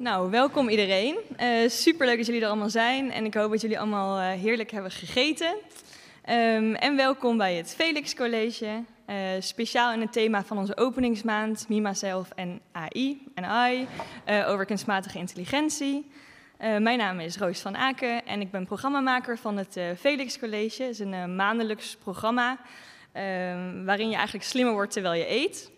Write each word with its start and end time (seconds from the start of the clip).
Nou, 0.00 0.30
welkom 0.30 0.68
iedereen. 0.68 1.18
Uh, 1.40 1.68
superleuk 1.68 2.16
dat 2.16 2.26
jullie 2.26 2.40
er 2.40 2.48
allemaal 2.48 2.70
zijn 2.70 3.12
en 3.12 3.24
ik 3.24 3.34
hoop 3.34 3.50
dat 3.50 3.60
jullie 3.60 3.78
allemaal 3.78 4.18
uh, 4.18 4.40
heerlijk 4.40 4.70
hebben 4.70 4.90
gegeten. 4.90 5.54
Um, 6.28 6.74
en 6.74 6.96
welkom 6.96 7.36
bij 7.36 7.54
het 7.54 7.74
Felix 7.74 8.14
College, 8.14 8.82
uh, 9.10 9.16
speciaal 9.38 9.92
in 9.92 10.00
het 10.00 10.12
thema 10.12 10.44
van 10.44 10.58
onze 10.58 10.76
openingsmaand, 10.76 11.68
Mima 11.68 11.94
zelf 11.94 12.30
en 12.34 12.60
AI 12.72 13.22
en 13.34 13.44
AI, 13.44 13.86
over 14.46 14.64
kunstmatige 14.64 15.18
intelligentie. 15.18 16.10
mijn 16.58 16.98
naam 16.98 17.20
is 17.20 17.38
Roos 17.38 17.60
van 17.60 17.76
Aken 17.76 18.26
en 18.26 18.40
ik 18.40 18.50
ben 18.50 18.66
programmamaker 18.66 19.38
van 19.38 19.56
het 19.56 19.80
Felix 19.98 20.38
College. 20.38 20.82
Het 20.82 20.92
is 20.92 20.98
een 20.98 21.36
maandelijks 21.36 21.96
programma 21.96 22.58
ehm, 23.12 23.84
waarin 23.84 24.08
je 24.08 24.16
eigenlijk 24.16 24.44
slimmer 24.44 24.72
wordt 24.72 24.92
terwijl 24.92 25.14
je 25.14 25.30
eet. 25.30 25.70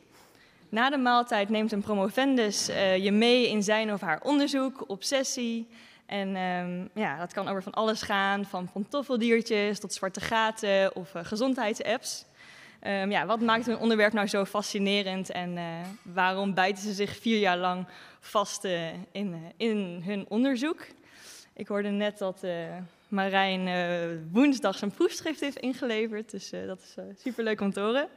Na 0.70 0.90
de 0.90 0.96
maaltijd 0.96 1.48
neemt 1.48 1.72
een 1.72 1.82
promovendus 1.82 2.68
uh, 2.68 2.96
je 2.96 3.12
mee 3.12 3.48
in 3.48 3.62
zijn 3.62 3.92
of 3.92 4.00
haar 4.00 4.20
onderzoek, 4.22 4.84
obsessie. 4.88 5.68
En 6.06 6.36
um, 6.36 6.90
ja, 6.94 7.18
dat 7.18 7.32
kan 7.32 7.48
over 7.48 7.62
van 7.62 7.72
alles 7.72 8.02
gaan, 8.02 8.44
van 8.44 8.70
pantoffeldiertjes 8.72 9.80
tot 9.80 9.92
zwarte 9.92 10.20
gaten 10.20 10.96
of 10.96 11.14
uh, 11.14 11.24
gezondheidsapps. 11.24 12.24
Um, 12.86 13.10
ja, 13.10 13.26
wat 13.26 13.40
maakt 13.40 13.66
een 13.66 13.78
onderwerp 13.78 14.12
nou 14.12 14.26
zo 14.26 14.44
fascinerend 14.44 15.30
en 15.30 15.56
uh, 15.56 15.62
waarom 16.02 16.54
bijten 16.54 16.82
ze 16.82 16.92
zich 16.92 17.16
vier 17.16 17.38
jaar 17.38 17.58
lang 17.58 17.86
vast 18.20 18.64
in, 19.12 19.52
in 19.56 20.02
hun 20.04 20.26
onderzoek? 20.28 20.86
Ik 21.54 21.68
hoorde 21.68 21.88
net 21.88 22.18
dat 22.18 22.44
Marijn 23.08 23.68
woensdag 24.32 24.76
zijn 24.76 24.90
proefschrift 24.90 25.40
heeft 25.40 25.56
ingeleverd, 25.56 26.30
dus 26.30 26.50
dat 26.66 26.80
is 26.80 27.22
superleuk 27.22 27.60
om 27.60 27.72
te 27.72 27.80
horen. 27.80 28.08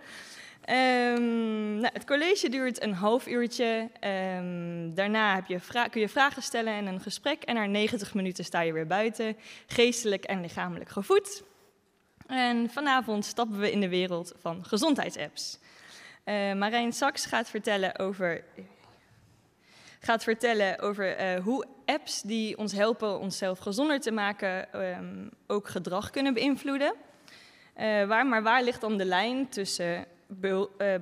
Um, 0.69 1.75
nou, 1.75 1.94
het 1.94 2.06
college 2.06 2.50
duurt 2.50 2.83
een 2.83 2.94
half 2.94 3.28
uurtje. 3.28 3.89
Um, 4.38 4.94
daarna 4.95 5.36
heb 5.36 5.45
je 5.45 5.59
kun 5.89 6.02
je 6.02 6.09
vragen 6.09 6.42
stellen 6.42 6.73
en 6.73 6.86
een 6.86 7.00
gesprek. 7.00 7.44
En 7.44 7.56
na 7.56 7.66
90 7.66 8.14
minuten 8.14 8.45
sta 8.45 8.61
je 8.61 8.73
weer 8.73 8.88
buiten, 8.88 9.38
geestelijk 9.67 10.23
en 10.23 10.41
lichamelijk 10.41 10.89
gevoed. 10.89 11.44
En 12.28 12.69
vanavond 12.69 13.25
stappen 13.25 13.59
we 13.59 13.72
in 13.72 13.80
de 13.80 13.89
wereld 13.89 14.34
van 14.38 14.66
gezondheidsapps. 14.66 15.59
Uh, 16.25 16.53
Marijn 16.53 16.94
Saks 16.94 17.25
gaat 17.25 17.50
vertellen 17.50 18.00
over, 18.00 18.44
gaat 20.00 20.23
vertellen 20.23 20.80
over 20.80 21.36
uh, 21.36 21.44
hoe 21.44 21.66
apps 21.86 22.22
die 22.22 22.58
ons 22.58 22.72
helpen 22.72 23.19
onszelf 23.19 23.59
gezonder 23.59 24.00
te 24.00 24.11
maken 24.11 24.67
ook 25.47 25.67
gedrag 25.67 26.09
kunnen 26.09 26.34
beïnvloeden. 26.34 26.94
Uh, 27.78 28.06
waar, 28.06 28.25
maar 28.25 28.44
waar 28.44 28.64
ligt 28.64 28.81
dan 28.81 28.97
de 28.97 29.06
lijn 29.06 29.50
tussen 29.50 29.95
eh, 29.95 30.02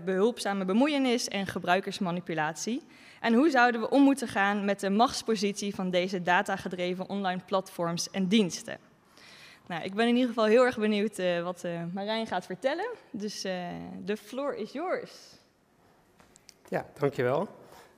behulpzame 0.06 0.66
bemoeienis 0.66 1.28
en 1.28 1.48
gebruikersmanipulatie? 1.48 2.84
En 3.20 3.34
hoe 3.34 3.50
zouden 3.50 3.82
we 3.82 3.90
om 3.90 4.04
moeten 4.04 4.28
gaan 4.28 4.66
met 4.66 4.80
de 4.80 4.90
machtspositie 4.90 5.76
van 5.76 5.90
deze 5.90 6.22
datagedreven 6.22 7.10
online 7.10 7.42
platforms 7.46 8.10
en 8.10 8.28
diensten? 8.28 8.78
Nou, 9.68 9.84
ik 9.84 9.94
ben 9.94 10.08
in 10.08 10.14
ieder 10.14 10.28
geval 10.28 10.46
heel 10.46 10.66
erg 10.66 10.78
benieuwd 10.78 11.20
uh, 11.20 11.44
wat 11.44 11.64
uh, 11.66 11.82
Marijn 11.94 12.28
gaat 12.28 12.46
vertellen. 12.46 12.90
Dus 13.12 13.42
de 14.06 14.18
floor 14.18 14.56
is 14.56 14.72
yours. 14.72 15.12
Ja, 16.68 16.86
dankjewel. 17.00 17.48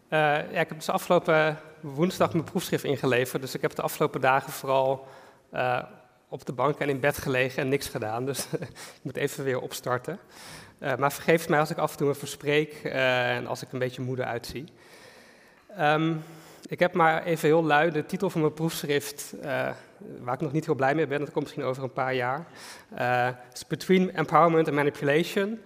ja, 0.10 0.40
ik 0.40 0.68
heb 0.68 0.76
dus 0.76 0.90
afgelopen 0.90 1.60
woensdag 1.82 2.34
mijn 2.34 2.46
proefschrift 2.46 2.84
ingeleverd. 2.84 3.42
Dus 3.42 3.56
ik 3.56 3.62
heb 3.62 3.76
de 3.76 3.82
afgelopen 3.82 4.22
dagen 4.22 4.52
vooral 4.52 5.08
op 6.34 6.46
de 6.46 6.54
bank 6.54 6.80
en 6.80 6.90
in 6.90 7.00
bed 7.00 7.18
gelegen 7.18 7.64
en 7.64 7.70
niks 7.70 7.88
gedaan. 7.88 8.26
Dus 8.26 8.48
ik 8.98 9.00
moet 9.02 9.18
even 9.18 9.44
weer 9.44 9.60
opstarten. 9.60 10.20
Uh, 10.84 10.96
maar 10.96 11.14
vergeef 11.14 11.50
mij 11.50 11.60
als 11.60 11.70
ik 11.70 11.78
af 11.78 11.92
en 11.92 11.98
toe 11.98 12.08
me 12.08 12.16
verspreek 12.16 12.82
uh, 12.84 13.36
en 13.36 13.48
als 13.48 13.62
ik 13.62 13.72
een 13.72 13.80
beetje 13.80 14.02
moede 14.02 14.26
uitzie. 14.26 14.66
Um, 15.80 16.24
ik 16.68 16.80
heb 16.80 16.94
maar 16.94 17.24
even 17.24 17.48
heel 17.48 17.64
lui 17.64 17.92
de 17.92 18.06
titel 18.06 18.30
van 18.30 18.42
mijn 18.42 18.54
proefschrift, 18.54 19.34
uh, 19.38 19.70
waar 20.20 20.34
ik 20.34 20.40
nog 20.40 20.52
niet 20.52 20.66
heel 20.66 20.76
blij 20.76 20.96
mee 20.96 21.08
ben, 21.08 21.20
dat 21.20 21.32
komt 21.32 21.44
misschien 21.44 21.64
over 21.64 21.84
een 21.84 21.94
paar 21.94 22.14
jaar. 22.14 22.46
It's 23.50 23.68
Between 23.68 24.16
Empowerment 24.16 24.68
and 24.68 24.76
Manipulation. 24.76 25.60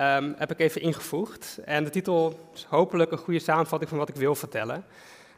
Um, 0.00 0.34
heb 0.38 0.50
ik 0.50 0.58
even 0.58 0.80
ingevoegd. 0.80 1.58
En 1.64 1.84
de 1.84 1.90
titel 1.90 2.50
is 2.54 2.64
hopelijk 2.64 3.12
een 3.12 3.18
goede 3.18 3.38
samenvatting 3.38 3.90
van 3.90 3.98
wat 3.98 4.08
ik 4.08 4.16
wil 4.16 4.34
vertellen. 4.34 4.84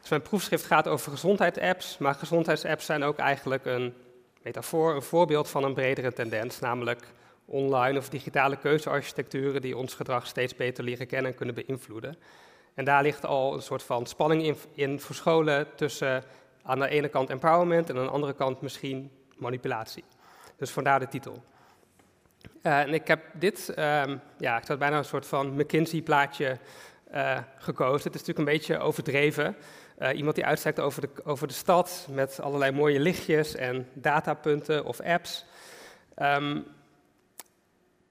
Dus 0.01 0.09
mijn 0.09 0.21
proefschrift 0.21 0.65
gaat 0.65 0.87
over 0.87 1.11
gezondheidsapps, 1.11 1.97
maar 1.97 2.15
gezondheidsapps 2.15 2.85
zijn 2.85 3.03
ook 3.03 3.17
eigenlijk 3.17 3.65
een 3.65 3.93
metafoor, 4.43 4.95
een 4.95 5.01
voorbeeld 5.01 5.49
van 5.49 5.63
een 5.63 5.73
bredere 5.73 6.13
tendens, 6.13 6.59
namelijk 6.59 7.01
online 7.45 7.97
of 7.97 8.09
digitale 8.09 8.57
keuzearchitecturen 8.57 9.61
die 9.61 9.77
ons 9.77 9.93
gedrag 9.93 10.27
steeds 10.27 10.55
beter 10.55 10.83
leren 10.83 11.07
kennen 11.07 11.31
en 11.31 11.37
kunnen 11.37 11.55
beïnvloeden. 11.55 12.17
En 12.73 12.85
daar 12.85 13.03
ligt 13.03 13.25
al 13.25 13.53
een 13.53 13.61
soort 13.61 13.83
van 13.83 14.05
spanning 14.05 14.43
in, 14.43 14.55
in 14.73 14.99
verscholen 14.99 15.67
tussen 15.75 16.23
aan 16.63 16.79
de 16.79 16.87
ene 16.87 17.07
kant 17.07 17.29
empowerment 17.29 17.89
en 17.89 17.97
aan 17.97 18.05
de 18.05 18.11
andere 18.11 18.33
kant 18.33 18.61
misschien 18.61 19.11
manipulatie. 19.37 20.03
Dus 20.57 20.71
vandaar 20.71 20.99
de 20.99 21.07
titel. 21.07 21.43
Uh, 22.63 22.79
en 22.79 22.93
ik 22.93 23.07
heb 23.07 23.21
dit, 23.33 23.69
um, 23.69 24.21
ja, 24.37 24.57
ik 24.57 24.67
had 24.67 24.79
bijna 24.79 24.97
een 24.97 25.05
soort 25.05 25.27
van 25.27 25.55
McKinsey-plaatje 25.55 26.57
uh, 27.13 27.37
gekozen. 27.57 28.11
Het 28.11 28.21
is 28.21 28.27
natuurlijk 28.27 28.37
een 28.37 28.57
beetje 28.57 28.77
overdreven. 28.77 29.55
Uh, 29.99 30.17
iemand 30.17 30.35
die 30.35 30.45
uitstekt 30.45 30.79
over 30.79 31.01
de, 31.01 31.09
over 31.23 31.47
de 31.47 31.53
stad 31.53 32.07
met 32.11 32.41
allerlei 32.41 32.71
mooie 32.71 32.99
lichtjes 32.99 33.55
en 33.55 33.87
datapunten 33.93 34.85
of 34.85 35.01
apps. 35.01 35.45
Um, 36.17 36.65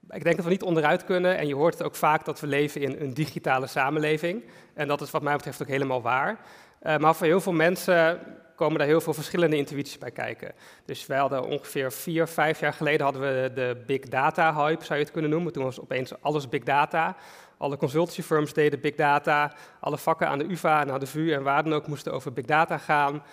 ik 0.09 0.23
denk 0.23 0.35
dat 0.35 0.45
we 0.45 0.51
niet 0.51 0.63
onderuit 0.63 1.05
kunnen. 1.05 1.37
En 1.37 1.47
je 1.47 1.55
hoort 1.55 1.73
het 1.73 1.83
ook 1.83 1.95
vaak 1.95 2.25
dat 2.25 2.39
we 2.39 2.47
leven 2.47 2.81
in 2.81 2.95
een 2.99 3.13
digitale 3.13 3.67
samenleving. 3.67 4.43
En 4.73 4.87
dat 4.87 5.01
is 5.01 5.11
wat 5.11 5.21
mij 5.21 5.35
betreft 5.35 5.61
ook 5.61 5.67
helemaal 5.67 6.01
waar. 6.01 6.39
Uh, 6.83 6.97
maar 6.97 7.15
voor 7.15 7.25
heel 7.25 7.41
veel 7.41 7.53
mensen 7.53 8.19
komen 8.55 8.77
daar 8.77 8.87
heel 8.87 9.01
veel 9.01 9.13
verschillende 9.13 9.57
intuïties 9.57 9.97
bij 9.97 10.11
kijken. 10.11 10.51
Dus 10.85 11.05
wij 11.05 11.17
hadden 11.17 11.43
ongeveer 11.43 11.91
vier, 11.91 12.27
vijf 12.27 12.59
jaar 12.59 12.73
geleden 12.73 13.03
hadden 13.03 13.21
we 13.21 13.51
de 13.53 13.83
big 13.85 13.99
data 13.99 14.55
hype, 14.55 14.85
zou 14.85 14.99
je 14.99 15.03
het 15.05 15.13
kunnen 15.13 15.31
noemen. 15.31 15.53
Toen 15.53 15.63
was 15.63 15.81
opeens 15.81 16.21
alles 16.21 16.49
big 16.49 16.63
data. 16.63 17.15
Alle 17.57 17.77
consultancyfirms 17.77 18.53
deden 18.53 18.81
big 18.81 18.95
data. 18.95 19.53
Alle 19.79 19.97
vakken 19.97 20.27
aan 20.27 20.37
de 20.37 20.51
UvA 20.51 20.81
en 20.81 20.91
aan 20.91 20.99
de 20.99 21.05
VU 21.05 21.31
en 21.31 21.43
waar 21.43 21.63
dan 21.63 21.73
ook 21.73 21.87
moesten 21.87 22.13
over 22.13 22.33
big 22.33 22.45
data 22.45 22.77
gaan. 22.77 23.23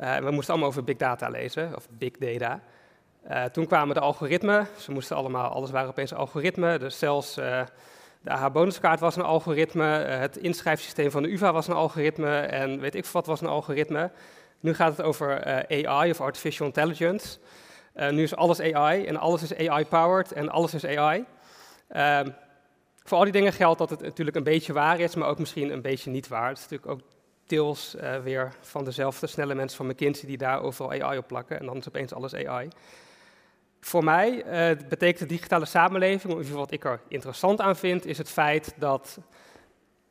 Uh, 0.00 0.16
we 0.16 0.30
moesten 0.30 0.52
allemaal 0.52 0.70
over 0.70 0.84
big 0.84 0.96
data 0.96 1.28
lezen, 1.28 1.76
of 1.76 1.88
big 1.90 2.10
data. 2.10 2.60
Uh, 3.30 3.44
toen 3.44 3.66
kwamen 3.66 3.94
de 3.94 4.00
algoritmen. 4.00 4.68
Ze 4.76 4.92
moesten 4.92 5.16
allemaal, 5.16 5.50
alles 5.50 5.70
waren 5.70 5.88
opeens 5.88 6.14
algoritmen. 6.14 6.80
Dus 6.80 6.98
zelfs 6.98 7.38
uh, 7.38 7.62
de 8.20 8.30
AH-bonuskaart 8.30 9.00
was 9.00 9.16
een 9.16 9.22
algoritme. 9.22 10.06
Uh, 10.06 10.18
het 10.18 10.36
inschrijfsysteem 10.36 11.10
van 11.10 11.22
de 11.22 11.32
UvA 11.32 11.52
was 11.52 11.68
een 11.68 11.74
algoritme. 11.74 12.40
En 12.40 12.80
weet 12.80 12.94
ik 12.94 13.06
wat 13.06 13.26
was 13.26 13.40
een 13.40 13.46
algoritme. 13.46 14.10
Nu 14.60 14.74
gaat 14.74 14.96
het 14.96 15.06
over 15.06 15.44
AI 15.68 16.10
of 16.10 16.20
artificial 16.20 16.66
intelligence. 16.66 17.38
nu 18.10 18.22
is 18.22 18.36
alles 18.36 18.60
AI 18.60 19.06
en 19.06 19.16
alles 19.16 19.42
is 19.42 19.68
AI-powered 19.68 20.32
en 20.32 20.48
alles 20.48 20.74
is 20.74 20.84
AI. 20.84 21.24
Ehm, 21.88 22.30
voor 23.04 23.18
al 23.18 23.24
die 23.24 23.32
dingen 23.32 23.52
geldt 23.52 23.78
dat 23.78 23.90
het 23.90 24.00
natuurlijk 24.00 24.36
een 24.36 24.42
beetje 24.42 24.72
waar 24.72 25.00
is, 25.00 25.14
maar 25.14 25.28
ook 25.28 25.38
misschien 25.38 25.72
een 25.72 25.82
beetje 25.82 26.10
niet 26.10 26.28
waar. 26.28 26.48
Het 26.48 26.58
is 26.58 26.68
natuurlijk 26.68 26.90
ook 26.90 27.00
deels 27.46 27.96
weer 28.22 28.52
van 28.60 28.84
dezelfde 28.84 29.26
snelle 29.26 29.54
mensen 29.54 29.76
van 29.76 29.86
McKinsey 29.86 30.28
die 30.28 30.38
daar 30.38 30.62
overal 30.62 31.02
AI 31.02 31.18
op 31.18 31.26
plakken. 31.26 31.58
En 31.60 31.66
dan 31.66 31.76
is 31.76 31.88
opeens 31.88 32.12
alles 32.12 32.34
AI. 32.34 32.68
Voor 33.80 34.04
mij 34.04 34.44
uh, 34.44 34.88
betekent 34.88 35.18
de 35.18 35.26
digitale 35.26 35.64
samenleving, 35.64 36.34
of 36.34 36.50
wat 36.50 36.70
ik 36.70 36.84
er 36.84 37.00
interessant 37.08 37.60
aan 37.60 37.76
vind, 37.76 38.06
is 38.06 38.18
het 38.18 38.30
feit 38.30 38.74
dat 38.76 39.18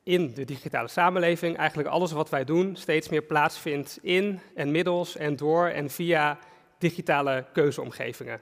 in 0.03 0.33
de 0.33 0.45
digitale 0.45 0.87
samenleving 0.87 1.57
eigenlijk 1.57 1.89
alles 1.89 2.11
wat 2.11 2.29
wij 2.29 2.43
doen 2.43 2.75
steeds 2.75 3.09
meer 3.09 3.21
plaatsvindt 3.21 3.99
in 4.01 4.39
en 4.55 4.71
middels 4.71 5.17
en 5.17 5.35
door 5.35 5.67
en 5.67 5.89
via 5.89 6.37
digitale 6.77 7.45
keuzeomgevingen. 7.53 8.41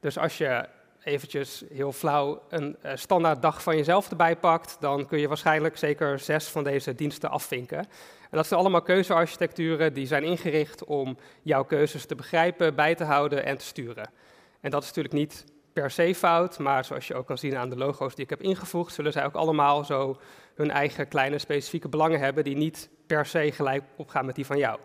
Dus 0.00 0.18
als 0.18 0.38
je 0.38 0.68
eventjes 1.06 1.64
heel 1.72 1.92
flauw 1.92 2.42
een 2.48 2.76
uh, 2.84 2.92
standaard 2.94 3.42
dag 3.42 3.62
van 3.62 3.76
jezelf 3.76 4.10
erbij 4.10 4.36
pakt, 4.36 4.76
dan 4.80 5.06
kun 5.06 5.18
je 5.18 5.28
waarschijnlijk 5.28 5.76
zeker 5.76 6.18
zes 6.18 6.48
van 6.48 6.64
deze 6.64 6.94
diensten 6.94 7.30
afvinken. 7.30 7.78
En 8.30 8.36
dat 8.42 8.46
zijn 8.46 8.60
allemaal 8.60 8.82
keuzearchitecturen 8.82 9.92
die 9.92 10.06
zijn 10.06 10.24
ingericht 10.24 10.84
om 10.84 11.16
jouw 11.42 11.64
keuzes 11.64 12.06
te 12.06 12.14
begrijpen, 12.14 12.74
bij 12.74 12.94
te 12.94 13.04
houden 13.04 13.44
en 13.44 13.58
te 13.58 13.64
sturen. 13.64 14.10
En 14.60 14.70
dat 14.70 14.82
is 14.82 14.88
natuurlijk 14.88 15.14
niet 15.14 15.44
per 15.72 15.90
se 15.90 16.14
fout, 16.14 16.58
maar 16.58 16.84
zoals 16.84 17.06
je 17.06 17.14
ook 17.14 17.26
kan 17.26 17.38
zien 17.38 17.56
aan 17.56 17.70
de 17.70 17.76
logo's 17.76 18.14
die 18.14 18.24
ik 18.24 18.30
heb 18.30 18.42
ingevoegd, 18.42 18.94
zullen 18.94 19.12
zij 19.12 19.24
ook 19.24 19.34
allemaal 19.34 19.84
zo 19.84 20.20
hun 20.54 20.70
eigen 20.70 21.08
kleine 21.08 21.38
specifieke 21.38 21.88
belangen 21.88 22.20
hebben 22.20 22.44
die 22.44 22.56
niet 22.56 22.88
per 23.06 23.26
se 23.26 23.52
gelijk 23.52 23.82
opgaan 23.96 24.26
met 24.26 24.34
die 24.34 24.46
van 24.46 24.58
jou. 24.58 24.78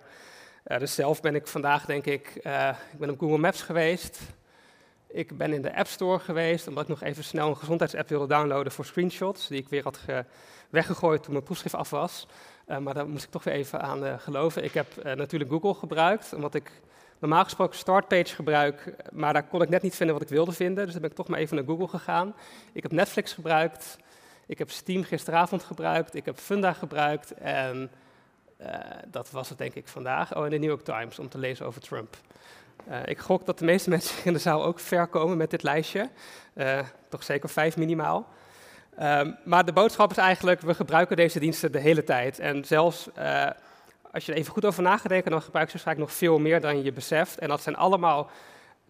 Uh, 0.67 0.79
dus 0.79 0.95
zelf 0.95 1.21
ben 1.21 1.35
ik 1.35 1.47
vandaag, 1.47 1.85
denk 1.85 2.05
ik, 2.05 2.39
uh, 2.43 2.69
ik 2.91 2.99
ben 2.99 3.09
op 3.09 3.19
Google 3.19 3.37
Maps 3.37 3.61
geweest. 3.61 4.19
Ik 5.13 5.37
ben 5.37 5.53
in 5.53 5.61
de 5.61 5.75
App 5.75 5.87
Store 5.87 6.19
geweest, 6.19 6.67
omdat 6.67 6.83
ik 6.83 6.89
nog 6.89 7.01
even 7.03 7.23
snel 7.23 7.49
een 7.49 7.57
gezondheidsapp 7.57 8.09
wilde 8.09 8.27
downloaden 8.27 8.71
voor 8.71 8.85
screenshots, 8.85 9.47
die 9.47 9.59
ik 9.59 9.69
weer 9.69 9.83
had 9.83 9.99
weggegooid 10.69 11.23
toen 11.23 11.33
mijn 11.33 11.43
proefschrift 11.43 11.75
af 11.75 11.89
was. 11.89 12.27
Uh, 12.67 12.77
maar 12.77 12.93
daar 12.93 13.07
moest 13.07 13.23
ik 13.23 13.29
toch 13.29 13.43
weer 13.43 13.53
even 13.53 13.81
aan 13.81 14.03
uh, 14.03 14.13
geloven. 14.19 14.63
Ik 14.63 14.73
heb 14.73 14.87
uh, 14.97 15.13
natuurlijk 15.13 15.51
Google 15.51 15.73
gebruikt, 15.73 16.33
omdat 16.33 16.55
ik 16.55 16.71
normaal 17.19 17.43
gesproken 17.43 17.77
Startpage 17.77 18.35
gebruik, 18.35 18.95
maar 19.11 19.33
daar 19.33 19.47
kon 19.47 19.61
ik 19.61 19.69
net 19.69 19.81
niet 19.81 19.95
vinden 19.95 20.15
wat 20.15 20.23
ik 20.23 20.29
wilde 20.29 20.51
vinden. 20.51 20.83
Dus 20.83 20.91
dan 20.91 21.01
ben 21.01 21.09
ik 21.09 21.15
toch 21.15 21.27
maar 21.27 21.39
even 21.39 21.55
naar 21.55 21.65
Google 21.65 21.87
gegaan. 21.87 22.35
Ik 22.73 22.83
heb 22.83 22.91
Netflix 22.91 23.33
gebruikt, 23.33 23.97
ik 24.45 24.57
heb 24.57 24.69
Steam 24.69 25.03
gisteravond 25.03 25.63
gebruikt, 25.63 26.15
ik 26.15 26.25
heb 26.25 26.37
Funda 26.37 26.73
gebruikt 26.73 27.33
en 27.33 27.91
dat 29.07 29.31
was 29.31 29.49
het 29.49 29.57
denk 29.57 29.73
ik 29.73 29.87
vandaag. 29.87 30.35
Oh, 30.35 30.43
in 30.43 30.49
de 30.49 30.57
New 30.57 30.69
York 30.69 30.83
Times 30.83 31.19
om 31.19 31.29
te 31.29 31.37
lezen 31.37 31.65
over 31.65 31.81
Trump. 31.81 32.17
Ik 33.05 33.19
gok 33.19 33.45
dat 33.45 33.59
de 33.59 33.65
meeste 33.65 33.89
mensen 33.95 34.25
in 34.25 34.33
de 34.33 34.39
zaal 34.39 34.65
ook 34.65 34.79
ver 34.79 35.07
komen 35.07 35.37
met 35.37 35.49
dit 35.49 35.63
lijstje. 35.63 36.09
toch 37.09 37.23
zeker 37.23 37.49
vijf 37.49 37.77
minimaal. 37.77 38.27
Um, 39.01 39.37
maar 39.43 39.65
de 39.65 39.73
boodschap 39.73 40.11
is 40.11 40.17
eigenlijk, 40.17 40.61
we 40.61 40.73
gebruiken 40.73 41.15
deze 41.15 41.39
diensten 41.39 41.71
de 41.71 41.79
hele 41.79 42.03
tijd. 42.03 42.39
En 42.39 42.65
zelfs 42.65 43.09
uh, 43.17 43.49
als 44.11 44.25
je 44.25 44.31
er 44.31 44.37
even 44.37 44.53
goed 44.53 44.65
over 44.65 44.83
na 44.83 44.99
dan 45.03 45.41
gebruik 45.41 45.71
je 45.71 45.77
ze 45.77 45.83
waarschijnlijk 45.83 46.07
nog 46.07 46.13
veel 46.13 46.39
meer 46.39 46.61
dan 46.61 46.83
je 46.83 46.91
beseft. 46.91 47.39
En 47.39 47.49
dat 47.49 47.61
zijn 47.61 47.75
allemaal 47.75 48.29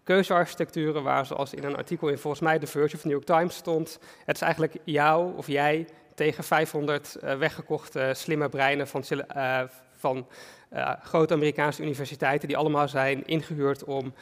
keuzearchitecturen 0.04 1.02
waar, 1.02 1.26
zoals 1.26 1.54
in 1.54 1.64
een 1.64 1.76
artikel 1.76 2.08
in 2.08 2.18
volgens 2.18 2.42
mij 2.42 2.58
de 2.58 2.66
Verge 2.66 2.96
of 2.96 3.04
New 3.04 3.12
York 3.12 3.24
Times 3.24 3.54
stond, 3.54 3.98
het 4.24 4.36
is 4.36 4.42
eigenlijk 4.42 4.76
jou 4.84 5.36
of 5.36 5.46
jij 5.46 5.88
tegen 6.22 6.44
500 6.44 7.16
uh, 7.16 7.32
eh, 7.32 7.38
weggekochte 7.38 8.12
slimme 8.14 8.48
breinen 8.48 8.88
van, 8.88 9.04
uh, 9.36 9.60
van 9.96 10.26
uh, 10.72 10.92
grote 11.02 11.34
Amerikaanse 11.34 11.82
universiteiten, 11.82 12.48
die 12.48 12.56
allemaal 12.56 12.88
zijn 12.88 13.26
ingehuurd 13.26 13.84
om 13.84 14.14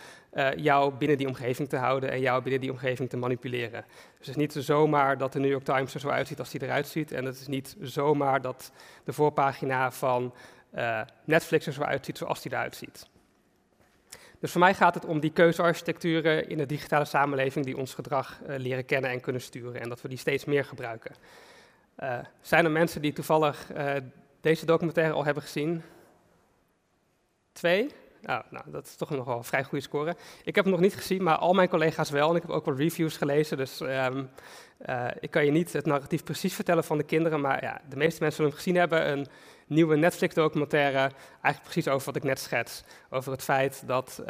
jou 0.56 0.94
binnen 0.94 1.18
die 1.18 1.26
omgeving 1.26 1.68
te 1.68 1.76
houden 1.76 2.10
en 2.10 2.20
jou 2.20 2.42
binnen 2.42 2.60
die 2.60 2.70
omgeving 2.70 3.08
te 3.10 3.16
manipuleren. 3.16 3.84
Dus 4.18 4.26
het 4.26 4.28
is 4.28 4.36
niet 4.36 4.64
zomaar 4.64 5.18
dat 5.18 5.32
de 5.32 5.38
New 5.38 5.50
York 5.50 5.64
Times 5.64 5.94
er 5.94 6.00
zo 6.00 6.08
uitziet 6.08 6.38
als 6.38 6.50
die 6.50 6.62
eruit 6.62 6.86
ziet. 6.86 7.12
En 7.12 7.24
het 7.24 7.40
is 7.40 7.46
niet 7.46 7.76
zomaar 7.80 8.40
dat 8.40 8.72
de 9.04 9.12
voorpagina 9.12 9.92
van 9.92 10.34
Netflix 11.24 11.66
er 11.66 11.72
zo 11.72 11.82
uitziet 11.82 12.18
zoals 12.18 12.42
die 12.42 12.52
eruit 12.52 12.76
ziet. 12.76 13.08
Dus 14.40 14.50
voor 14.50 14.60
mij 14.60 14.74
gaat 14.74 14.94
het 14.94 15.04
om 15.04 15.20
die 15.20 15.32
keuzearchitecturen 15.32 16.48
in 16.48 16.58
de 16.58 16.66
digitale 16.66 17.04
samenleving 17.04 17.64
die 17.64 17.76
ons 17.76 17.94
gedrag 17.94 18.40
leren 18.46 18.84
kennen 18.84 19.10
en 19.10 19.20
kunnen 19.20 19.42
sturen 19.42 19.80
en 19.80 19.88
dat 19.88 20.02
we 20.02 20.08
die 20.08 20.18
steeds 20.18 20.44
meer 20.44 20.64
gebruiken. 20.64 21.14
Uh, 22.02 22.18
zijn 22.40 22.64
er 22.64 22.70
mensen 22.70 23.02
die 23.02 23.12
toevallig 23.12 23.66
deze 24.40 24.66
documentaire 24.66 25.14
al 25.14 25.24
hebben 25.24 25.42
gezien? 25.42 25.82
Twee? 27.52 27.90
Nou, 28.22 28.42
nou, 28.50 28.64
dat 28.70 28.86
is 28.86 28.96
toch 28.96 29.10
nog 29.10 29.24
wel 29.24 29.36
een 29.36 29.44
vrij 29.44 29.64
goede 29.64 29.84
score. 29.84 30.16
Ik 30.44 30.54
heb 30.54 30.64
hem 30.64 30.72
nog 30.72 30.82
niet 30.82 30.94
gezien, 30.94 31.22
maar 31.22 31.36
al 31.36 31.52
mijn 31.52 31.68
collega's 31.68 32.10
wel. 32.10 32.30
En 32.30 32.36
ik 32.36 32.42
heb 32.42 32.50
ook 32.50 32.64
wel 32.64 32.76
reviews 32.76 33.16
gelezen. 33.16 33.56
Dus 33.56 33.80
um, 33.80 34.30
uh, 34.86 35.06
ik 35.20 35.30
kan 35.30 35.44
je 35.44 35.50
niet 35.50 35.72
het 35.72 35.86
narratief 35.86 36.24
precies 36.24 36.54
vertellen 36.54 36.84
van 36.84 36.98
de 36.98 37.04
kinderen. 37.04 37.40
Maar 37.40 37.62
ja, 37.62 37.80
de 37.88 37.96
meeste 37.96 38.22
mensen 38.22 38.36
zullen 38.36 38.50
hem 38.50 38.60
gezien 38.60 38.76
hebben. 38.76 39.10
Een 39.10 39.26
nieuwe 39.66 39.96
Netflix-documentaire. 39.96 40.98
Eigenlijk 40.98 41.62
precies 41.62 41.88
over 41.88 42.06
wat 42.06 42.16
ik 42.16 42.22
net 42.22 42.38
schets. 42.38 42.82
Over 43.10 43.32
het 43.32 43.42
feit 43.42 43.82
dat 43.86 44.22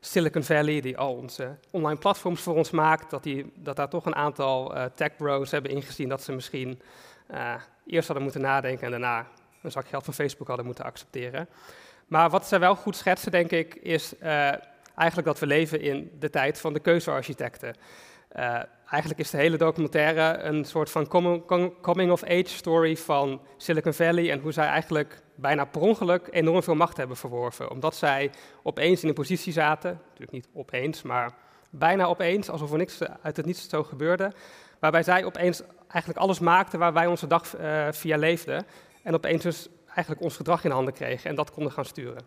Silicon 0.00 0.42
Valley, 0.42 0.80
die 0.80 0.98
al 0.98 1.14
onze 1.14 1.56
online 1.70 1.98
platforms 1.98 2.40
voor 2.42 2.56
ons 2.56 2.70
maakt, 2.70 3.10
dat, 3.10 3.22
die, 3.22 3.52
dat 3.54 3.76
daar 3.76 3.88
toch 3.88 4.06
een 4.06 4.14
aantal 4.14 4.76
uh, 4.76 4.84
tech 4.94 5.16
bros 5.16 5.50
hebben 5.50 5.70
ingezien 5.70 6.08
dat 6.08 6.22
ze 6.22 6.32
misschien 6.32 6.80
eerst 7.86 8.06
hadden 8.06 8.22
moeten 8.22 8.42
nadenken 8.42 8.84
en 8.84 8.90
daarna 8.90 9.26
een 9.62 9.70
zak 9.70 9.88
geld 9.88 10.04
van 10.04 10.14
Facebook 10.14 10.46
hadden 10.46 10.66
moeten 10.66 10.84
accepteren. 10.84 11.48
Maar 12.06 12.30
wat 12.30 12.46
zij 12.46 12.58
wel 12.58 12.74
goed 12.76 12.96
schetsen, 12.96 13.30
denk 13.30 13.50
ik, 13.50 13.74
is 13.74 14.14
uh, 14.22 14.28
eigenlijk 14.94 15.24
dat 15.24 15.38
we 15.38 15.46
leven 15.46 15.80
in 15.80 16.10
de 16.18 16.30
tijd 16.30 16.60
van 16.60 16.72
de 16.72 16.80
keuzearchitecten. 16.80 17.74
Eigenlijk 18.86 19.20
is 19.20 19.30
de 19.30 19.36
hele 19.36 19.56
documentaire 19.56 20.38
een 20.38 20.64
soort 20.64 20.90
van 20.90 21.08
coming-of-age 21.82 22.48
story 22.48 22.96
van 22.96 23.40
Silicon 23.56 23.92
Valley 23.92 24.30
en 24.30 24.40
hoe 24.40 24.52
zij 24.52 24.66
eigenlijk 24.66 25.22
bijna 25.40 25.64
per 25.64 25.80
ongeluk 25.80 26.28
enorm 26.30 26.62
veel 26.62 26.74
macht 26.74 26.96
hebben 26.96 27.16
verworven. 27.16 27.70
Omdat 27.70 27.96
zij 27.96 28.30
opeens 28.62 29.02
in 29.02 29.08
een 29.08 29.14
positie 29.14 29.52
zaten, 29.52 30.00
natuurlijk 30.04 30.32
niet 30.32 30.48
opeens, 30.52 31.02
maar 31.02 31.34
bijna 31.70 32.04
opeens, 32.04 32.50
alsof 32.50 32.72
er 32.72 32.78
niks 32.78 32.98
uit 33.22 33.36
het 33.36 33.46
niets 33.46 33.68
zo 33.68 33.82
gebeurde, 33.82 34.32
waarbij 34.78 35.02
zij 35.02 35.24
opeens 35.24 35.62
eigenlijk 35.88 36.18
alles 36.18 36.38
maakten 36.38 36.78
waar 36.78 36.92
wij 36.92 37.06
onze 37.06 37.26
dag 37.26 37.58
uh, 37.60 37.86
via 37.90 38.16
leefden. 38.16 38.66
En 39.02 39.14
opeens 39.14 39.42
dus 39.42 39.68
eigenlijk 39.86 40.20
ons 40.20 40.36
gedrag 40.36 40.64
in 40.64 40.70
handen 40.70 40.94
kregen 40.94 41.30
en 41.30 41.36
dat 41.36 41.50
konden 41.50 41.72
gaan 41.72 41.84
sturen. 41.84 42.22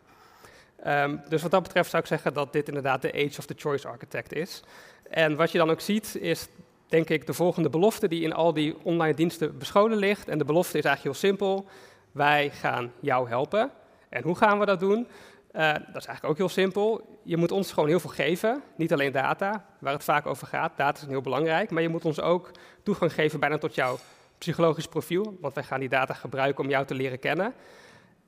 Um, 0.87 1.21
dus 1.29 1.41
wat 1.41 1.51
dat 1.51 1.63
betreft 1.63 1.89
zou 1.89 2.01
ik 2.01 2.07
zeggen 2.07 2.33
dat 2.33 2.53
dit 2.53 2.67
inderdaad 2.67 3.01
de 3.01 3.13
Age 3.13 3.39
of 3.39 3.45
the 3.45 3.53
Choice 3.57 3.87
Architect 3.87 4.33
is. 4.33 4.63
En 5.09 5.35
wat 5.35 5.51
je 5.51 5.57
dan 5.57 5.71
ook 5.71 5.81
ziet 5.81 6.15
is, 6.15 6.47
denk 6.87 7.09
ik, 7.09 7.25
de 7.25 7.33
volgende 7.33 7.69
belofte 7.69 8.07
die 8.07 8.21
in 8.21 8.33
al 8.33 8.53
die 8.53 8.75
online 8.83 9.13
diensten 9.13 9.57
bescholen 9.57 9.97
ligt. 9.97 10.27
En 10.27 10.37
de 10.37 10.45
belofte 10.45 10.77
is 10.77 10.83
eigenlijk 10.83 11.17
heel 11.17 11.29
simpel. 11.29 11.67
Wij 12.13 12.49
gaan 12.49 12.91
jou 12.99 13.27
helpen. 13.27 13.71
En 14.09 14.23
hoe 14.23 14.35
gaan 14.35 14.59
we 14.59 14.65
dat 14.65 14.79
doen? 14.79 15.07
Uh, 15.51 15.71
dat 15.71 15.81
is 15.95 16.05
eigenlijk 16.05 16.25
ook 16.25 16.37
heel 16.37 16.49
simpel. 16.49 17.19
Je 17.23 17.37
moet 17.37 17.51
ons 17.51 17.71
gewoon 17.71 17.89
heel 17.89 17.99
veel 17.99 18.09
geven. 18.09 18.63
Niet 18.75 18.93
alleen 18.93 19.11
data, 19.11 19.65
waar 19.79 19.93
het 19.93 20.03
vaak 20.03 20.25
over 20.25 20.47
gaat. 20.47 20.77
Data 20.77 21.01
is 21.01 21.07
heel 21.07 21.21
belangrijk. 21.21 21.69
Maar 21.69 21.81
je 21.81 21.89
moet 21.89 22.05
ons 22.05 22.21
ook 22.21 22.51
toegang 22.83 23.13
geven 23.13 23.39
bijna 23.39 23.57
tot 23.57 23.75
jouw 23.75 23.97
psychologisch 24.37 24.87
profiel, 24.87 25.37
want 25.41 25.53
wij 25.53 25.63
gaan 25.63 25.79
die 25.79 25.89
data 25.89 26.13
gebruiken 26.13 26.63
om 26.63 26.69
jou 26.69 26.85
te 26.85 26.93
leren 26.93 27.19
kennen. 27.19 27.53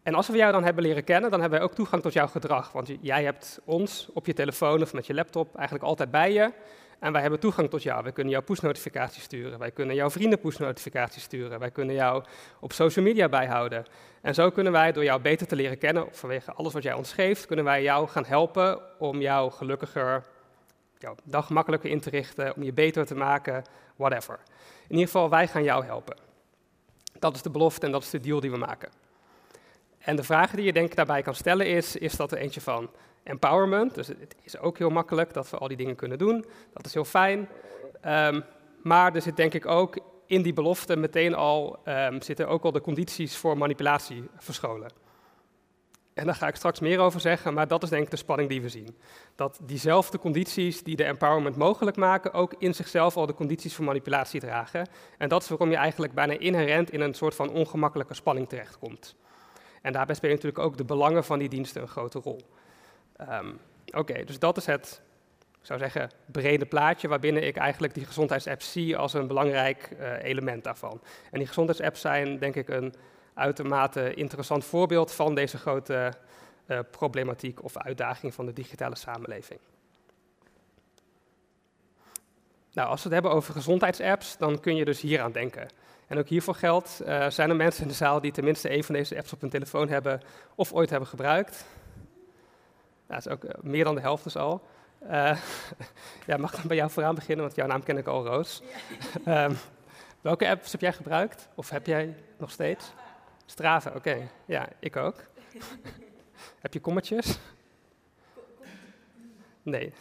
En 0.04 0.14
als 0.14 0.28
we 0.28 0.38
jou 0.38 0.52
dan 0.52 0.64
hebben 0.64 0.84
leren 0.84 1.04
kennen, 1.04 1.32
dan 1.32 1.42
hebben 1.42 1.60
wij 1.60 1.68
ook 1.68 1.76
toegang 1.76 2.02
tot 2.02 2.14
jouw 2.14 2.28
gedrag. 2.28 2.72
Want 2.72 2.92
jij 3.02 3.24
hebt 3.24 3.60
ons 3.66 4.10
op 4.14 4.26
je 4.26 4.34
telefoon 4.34 4.82
of 4.82 4.94
met 4.94 5.08
je 5.08 5.14
laptop 5.14 5.56
eigenlijk 5.56 5.86
altijd 5.88 6.12
bij 6.12 6.34
je. 6.34 6.52
En 7.00 7.12
wij 7.12 7.22
hebben 7.22 7.40
toegang 7.40 7.70
tot 7.70 7.84
jou. 7.84 8.04
Wij 8.04 8.12
kunnen 8.12 8.34
jouw 8.34 8.42
push-notificaties 8.42 9.24
sturen. 9.24 9.60
Wij 9.60 9.72
kunnen 9.72 9.96
jouw 9.96 10.10
vrienden 10.10 10.40
push-notificaties 10.40 11.24
sturen. 11.24 11.60
Wij 11.60 11.72
kunnen 11.72 11.96
jou 11.96 12.24
op 12.60 12.74
social 12.74 13.06
media 13.06 13.30
bijhouden. 13.30 13.86
En 14.22 14.34
zo 14.34 14.50
kunnen 14.50 14.72
wij, 14.72 14.92
door 14.92 15.04
jou 15.04 15.22
beter 15.22 15.48
te 15.48 15.56
leren 15.56 15.78
kennen, 15.78 16.08
vanwege 16.12 16.52
alles 16.52 16.74
wat 16.74 16.84
jij 16.84 16.94
ons 16.94 17.14
geeft, 17.14 17.46
kunnen 17.46 17.66
wij 17.66 17.84
jou 17.84 18.08
gaan 18.08 18.26
helpen 18.26 18.80
om 19.00 19.22
jou 19.22 19.52
gelukkiger, 19.52 20.24
jouw 20.98 21.16
dag 21.24 21.50
makkelijker 21.50 21.90
in 21.90 22.00
te 22.00 22.10
richten, 22.10 22.56
om 22.56 22.64
je 22.64 22.74
beter 22.74 23.06
te 23.06 23.16
maken, 23.16 23.64
whatever. 23.96 24.40
In 24.84 24.92
ieder 24.92 25.06
geval, 25.06 25.30
wij 25.30 25.48
gaan 25.48 25.64
jou 25.64 25.86
helpen. 25.86 26.18
Dat 27.20 27.36
is 27.36 27.42
de 27.42 27.50
belofte 27.50 27.86
en 27.86 27.92
dat 27.92 28.04
is 28.04 28.10
de 28.10 28.20
deal 28.20 28.40
die 28.40 28.52
we 28.52 28.58
maken. 28.58 28.90
En 30.00 30.16
de 30.16 30.24
vraag 30.24 30.52
die 30.52 30.66
je 30.66 30.74
denk 30.74 30.90
ik 30.90 30.96
daarbij 30.96 31.22
kan 31.22 31.36
stellen 31.36 31.68
is, 31.68 31.96
is 31.96 32.16
dat 32.16 32.32
er 32.32 32.38
eentje 32.38 32.62
van 32.62 32.90
empowerment? 33.26 33.96
Dus 33.96 34.08
het 34.08 34.36
is 34.42 34.58
ook 34.58 34.78
heel 34.78 34.90
makkelijk 34.90 35.34
dat 35.34 35.50
we 35.50 35.58
al 35.58 35.68
die 35.68 35.78
dingen 35.78 35.96
kunnen 35.96 36.18
doen. 36.18 36.46
Dat 36.74 36.86
is 36.86 36.94
heel 36.94 37.06
fijn. 37.06 37.50
Um, 38.06 38.44
maar 38.84 39.16
er 39.16 39.22
zit 39.22 39.36
denk 39.36 39.54
ik 39.54 39.66
ook 39.66 39.98
in 40.26 40.42
die 40.42 40.54
belofte 40.54 40.96
meteen 40.96 41.36
al, 41.36 41.80
um, 41.86 42.22
zitten 42.22 42.48
ook 42.48 42.64
al 42.64 42.72
de 42.72 42.82
condities 42.82 43.38
voor 43.38 43.58
manipulatie 43.58 44.30
verscholen. 44.38 44.90
En 46.14 46.26
daar 46.26 46.36
ga 46.36 46.48
ik 46.48 46.56
straks 46.56 46.80
meer 46.80 47.00
over 47.00 47.20
zeggen, 47.20 47.54
maar 47.54 47.68
dat 47.68 47.84
is 47.84 47.90
denk 47.90 48.04
ik 48.04 48.10
de 48.10 48.18
spanning 48.18 48.50
die 48.50 48.62
we 48.62 48.70
zien. 48.70 48.98
Dat 49.36 49.60
diezelfde 49.64 50.20
condities 50.20 50.84
die 50.84 50.96
de 50.96 51.04
empowerment 51.04 51.56
mogelijk 51.56 51.98
maken, 51.98 52.34
ook 52.34 52.54
in 52.58 52.74
zichzelf 52.74 53.18
al 53.18 53.26
de 53.26 53.34
condities 53.34 53.76
voor 53.76 53.86
manipulatie 53.86 54.40
dragen. 54.40 54.90
En 55.18 55.30
dat 55.30 55.42
is 55.42 55.50
waarom 55.50 55.70
je 55.70 55.76
eigenlijk 55.76 56.14
bijna 56.14 56.38
inherent 56.38 56.92
in 56.92 57.02
een 57.02 57.14
soort 57.14 57.36
van 57.36 57.50
ongemakkelijke 57.50 58.14
spanning 58.14 58.50
terechtkomt. 58.50 59.16
En 59.82 59.94
daarbij 59.94 60.16
spelen 60.16 60.36
natuurlijk 60.36 60.64
ook 60.64 60.78
de 60.78 60.86
belangen 60.86 61.24
van 61.24 61.40
die 61.40 61.50
diensten 61.50 61.82
een 61.82 61.88
grote 61.88 62.20
rol. 62.20 62.42
Um, 63.22 63.60
Oké, 63.96 64.24
dus 64.24 64.40
dat 64.40 64.58
is 64.58 64.66
het, 64.66 65.02
ik 65.60 65.66
zou 65.66 65.80
zeggen, 65.80 66.10
brede 66.26 66.66
plaatje 66.66 67.08
waarbinnen 67.08 67.44
ik 67.44 67.58
eigenlijk 67.58 67.94
die 67.94 68.06
gezondheidsapps 68.06 68.72
zie 68.72 68.98
als 68.98 69.14
een 69.14 69.28
belangrijk 69.28 69.90
uh, 70.00 70.24
element 70.24 70.64
daarvan. 70.64 71.02
En 71.32 71.38
die 71.38 71.48
gezondheidsapps 71.48 72.02
zijn 72.02 72.40
denk 72.40 72.56
ik 72.56 72.70
een 72.70 72.94
uitermate 73.34 74.14
interessant 74.14 74.66
voorbeeld 74.66 75.12
van 75.12 75.36
deze 75.36 75.58
grote 75.58 76.14
uh, 76.68 76.80
problematiek 76.92 77.64
of 77.64 77.78
uitdaging 77.78 78.34
van 78.34 78.46
de 78.46 78.54
digitale 78.54 78.96
samenleving. 78.96 79.60
Nou, 82.74 82.90
als 82.90 83.04
we 83.04 83.06
het 83.10 83.14
hebben 83.14 83.32
over 83.32 83.54
gezondheidsapps, 83.54 84.38
dan 84.38 84.60
kun 84.60 84.76
je 84.76 84.86
dus 84.86 85.02
hier 85.02 85.22
aan 85.22 85.32
denken. 85.32 85.68
En 86.08 86.18
ook 86.18 86.28
hiervoor 86.28 86.56
geldt, 86.56 87.02
uh, 87.06 87.30
zijn 87.30 87.50
er 87.50 87.56
mensen 87.56 87.82
in 87.82 87.88
de 87.88 87.94
zaal 87.94 88.22
die 88.22 88.32
tenminste 88.32 88.72
een 88.72 88.84
van 88.84 88.96
deze 88.96 89.18
apps 89.18 89.34
op 89.34 89.42
hun 89.42 89.50
telefoon 89.50 89.90
hebben 89.90 90.22
of 90.56 90.74
ooit 90.74 90.90
hebben 90.90 91.10
gebruikt? 91.10 91.66
Dat 93.08 93.18
is 93.18 93.28
ook 93.28 93.44
uh, 93.44 93.52
meer 93.62 93.84
dan 93.84 93.96
de 93.96 94.02
helft 94.02 94.24
dus 94.24 94.36
al. 94.36 94.62
Uh, 95.04 95.10
ja, 96.28 96.38
mag 96.38 96.52
ik 96.52 96.58
dan 96.58 96.68
bij 96.68 96.78
jou 96.78 96.92
vooraan 96.92 97.16
beginnen, 97.16 97.46
want 97.46 97.56
jouw 97.56 97.68
naam 97.68 97.84
ken 97.84 97.98
ik 97.98 98.08
al, 98.08 98.26
Roos. 98.26 98.64
Ja. 99.26 99.46
um, 99.46 99.58
welke 100.22 100.50
apps 100.50 100.72
heb 100.72 100.82
jij 100.82 100.94
gebruikt? 100.94 101.48
Of 101.56 101.70
heb 101.70 101.86
jij 101.86 102.16
nog 102.38 102.52
steeds? 102.52 102.94
Strava, 103.46 103.92
oké. 103.96 104.18
Ja, 104.46 104.68
ik 104.80 104.96
ook. 104.96 105.16
Heb 106.60 106.74
je 106.74 106.80
kommetjes? 106.80 107.38
Nee. 109.66 109.94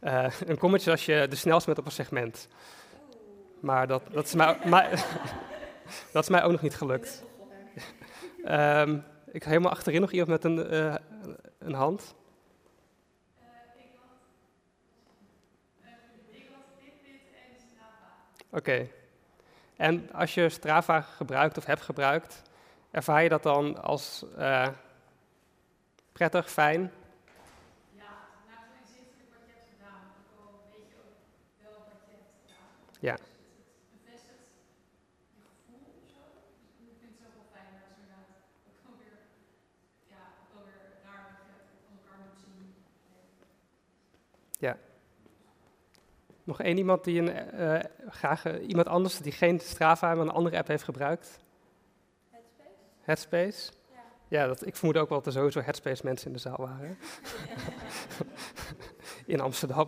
uh, 0.00 0.26
een 0.46 0.58
kommetje 0.58 0.90
als 0.90 1.06
je 1.06 1.26
de 1.28 1.36
snelste 1.36 1.66
bent 1.66 1.78
op 1.78 1.84
een 1.84 1.92
segment. 1.92 2.48
Maar 3.60 3.86
dat, 3.86 4.02
dat, 4.10 4.24
is, 4.24 4.34
mij, 4.34 4.88
dat 6.12 6.22
is 6.22 6.28
mij 6.28 6.42
ook 6.42 6.50
nog 6.50 6.62
niet 6.62 6.74
gelukt. 6.74 7.24
um, 8.44 9.04
ik 9.32 9.42
ga 9.42 9.48
helemaal 9.48 9.70
achterin 9.70 10.00
nog 10.00 10.10
iemand 10.10 10.30
met 10.30 10.44
een, 10.44 10.74
uh, 10.74 10.94
een 11.64 11.74
hand. 11.74 12.14
Oké. 18.54 18.70
Okay. 18.70 18.92
En 19.76 20.12
als 20.12 20.34
je 20.34 20.48
Strava 20.48 21.00
gebruikt 21.00 21.56
of 21.56 21.64
hebt 21.64 21.82
gebruikt, 21.82 22.42
ervaar 22.90 23.22
je 23.22 23.28
dat 23.28 23.42
dan 23.42 23.82
als 23.82 24.24
uh, 24.38 24.68
prettig, 26.12 26.50
fijn? 26.50 26.80
Ja, 27.90 28.12
het 28.46 28.84
is 28.84 28.96
inzichtelijk 28.96 29.30
wat 29.34 29.42
je 29.46 29.52
hebt 29.56 29.68
gedaan. 29.72 30.02
Ook 30.18 30.30
al 30.44 30.52
weet 30.72 30.88
je 30.92 30.96
ook 31.04 31.16
wel 31.62 31.78
wat 31.90 32.00
je 32.06 32.12
hebt 32.16 32.32
gedaan. 32.40 32.68
Ja. 33.08 33.16
Dus 33.16 33.22
het, 33.22 33.32
het 33.80 33.90
bevestigt 33.94 34.46
je 35.34 35.40
gevoel 35.48 35.84
of 36.00 36.06
zo. 36.14 36.22
Dus 36.76 36.86
ik 36.90 36.96
vind 37.00 37.10
het 37.14 37.20
zo 37.22 37.28
wel 37.36 37.48
fijn 37.56 37.72
als 37.80 37.88
inderdaad 37.96 38.28
Nog 46.44 46.60
één 46.60 46.76
iemand 46.76 47.04
die 47.04 47.20
een, 47.20 47.28
eh, 47.28 47.80
graag 48.08 48.44
eh, 48.44 48.68
iemand 48.68 48.86
anders 48.86 49.18
die 49.18 49.32
geen 49.32 49.60
Strava, 49.60 50.14
maar 50.14 50.24
een 50.24 50.30
andere 50.30 50.58
app 50.58 50.66
heeft 50.68 50.82
gebruikt? 50.82 51.38
Headspace? 52.30 52.70
Headspace? 53.00 53.72
Ja. 53.92 53.98
Ja, 54.28 54.46
dat, 54.46 54.66
ik 54.66 54.76
vermoed 54.76 54.96
ook 54.96 55.08
wel 55.08 55.18
dat 55.18 55.26
er 55.26 55.32
sowieso 55.32 55.60
Headspace 55.60 56.04
mensen 56.04 56.26
in 56.26 56.32
de 56.32 56.38
zaal 56.38 56.56
waren. 56.56 56.98
in 59.26 59.40
Amsterdam. 59.40 59.86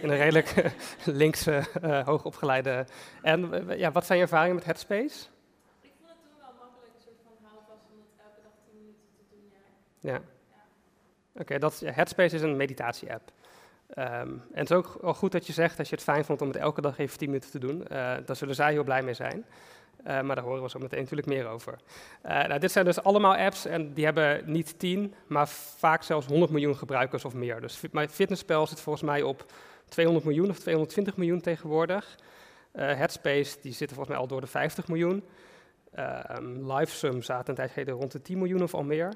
in 0.00 0.10
een 0.10 0.16
redelijk 0.16 0.72
linkse, 1.04 1.62
eh, 1.82 2.06
hoogopgeleide. 2.06 2.86
En 3.22 3.68
ja, 3.78 3.92
wat 3.92 4.06
zijn 4.06 4.18
je 4.18 4.24
ervaringen 4.24 4.54
met 4.54 4.64
Headspace? 4.64 5.26
Ik 5.80 5.92
vond 5.98 6.08
het 6.08 6.18
toen 6.22 6.38
wel 6.38 6.52
makkelijk, 6.58 6.92
een 6.96 7.02
soort 7.02 7.20
van 7.22 7.32
houvast 7.42 7.84
om 7.92 7.98
het 7.98 8.24
elke 8.24 8.40
dag 8.42 8.52
10 8.64 8.78
minuten 8.78 9.00
te 9.18 9.24
doen. 9.30 9.50
Ja. 10.00 10.12
Ja. 10.12 10.20
Oké, 11.40 11.58
dat 11.58 11.78
ja, 11.80 11.92
Headspace 11.92 12.34
is 12.34 12.42
een 12.42 12.56
meditatie-app. 12.56 13.32
Ehm, 13.94 14.28
en 14.28 14.40
het 14.52 14.70
is 14.70 14.76
ook 14.76 14.98
wel 15.00 15.14
goed 15.14 15.32
dat 15.32 15.46
je 15.46 15.52
zegt 15.52 15.76
dat 15.76 15.88
je 15.88 15.94
het 15.94 16.04
fijn 16.04 16.24
vond 16.24 16.42
om 16.42 16.48
het 16.48 16.56
elke 16.56 16.80
dag 16.80 16.98
even 16.98 17.18
10 17.18 17.28
minuten 17.28 17.50
te 17.50 17.58
doen. 17.58 17.86
Eh, 17.86 18.16
daar 18.26 18.36
zullen 18.36 18.54
zij 18.54 18.72
heel 18.72 18.84
blij 18.84 19.02
mee 19.02 19.14
zijn. 19.14 19.44
Eh, 20.04 20.20
maar 20.20 20.36
daar 20.36 20.44
horen 20.44 20.62
we 20.62 20.70
zo 20.70 20.78
meteen 20.78 21.00
natuurlijk 21.00 21.28
meer 21.28 21.46
over. 21.46 21.78
Eh, 22.22 22.46
nou, 22.46 22.60
dit 22.60 22.72
zijn 22.72 22.84
dus 22.84 23.02
allemaal 23.02 23.36
apps 23.36 23.66
en 23.66 23.92
die 23.92 24.04
hebben 24.04 24.42
niet 24.44 24.78
10, 24.78 25.14
maar 25.26 25.48
vaak 25.48 26.02
zelfs 26.02 26.26
100 26.26 26.52
miljoen 26.52 26.76
gebruikers 26.76 27.24
of 27.24 27.34
meer. 27.34 27.60
Dus 27.60 27.80
mijn 27.92 28.08
fitnesspel 28.10 28.66
zit 28.66 28.80
volgens 28.80 29.04
mij 29.04 29.22
op 29.22 29.44
200 29.88 30.26
miljoen 30.26 30.50
of 30.50 30.58
220 30.58 31.16
miljoen 31.16 31.40
tegenwoordig. 31.40 32.16
Headspace 32.72 33.56
die 33.60 33.72
zitten 33.72 33.96
volgens 33.96 34.08
mij 34.08 34.16
al 34.16 34.26
door 34.26 34.40
de 34.40 34.46
50 34.46 34.88
miljoen. 34.88 35.24
Ehm 35.92 36.72
Livesum 36.72 37.22
zaten 37.22 37.48
een 37.48 37.54
tijd 37.54 37.70
geleden 37.70 37.94
rond 37.94 38.12
de 38.12 38.22
10 38.22 38.38
miljoen 38.38 38.62
of 38.62 38.74
al 38.74 38.82
meer. 38.82 39.12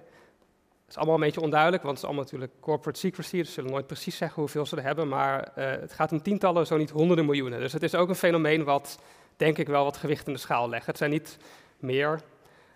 Het 0.94 1.02
is 1.02 1.08
allemaal 1.08 1.24
een 1.24 1.32
beetje 1.32 1.46
onduidelijk, 1.46 1.82
want 1.82 1.94
het 1.94 2.04
is 2.04 2.10
allemaal 2.10 2.30
natuurlijk 2.30 2.60
corporate 2.60 2.98
secrecy. 2.98 3.36
Dus 3.36 3.46
ze 3.46 3.52
zullen 3.52 3.70
nooit 3.70 3.86
precies 3.86 4.16
zeggen 4.16 4.40
hoeveel 4.40 4.66
ze 4.66 4.76
er 4.76 4.82
hebben. 4.82 5.08
Maar 5.08 5.52
eh, 5.54 5.80
het 5.80 5.92
gaat 5.92 6.12
om 6.12 6.22
tientallen, 6.22 6.66
zo 6.66 6.76
niet 6.76 6.90
honderden 6.90 7.24
miljoenen. 7.24 7.60
Dus 7.60 7.72
het 7.72 7.82
is 7.82 7.94
ook 7.94 8.08
een 8.08 8.14
fenomeen 8.14 8.64
wat, 8.64 8.98
denk 9.36 9.58
ik, 9.58 9.66
wel 9.66 9.84
wat 9.84 9.96
gewicht 9.96 10.26
in 10.26 10.32
de 10.32 10.38
schaal 10.38 10.68
legt. 10.68 10.86
Het 10.86 10.96
zijn 10.96 11.10
niet 11.10 11.38
meer 11.78 12.20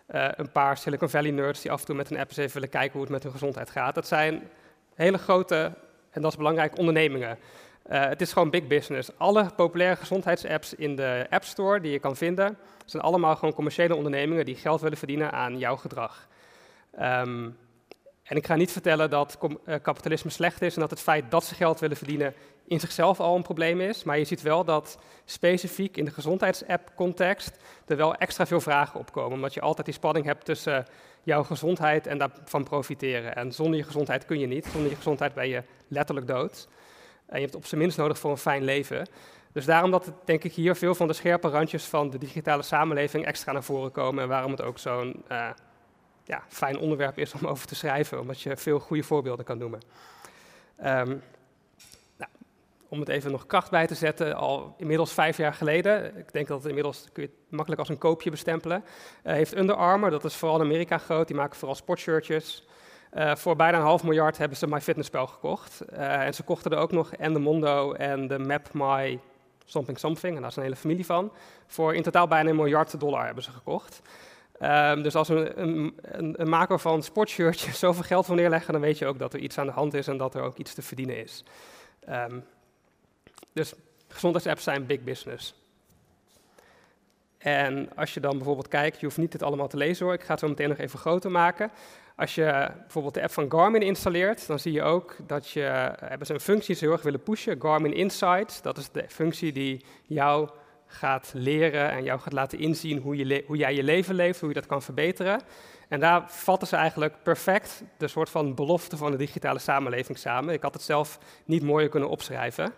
eh, 0.06 0.28
een 0.36 0.52
paar 0.52 0.76
Silicon 0.76 1.08
Valley 1.08 1.30
nerds 1.30 1.60
die 1.60 1.70
af 1.70 1.80
en 1.80 1.86
toe 1.86 1.94
met 1.94 2.10
een 2.10 2.18
app 2.18 2.28
eens 2.28 2.36
even 2.36 2.52
willen 2.52 2.68
kijken 2.68 2.92
hoe 2.92 3.00
het 3.00 3.10
met 3.10 3.22
hun 3.22 3.32
gezondheid 3.32 3.70
gaat. 3.70 3.94
Dat 3.94 4.06
zijn 4.06 4.48
hele 4.94 5.18
grote, 5.18 5.72
en 6.10 6.22
dat 6.22 6.30
is 6.30 6.36
belangrijk, 6.36 6.78
ondernemingen. 6.78 7.38
Eh, 7.82 8.08
het 8.08 8.20
is 8.20 8.32
gewoon 8.32 8.50
big 8.50 8.66
business. 8.66 9.10
Alle 9.16 9.50
populaire 9.56 9.96
gezondheidsapps 9.96 10.74
in 10.74 10.96
de 10.96 11.26
App 11.30 11.44
Store 11.44 11.80
die 11.80 11.92
je 11.92 11.98
kan 11.98 12.16
vinden, 12.16 12.58
zijn 12.84 13.02
allemaal 13.02 13.36
gewoon 13.36 13.54
commerciële 13.54 13.94
ondernemingen 13.94 14.44
die 14.44 14.56
geld 14.56 14.80
willen 14.80 14.98
verdienen 14.98 15.32
aan 15.32 15.58
jouw 15.58 15.76
gedrag. 15.76 16.28
Ehm, 16.90 17.48
en 18.28 18.36
ik 18.36 18.46
ga 18.46 18.54
niet 18.54 18.72
vertellen 18.72 19.10
dat 19.10 19.38
eh, 19.64 19.74
kapitalisme 19.82 20.30
slecht 20.30 20.62
is 20.62 20.74
en 20.74 20.80
dat 20.80 20.90
het 20.90 21.00
feit 21.00 21.30
dat 21.30 21.44
ze 21.44 21.54
geld 21.54 21.80
willen 21.80 21.96
verdienen 21.96 22.34
in 22.66 22.80
zichzelf 22.80 23.20
al 23.20 23.36
een 23.36 23.42
probleem 23.42 23.80
is. 23.80 24.04
Maar 24.04 24.18
je 24.18 24.24
ziet 24.24 24.42
wel 24.42 24.64
dat 24.64 24.98
specifiek 25.24 25.96
in 25.96 26.04
de 26.04 26.10
gezondheidsapp-context 26.10 27.56
er 27.86 27.96
wel 27.96 28.14
extra 28.14 28.46
veel 28.46 28.60
vragen 28.60 29.00
opkomen. 29.00 29.32
Omdat 29.32 29.54
je 29.54 29.60
altijd 29.60 29.86
die 29.86 29.94
spanning 29.94 30.26
hebt 30.26 30.44
tussen 30.44 30.86
jouw 31.22 31.44
gezondheid 31.44 32.06
en 32.06 32.18
daarvan 32.18 32.64
profiteren. 32.64 33.36
En 33.36 33.52
zonder 33.52 33.76
je 33.76 33.84
gezondheid 33.84 34.24
kun 34.24 34.38
je 34.38 34.46
niet. 34.46 34.66
Zonder 34.66 34.90
je 34.90 34.96
gezondheid 34.96 35.34
ben 35.34 35.48
je 35.48 35.62
letterlijk 35.88 36.26
dood. 36.26 36.68
En 37.26 37.34
je 37.34 37.40
hebt 37.40 37.52
het 37.52 37.62
op 37.62 37.66
zijn 37.66 37.80
minst 37.80 37.96
nodig 37.98 38.18
voor 38.18 38.30
een 38.30 38.36
fijn 38.36 38.64
leven. 38.64 39.08
Dus 39.52 39.64
daarom 39.64 39.90
dat, 39.90 40.12
denk 40.24 40.44
ik, 40.44 40.52
hier 40.52 40.76
veel 40.76 40.94
van 40.94 41.06
de 41.06 41.12
scherpe 41.12 41.48
randjes 41.48 41.84
van 41.84 42.10
de 42.10 42.18
digitale 42.18 42.62
samenleving 42.62 43.24
extra 43.24 43.52
naar 43.52 43.64
voren 43.64 43.92
komen. 43.92 44.22
En 44.22 44.28
waarom 44.28 44.50
het 44.50 44.62
ook 44.62 44.78
zo'n 44.78 45.22
eh, 45.28 45.48
ja, 46.28 46.42
fijn 46.48 46.78
onderwerp 46.78 47.18
is 47.18 47.32
om 47.32 47.46
over 47.46 47.66
te 47.66 47.74
schrijven, 47.74 48.20
omdat 48.20 48.40
je 48.40 48.56
veel 48.56 48.78
goede 48.78 49.02
voorbeelden 49.02 49.44
kan 49.44 49.58
noemen. 49.58 49.80
Ehm, 50.76 51.16
nou, 52.16 52.30
om 52.88 53.00
het 53.00 53.08
even 53.08 53.30
nog 53.30 53.46
kracht 53.46 53.70
bij 53.70 53.86
te 53.86 53.94
zetten, 53.94 54.34
al 54.34 54.74
inmiddels 54.76 55.12
vijf 55.12 55.36
jaar 55.36 55.54
geleden, 55.54 56.16
ik 56.16 56.32
denk 56.32 56.46
dat 56.48 56.58
het 56.58 56.68
inmiddels 56.68 57.06
kun 57.12 57.22
je 57.22 57.28
het 57.28 57.50
makkelijk 57.50 57.80
als 57.80 57.88
een 57.88 57.98
koopje 57.98 58.30
bestempelen, 58.30 58.84
eh, 59.22 59.32
heeft 59.32 59.56
Under 59.56 59.74
Armour, 59.74 60.10
dat 60.10 60.24
is 60.24 60.34
vooral 60.34 60.60
in 60.60 60.64
Amerika 60.64 60.98
groot, 60.98 61.26
die 61.26 61.36
maken 61.36 61.56
vooral 61.56 61.76
sportshirtjes. 61.76 62.66
Eh, 63.10 63.34
voor 63.36 63.56
bijna 63.56 63.76
een 63.76 63.84
half 63.84 64.02
miljard 64.02 64.38
hebben 64.38 64.58
ze 64.58 64.66
MyFitnessPal 64.66 65.26
gekocht. 65.26 65.80
Eh, 65.80 66.26
en 66.26 66.34
ze 66.34 66.42
kochten 66.42 66.70
er 66.70 66.78
ook 66.78 66.92
nog 66.92 67.12
Endomondo 67.12 67.92
en 67.92 68.26
de 68.26 68.38
Map 68.38 68.68
My 68.72 69.20
Something 69.64 69.98
Something, 69.98 70.34
en 70.34 70.40
daar 70.40 70.50
is 70.50 70.56
een 70.56 70.62
hele 70.62 70.76
familie 70.76 71.06
van. 71.06 71.32
Voor 71.66 71.94
in 71.94 72.02
totaal 72.02 72.28
bijna 72.28 72.50
een 72.50 72.56
miljard 72.56 73.00
dollar 73.00 73.24
hebben 73.24 73.44
ze 73.44 73.50
gekocht. 73.50 74.02
Ehm, 74.58 75.02
dus 75.02 75.14
als 75.14 75.28
een, 75.28 75.60
een, 75.62 75.94
een, 76.36 76.48
maker 76.48 76.78
van 76.78 77.02
sportshirtjes 77.02 77.78
zoveel 77.84 78.02
geld 78.02 78.26
wil 78.26 78.36
neerleggen, 78.36 78.72
dan 78.72 78.82
weet 78.82 78.98
je 78.98 79.06
ook 79.06 79.18
dat 79.18 79.34
er 79.34 79.40
iets 79.40 79.58
aan 79.58 79.66
de 79.66 79.72
hand 79.72 79.94
is 79.94 80.06
en 80.06 80.16
dat 80.16 80.34
er 80.34 80.42
ook 80.42 80.56
iets 80.56 80.74
te 80.74 80.82
verdienen 80.82 81.22
is. 81.22 81.44
Ehm, 82.04 82.38
dus 83.52 83.72
gezondheidsapps 84.08 84.62
zijn 84.62 84.86
big 84.86 85.00
business. 85.02 85.54
En 87.38 87.90
als 87.96 88.14
je 88.14 88.20
dan 88.20 88.36
bijvoorbeeld 88.36 88.68
kijkt, 88.68 89.00
je 89.00 89.06
hoeft 89.06 89.18
niet 89.18 89.32
dit 89.32 89.42
allemaal 89.42 89.68
te 89.68 89.76
lezen 89.76 90.04
hoor, 90.04 90.14
ik 90.14 90.22
ga 90.22 90.30
het 90.30 90.40
zo 90.40 90.48
meteen 90.48 90.68
nog 90.68 90.78
even 90.78 90.98
groter 90.98 91.30
maken. 91.30 91.70
Als 92.16 92.34
je 92.34 92.70
bijvoorbeeld 92.80 93.14
de 93.14 93.22
app 93.22 93.32
van 93.32 93.50
Garmin 93.50 93.82
installeert, 93.82 94.46
dan 94.46 94.58
zie 94.58 94.72
je 94.72 94.82
ook 94.82 95.16
dat 95.26 95.50
je, 95.50 95.60
hebben 95.98 96.26
ze 96.26 96.32
een 96.32 96.40
functie 96.40 96.74
ze 96.74 96.90
erg 96.90 97.02
willen 97.02 97.22
pushen, 97.22 97.60
Garmin 97.60 97.94
Insights. 97.94 98.62
Dat 98.62 98.78
is 98.78 98.90
de 98.90 99.04
functie 99.08 99.52
die 99.52 99.84
jou 100.02 100.48
gaat 100.88 101.30
leren 101.34 101.90
en 101.90 102.04
jou 102.04 102.20
gaat 102.20 102.32
laten 102.32 102.58
inzien 102.58 102.98
hoe, 102.98 103.16
je 103.16 103.44
hoe 103.46 103.56
jij 103.56 103.74
je 103.74 103.82
leven 103.82 104.14
leeft, 104.14 104.40
hoe 104.40 104.48
je 104.48 104.54
dat 104.54 104.66
kan 104.66 104.82
verbeteren. 104.82 105.40
En 105.88 106.00
daar 106.00 106.30
vatten 106.30 106.68
ze 106.68 106.76
eigenlijk 106.76 107.22
perfect 107.22 107.82
de 107.96 108.08
soort 108.08 108.30
van 108.30 108.54
belofte 108.54 108.96
van 108.96 109.10
de 109.10 109.16
digitale 109.16 109.58
samenleving 109.58 110.18
samen. 110.18 110.54
Ik 110.54 110.62
had 110.62 110.74
het 110.74 110.82
zelf 110.82 111.18
niet 111.44 111.62
mooier 111.62 111.88
kunnen 111.88 112.08
opschrijven. 112.08 112.72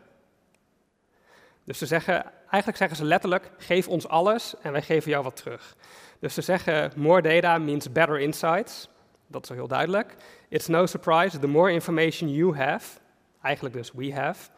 Dus 1.65 1.79
ze 1.79 1.87
zeggen, 1.87 2.25
eigenlijk 2.41 2.77
zeggen 2.77 2.97
ze 2.97 3.05
letterlijk, 3.05 3.51
geef 3.59 3.89
ons 3.89 4.09
alles 4.09 4.55
en 4.63 4.73
wij 4.73 4.83
geven 4.83 5.11
jou 5.11 5.25
wat 5.25 5.37
terug. 5.37 5.77
Dus 6.19 6.35
ze 6.35 6.43
zeggen, 6.43 6.93
more 6.97 7.23
data 7.23 7.59
means 7.59 7.93
better 7.93 8.21
insights. 8.21 8.89
Dat 9.27 9.43
is 9.43 9.49
heel 9.49 9.69
duidelijk. 9.69 10.17
It's 10.49 10.67
no 10.67 10.87
surprise, 10.87 11.39
the 11.39 11.47
more 11.47 11.73
information 11.73 12.33
you 12.33 12.57
have, 12.57 12.99
eigenlijk 13.43 13.75
dus 13.75 13.93
we 13.93 14.15
have, 14.15 14.51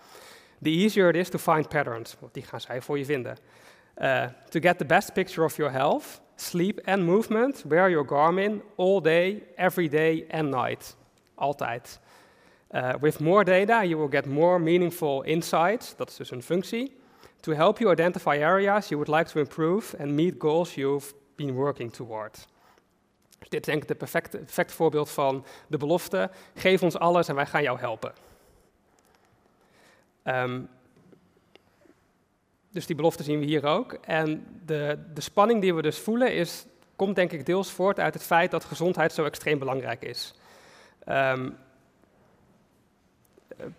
the 0.62 0.70
easier 0.70 1.08
it 1.08 1.16
is 1.16 1.28
to 1.28 1.38
find 1.38 1.68
patterns. 1.68 2.16
Want 2.20 2.34
die 2.34 2.42
gaan 2.42 2.60
zij 2.60 2.82
voor 2.82 2.98
je 2.98 3.04
vinden. 3.04 3.36
Uh, 3.98 4.24
to 4.48 4.60
get 4.60 4.78
the 4.78 4.84
best 4.84 5.12
picture 5.12 5.44
of 5.44 5.56
your 5.56 5.72
health, 5.72 6.20
sleep 6.36 6.80
and 6.84 7.02
movement, 7.04 7.64
wear 7.68 7.90
your 7.90 8.06
Garmin 8.06 8.62
all 8.76 9.00
day, 9.00 9.42
every 9.56 9.88
day 9.88 10.26
and 10.30 10.50
night. 10.50 10.96
Altijd. 11.34 12.00
Uh, 12.70 12.92
with 13.00 13.20
more 13.20 13.44
data, 13.44 13.84
you 13.84 13.96
will 13.98 14.20
get 14.20 14.26
more 14.26 14.58
meaningful 14.58 15.22
insights. 15.22 15.96
Dat 15.96 16.08
is 16.08 16.16
dus 16.16 16.30
een 16.30 16.42
functie. 16.42 16.96
To 17.40 17.52
help 17.52 17.78
you 17.78 17.92
identify 17.92 18.42
areas 18.42 18.88
you 18.88 19.00
would 19.00 19.18
like 19.18 19.32
to 19.32 19.40
improve 19.40 19.98
and 19.98 20.10
meet 20.10 20.34
goals 20.38 20.74
you've 20.74 21.14
been 21.34 21.52
working 21.52 21.92
toward. 21.92 22.46
Dit 23.48 23.60
is 23.60 23.66
denk 23.66 23.82
ik 23.82 23.88
het 23.88 23.98
perfecte, 23.98 24.38
perfecte 24.38 24.74
voorbeeld 24.74 25.10
van 25.10 25.44
de 25.66 25.76
belofte. 25.76 26.30
Geef 26.54 26.82
ons 26.82 26.98
alles 26.98 27.28
en 27.28 27.34
wij 27.34 27.46
gaan 27.46 27.62
jou 27.62 27.78
helpen. 27.78 28.12
Um, 30.24 30.68
dus 32.70 32.86
die 32.86 32.96
belofte 32.96 33.22
zien 33.22 33.38
we 33.38 33.44
hier 33.44 33.64
ook. 33.64 33.92
En 33.92 34.46
de, 34.66 34.98
de 35.14 35.20
spanning 35.20 35.60
die 35.60 35.74
we 35.74 35.82
dus 35.82 35.98
voelen 35.98 36.34
is, 36.34 36.66
komt 36.96 37.16
denk 37.16 37.32
ik 37.32 37.46
deels 37.46 37.70
voort 37.70 38.00
uit 38.00 38.14
het 38.14 38.22
feit 38.22 38.50
dat 38.50 38.64
gezondheid 38.64 39.12
zo 39.12 39.24
extreem 39.24 39.58
belangrijk 39.58 40.02
is. 40.02 40.34
Um, 41.08 41.56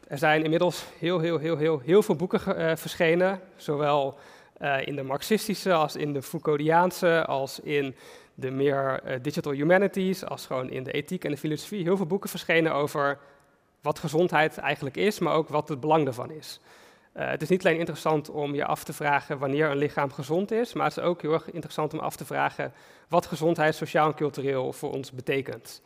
er 0.08 0.18
zijn 0.18 0.44
inmiddels 0.44 0.86
heel, 1.00 1.20
heel, 1.20 1.38
heel, 1.38 1.58
heel, 1.58 1.80
heel 1.80 2.04
veel 2.04 2.16
boeken 2.16 2.42
uh, 2.48 2.76
verschenen, 2.76 3.40
zowel 3.56 4.18
uh, 4.62 4.88
in 4.88 4.96
de 4.96 5.04
marxistische 5.04 5.74
als 5.74 5.96
in 5.96 6.14
de 6.14 6.22
Foucauldiaanse, 6.22 7.26
als 7.26 7.60
in 7.60 7.96
de 8.36 8.52
meer 8.52 9.02
uh, 9.06 9.16
digital 9.22 9.52
humanities, 9.52 10.26
als 10.26 10.46
gewoon 10.46 10.70
in 10.70 10.84
de 10.84 10.92
ethiek 10.92 11.24
en 11.26 11.32
de 11.32 11.38
filosofie. 11.38 11.84
Heel 11.84 11.98
veel 11.98 12.06
boeken 12.06 12.30
verschenen 12.30 12.74
over 12.74 13.20
wat 13.84 14.00
gezondheid 14.00 14.58
eigenlijk 14.58 14.98
is, 14.98 15.20
maar 15.20 15.34
ook 15.34 15.50
wat 15.50 15.70
het 15.70 15.80
belang 15.80 16.04
daarvan 16.04 16.32
is. 16.32 16.60
Uh, 17.16 17.30
het 17.30 17.42
is 17.42 17.50
niet 17.50 17.66
alleen 17.66 17.80
interessant 17.80 18.30
om 18.30 18.56
je 18.56 18.66
af 18.66 18.84
te 18.84 18.94
vragen 18.94 19.38
wanneer 19.38 19.70
een 19.70 19.78
lichaam 19.78 20.12
gezond 20.12 20.52
is, 20.52 20.74
maar 20.74 20.86
het 20.88 20.98
is 20.98 21.04
ook 21.04 21.22
heel 21.22 21.34
erg 21.34 21.52
interessant 21.52 21.94
om 21.94 22.00
af 22.00 22.16
te 22.16 22.26
vragen 22.26 22.74
wat 23.08 23.26
gezondheid 23.26 23.76
sociaal 23.76 24.08
en 24.08 24.16
cultureel 24.16 24.74
voor 24.74 24.92
ons 24.92 25.12
betekent. 25.12 25.82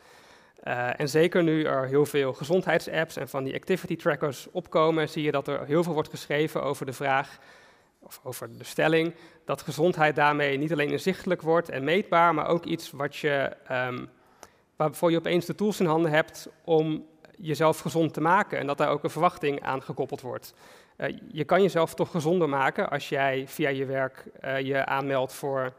Uh, 0.64 1.00
en 1.00 1.08
zeker 1.08 1.42
nu 1.42 1.64
er 1.64 1.86
heel 1.86 2.06
veel 2.06 2.32
gezondheidsapps 2.32 3.16
en 3.16 3.28
van 3.28 3.44
die 3.44 3.54
activity 3.54 3.96
trackers 3.96 4.48
opkomen, 4.50 5.08
zie 5.08 5.22
je 5.22 5.30
dat 5.30 5.48
er 5.48 5.66
heel 5.66 5.82
veel 5.82 5.92
wordt 5.92 6.08
geschreven 6.08 6.62
over 6.62 6.86
de 6.86 6.92
vraag, 6.92 7.38
of 8.00 8.20
over 8.24 8.58
de 8.58 8.64
stelling, 8.64 9.14
dat 9.44 9.62
gezondheid 9.62 10.16
daarmee 10.16 10.58
niet 10.58 10.72
alleen 10.72 10.90
inzichtelijk 10.90 11.42
wordt 11.42 11.68
en 11.68 11.84
meetbaar, 11.84 12.34
maar 12.34 12.46
ook 12.46 12.64
iets 12.64 12.90
wat 12.90 13.16
je, 13.16 13.56
um, 13.70 14.08
waarvoor 14.76 15.10
je 15.10 15.16
opeens 15.16 15.46
de 15.46 15.54
tools 15.54 15.80
in 15.80 15.86
handen 15.86 16.10
hebt 16.10 16.48
om 16.64 17.06
jezelf 17.40 17.78
gezond 17.78 18.14
te 18.14 18.20
maken 18.20 18.58
en 18.58 18.66
dat 18.66 18.78
daar 18.78 18.88
ook 18.88 19.04
een 19.04 19.10
verwachting 19.10 19.62
aan 19.62 19.82
gekoppeld 19.82 20.20
wordt. 20.20 20.54
Uh, 20.96 21.16
je 21.32 21.44
kan 21.44 21.62
jezelf 21.62 21.94
toch 21.94 22.10
gezonder 22.10 22.48
maken 22.48 22.90
als 22.90 23.08
jij 23.08 23.44
via 23.48 23.68
je 23.68 23.84
werk 23.84 24.24
uh, 24.44 24.60
je 24.60 24.84
aanmeldt 24.84 25.32
voor 25.32 25.72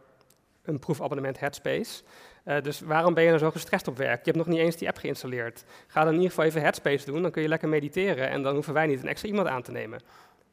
een 0.64 0.80
proefabonnement 0.80 1.40
Headspace. 1.40 2.04
Uh, 2.46 2.62
dus 2.62 2.80
waarom 2.80 3.14
ben 3.14 3.24
je 3.24 3.30
dan 3.30 3.40
zo 3.40 3.52
gestrest 3.52 3.88
op 3.88 3.98
werk? 3.98 4.26
Je 4.26 4.32
hebt 4.32 4.46
nog 4.46 4.48
niet 4.48 4.58
eens 4.58 4.76
die 4.76 4.88
app 4.88 4.98
geïnstalleerd. 4.98 5.64
Ga 5.88 6.00
dan 6.00 6.10
in 6.10 6.16
ieder 6.16 6.30
geval 6.30 6.46
even 6.46 6.62
Headspace 6.62 7.06
doen, 7.06 7.22
dan 7.22 7.32
kun 7.32 7.42
je 7.42 7.48
lekker 7.48 7.70
mediteren 7.70 8.30
en 8.30 8.44
dan 8.44 8.54
hoeven 8.54 8.74
wij 8.74 8.88
niet 8.88 9.02
een 9.02 9.08
extra 9.08 9.30
iemand 9.30 9.48
aan 9.48 9.62
te 9.62 9.72
nemen. 9.72 10.00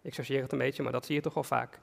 Ik 0.03 0.15
chargeer 0.15 0.43
het 0.43 0.53
een 0.53 0.59
beetje, 0.59 0.83
maar 0.83 0.93
dat 0.93 1.07
zie 1.07 1.15
je 1.15 1.21
toch 1.21 1.35
wel 1.35 1.45
vaak. 1.45 1.79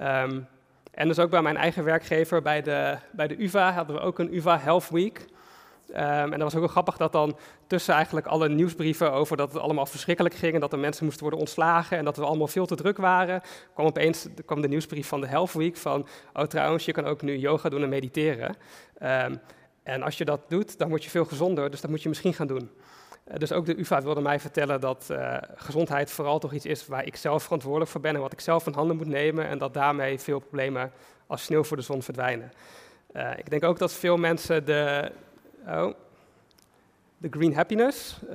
Um, 0.00 0.48
en 0.90 1.08
dus 1.08 1.18
ook 1.18 1.30
bij 1.30 1.42
mijn 1.42 1.56
eigen 1.56 1.84
werkgever, 1.84 2.42
bij 2.42 2.62
de, 2.62 2.98
bij 3.10 3.28
de 3.28 3.42
UvA, 3.42 3.72
hadden 3.72 3.96
we 3.96 4.02
ook 4.02 4.18
een 4.18 4.34
UvA 4.34 4.58
Health 4.58 4.88
Week. 4.88 5.26
Um, 5.94 5.98
en 5.98 6.30
dat 6.30 6.40
was 6.40 6.54
ook 6.54 6.60
wel 6.60 6.68
grappig 6.68 6.96
dat 6.96 7.12
dan 7.12 7.36
tussen 7.66 7.94
eigenlijk 7.94 8.26
alle 8.26 8.48
nieuwsbrieven 8.48 9.12
over 9.12 9.36
dat 9.36 9.52
het 9.52 9.62
allemaal 9.62 9.86
verschrikkelijk 9.86 10.34
ging 10.34 10.54
en 10.54 10.60
dat 10.60 10.70
de 10.70 10.76
mensen 10.76 11.04
moesten 11.04 11.22
worden 11.22 11.40
ontslagen 11.40 11.98
en 11.98 12.04
dat 12.04 12.16
we 12.16 12.24
allemaal 12.24 12.46
veel 12.46 12.66
te 12.66 12.74
druk 12.74 12.96
waren, 12.96 13.42
kwam 13.74 13.86
opeens 13.86 14.26
kwam 14.46 14.60
de 14.60 14.68
nieuwsbrief 14.68 15.08
van 15.08 15.20
de 15.20 15.26
Health 15.26 15.52
Week 15.52 15.76
van, 15.76 16.06
oh 16.32 16.44
trouwens, 16.44 16.84
je 16.84 16.92
kan 16.92 17.04
ook 17.04 17.22
nu 17.22 17.36
yoga 17.36 17.68
doen 17.68 17.82
en 17.82 17.88
mediteren. 17.88 18.56
Um, 19.02 19.40
en 19.82 20.02
als 20.02 20.18
je 20.18 20.24
dat 20.24 20.40
doet, 20.48 20.78
dan 20.78 20.88
word 20.88 21.04
je 21.04 21.10
veel 21.10 21.24
gezonder, 21.24 21.70
dus 21.70 21.80
dat 21.80 21.90
moet 21.90 22.02
je 22.02 22.08
misschien 22.08 22.34
gaan 22.34 22.46
doen. 22.46 22.70
Uh, 23.28 23.36
dus 23.36 23.52
ook 23.52 23.66
de 23.66 23.78
UvA 23.78 24.02
wilde 24.02 24.20
mij 24.20 24.40
vertellen 24.40 24.80
dat 24.80 25.08
uh, 25.10 25.36
gezondheid 25.54 26.10
vooral 26.10 26.38
toch 26.38 26.52
iets 26.52 26.66
is 26.66 26.86
waar 26.86 27.06
ik 27.06 27.16
zelf 27.16 27.42
verantwoordelijk 27.42 27.90
voor 27.90 28.00
ben 28.00 28.14
en 28.14 28.20
wat 28.20 28.32
ik 28.32 28.40
zelf 28.40 28.66
in 28.66 28.72
handen 28.72 28.96
moet 28.96 29.06
nemen 29.06 29.46
en 29.46 29.58
dat 29.58 29.74
daarmee 29.74 30.18
veel 30.18 30.38
problemen 30.38 30.92
als 31.26 31.42
sneeuw 31.42 31.64
voor 31.64 31.76
de 31.76 31.82
zon 31.82 32.02
verdwijnen. 32.02 32.52
Uh, 33.12 33.30
ik 33.36 33.50
denk 33.50 33.64
ook 33.64 33.78
dat 33.78 33.92
veel 33.92 34.16
mensen 34.16 34.64
de, 34.64 35.12
Oh. 35.66 35.94
De 37.18 37.28
Green 37.30 37.54
Happiness. 37.54 38.20
Uh, 38.28 38.34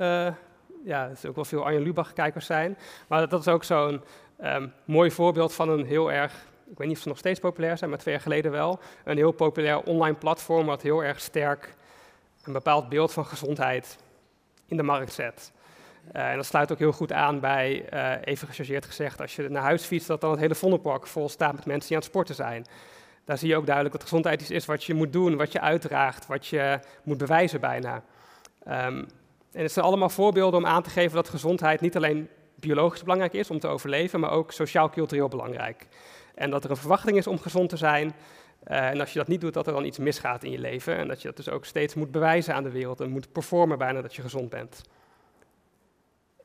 ja, 0.84 1.06
er 1.06 1.12
is 1.12 1.26
ook 1.26 1.36
wel 1.36 1.46
veel 1.46 1.64
Arjen 1.64 1.82
Lubach-kijkers 1.82 2.46
zijn. 2.46 2.78
Maar 3.08 3.30
dat 3.30 3.40
is 3.40 3.48
ook 3.48 3.64
zo'n 3.64 4.02
um, 4.44 4.74
mooi 4.86 5.12
voorbeeld 5.12 5.54
van 5.54 5.70
een 5.70 5.86
heel 5.86 6.12
erg, 6.12 6.34
ik 6.70 6.78
weet 6.78 6.88
niet 6.88 6.96
of 6.98 7.02
ze 7.02 7.08
nog 7.08 7.18
steeds 7.18 7.40
populair 7.40 7.78
zijn, 7.78 7.90
maar 7.90 8.00
twee 8.00 8.14
jaar 8.14 8.24
geleden 8.24 8.52
wel, 8.52 8.80
een 9.04 9.18
heel 9.18 9.32
populair 9.32 9.80
online 9.84 10.16
platform 10.16 10.66
wat 10.66 10.82
heel 10.82 11.04
erg 11.04 11.20
sterk 11.20 11.76
een 12.44 12.54
bepaald 12.54 12.90
beeld 12.90 13.14
van 13.14 13.26
gezondheid 13.26 13.98
in 14.66 14.78
de 14.78 14.84
markt 14.84 15.14
zet. 15.14 15.52
Uh, 16.16 16.30
en 16.30 16.36
dat 16.36 16.46
sluit 16.46 16.72
ook 16.72 16.80
heel 16.80 16.92
goed 16.92 17.12
aan 17.12 17.40
bij, 17.40 17.94
uh, 17.94 18.12
even 18.24 18.48
gechargeerd 18.48 18.86
gezegd, 18.86 19.22
als 19.22 19.36
je 19.36 19.50
naar 19.50 19.62
huis 19.62 19.84
fietst, 19.84 20.08
dat 20.08 20.22
dan 20.22 20.32
het 20.32 20.40
hele 20.40 20.56
Vondelpark 20.56 21.08
vol 21.08 21.30
staat 21.30 21.54
met 21.54 21.66
mensen 21.66 21.88
die 21.88 21.98
aan 21.98 22.04
het 22.04 22.12
sporten 22.12 22.36
zijn 22.36 22.66
daar 23.28 23.38
zie 23.38 23.48
je 23.48 23.56
ook 23.56 23.66
duidelijk 23.66 23.96
dat 23.96 24.04
gezondheid 24.04 24.42
iets 24.42 24.52
is 24.52 24.66
wat 24.66 24.84
je 24.84 24.94
moet 24.94 25.14
doen, 25.14 25.38
wat 25.38 25.52
je 25.52 25.62
uitdraagt, 25.62 26.28
wat 26.28 26.48
je 26.48 26.80
moet 27.04 27.18
bewijzen 27.18 27.60
bijna. 27.60 28.04
Um, 28.68 29.08
en 29.52 29.62
het 29.64 29.72
zijn 29.72 29.86
allemaal 29.86 30.10
voorbeelden 30.10 30.60
om 30.60 30.66
aan 30.66 30.84
te 30.84 30.90
geven 30.90 31.16
dat 31.16 31.30
gezondheid 31.30 31.82
niet 31.82 31.96
alleen 31.96 32.30
biologisch 32.56 33.02
belangrijk 33.02 33.34
is 33.34 33.50
om 33.50 33.60
te 33.60 33.68
overleven, 33.68 34.20
maar 34.20 34.32
ook 34.32 34.52
sociaal-cultureel 34.52 35.28
belangrijk. 35.28 35.88
En 36.36 36.50
dat 36.50 36.64
er 36.64 36.70
een 36.70 36.78
verwachting 36.78 37.18
is 37.18 37.28
om 37.28 37.40
gezond 37.40 37.70
te 37.70 37.78
zijn. 37.78 38.16
Uh, 38.68 38.90
en 38.90 39.00
als 39.00 39.14
je 39.14 39.20
dat 39.20 39.28
niet 39.28 39.42
doet, 39.42 39.54
dat 39.54 39.68
er 39.68 39.74
dan 39.74 39.86
iets 39.86 39.98
misgaat 39.98 40.44
in 40.44 40.52
je 40.52 40.60
leven. 40.60 40.96
En 40.96 41.08
dat 41.08 41.22
je 41.22 41.28
dat 41.28 41.38
dus 41.38 41.50
ook 41.50 41.66
steeds 41.66 41.94
moet 41.94 42.12
bewijzen 42.12 42.54
aan 42.54 42.64
de 42.64 42.72
wereld 42.72 43.02
en 43.02 43.10
moet 43.10 43.32
performen 43.32 43.78
bijna 43.78 44.02
dat 44.02 44.16
je 44.16 44.22
gezond 44.22 44.50
bent. 44.50 44.82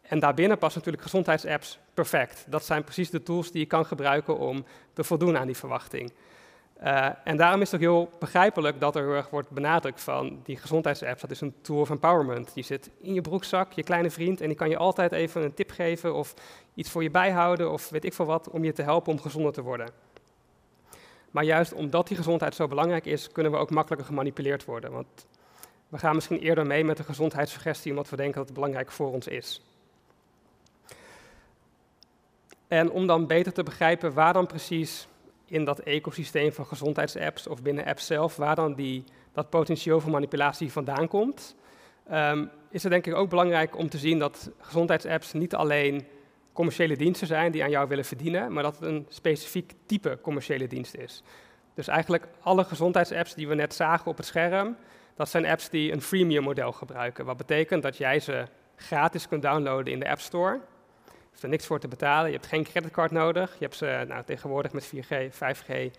En 0.02 0.18
daarbinnen 0.18 0.58
passen 0.58 0.78
natuurlijk 0.78 1.04
gezondheidsapps 1.04 1.78
perfect. 1.94 2.44
Dat 2.48 2.64
zijn 2.64 2.84
precies 2.84 3.10
de 3.10 3.22
tools 3.22 3.50
die 3.50 3.60
je 3.60 3.66
kan 3.66 3.86
gebruiken 3.86 4.38
om 4.38 4.64
te 4.92 5.04
voldoen 5.04 5.38
aan 5.38 5.46
die 5.46 5.56
verwachting. 5.56 6.12
Uh, 6.84 7.08
en 7.24 7.36
daarom 7.36 7.60
is 7.60 7.70
het 7.70 7.80
ook 7.80 7.86
heel 7.86 8.10
begrijpelijk 8.18 8.80
dat 8.80 8.96
er 8.96 9.02
heel 9.02 9.14
erg 9.14 9.30
wordt 9.30 9.50
benadrukt 9.50 10.00
van 10.00 10.40
die 10.44 10.56
gezondheidsapps, 10.56 11.20
dat 11.20 11.30
is 11.30 11.40
een 11.40 11.54
tool 11.60 11.80
of 11.80 11.90
empowerment. 11.90 12.54
Die 12.54 12.64
zit 12.64 12.90
in 13.00 13.14
je 13.14 13.20
broekzak, 13.20 13.72
je 13.72 13.82
kleine 13.82 14.10
vriend, 14.10 14.40
en 14.40 14.48
die 14.48 14.56
kan 14.56 14.68
je 14.68 14.76
altijd 14.76 15.12
even 15.12 15.42
een 15.42 15.54
tip 15.54 15.70
geven 15.70 16.14
of 16.14 16.34
iets 16.74 16.90
voor 16.90 17.02
je 17.02 17.10
bijhouden 17.10 17.72
of 17.72 17.88
weet 17.88 18.04
ik 18.04 18.12
veel 18.12 18.24
wat, 18.24 18.50
om 18.50 18.64
je 18.64 18.72
te 18.72 18.82
helpen 18.82 19.12
om 19.12 19.20
gezonder 19.20 19.52
te 19.52 19.62
worden. 19.62 19.90
Maar 21.30 21.44
juist 21.44 21.72
omdat 21.72 22.08
die 22.08 22.16
gezondheid 22.16 22.54
zo 22.54 22.68
belangrijk 22.68 23.06
is, 23.06 23.32
kunnen 23.32 23.52
we 23.52 23.58
ook 23.58 23.70
makkelijker 23.70 24.06
gemanipuleerd 24.06 24.64
worden. 24.64 24.92
Want 24.92 25.26
we 25.88 25.98
gaan 25.98 26.14
misschien 26.14 26.38
eerder 26.38 26.66
mee 26.66 26.84
met 26.84 26.96
de 26.96 27.04
gezondheidssuggestie 27.04 27.90
omdat 27.90 28.08
we 28.08 28.16
denken 28.16 28.34
dat 28.34 28.44
het 28.44 28.54
belangrijk 28.54 28.90
voor 28.90 29.12
ons 29.12 29.26
is. 29.26 29.62
En 32.68 32.90
om 32.90 33.06
dan 33.06 33.26
beter 33.26 33.52
te 33.52 33.62
begrijpen 33.62 34.12
waar 34.12 34.32
dan 34.32 34.46
precies 34.46 35.06
in 35.52 35.64
dat 35.64 35.78
ecosysteem 35.78 36.52
van 36.52 36.66
gezondheidsapps 36.66 37.46
of 37.46 37.62
binnen 37.62 37.84
apps 37.84 38.06
zelf, 38.06 38.36
waar 38.36 38.54
dan 38.54 38.74
die, 38.74 39.04
dat 39.32 39.50
potentieel 39.50 40.00
voor 40.00 40.10
manipulatie 40.10 40.72
vandaan 40.72 41.08
komt, 41.08 41.56
um, 42.12 42.50
is 42.70 42.82
het 42.82 42.92
denk 42.92 43.06
ik 43.06 43.14
ook 43.14 43.28
belangrijk 43.28 43.76
om 43.76 43.88
te 43.88 43.98
zien 43.98 44.18
dat 44.18 44.50
gezondheidsapps 44.58 45.32
niet 45.32 45.54
alleen 45.54 46.06
commerciële 46.52 46.96
diensten 46.96 47.26
zijn 47.26 47.52
die 47.52 47.62
aan 47.62 47.70
jou 47.70 47.88
willen 47.88 48.04
verdienen, 48.04 48.52
maar 48.52 48.62
dat 48.62 48.74
het 48.74 48.88
een 48.88 49.06
specifiek 49.08 49.72
type 49.86 50.18
commerciële 50.22 50.66
dienst 50.66 50.94
is. 50.94 51.22
Dus 51.74 51.88
eigenlijk 51.88 52.28
alle 52.40 52.64
gezondheidsapps 52.64 53.34
die 53.34 53.48
we 53.48 53.54
net 53.54 53.74
zagen 53.74 54.10
op 54.10 54.16
het 54.16 54.26
scherm, 54.26 54.76
dat 55.16 55.28
zijn 55.28 55.46
apps 55.46 55.68
die 55.68 55.92
een 55.92 56.02
freemium 56.02 56.42
model 56.42 56.72
gebruiken. 56.72 57.24
Wat 57.24 57.36
betekent 57.36 57.82
dat 57.82 57.96
jij 57.96 58.20
ze 58.20 58.44
gratis 58.76 59.28
kunt 59.28 59.42
downloaden 59.42 59.92
in 59.92 60.00
de 60.00 60.08
App 60.10 60.20
Store 60.20 60.60
hoeft 61.32 61.42
er 61.42 61.48
niks 61.48 61.66
voor 61.66 61.80
te 61.80 61.88
betalen. 61.88 62.30
Je 62.30 62.36
hebt 62.36 62.48
geen 62.48 62.64
creditcard 62.64 63.10
nodig. 63.10 63.52
Je 63.52 63.64
hebt 63.64 63.76
ze 63.76 64.04
nou, 64.08 64.24
tegenwoordig 64.24 64.72
met 64.72 64.92
4G, 64.94 65.32
5G 65.34 65.90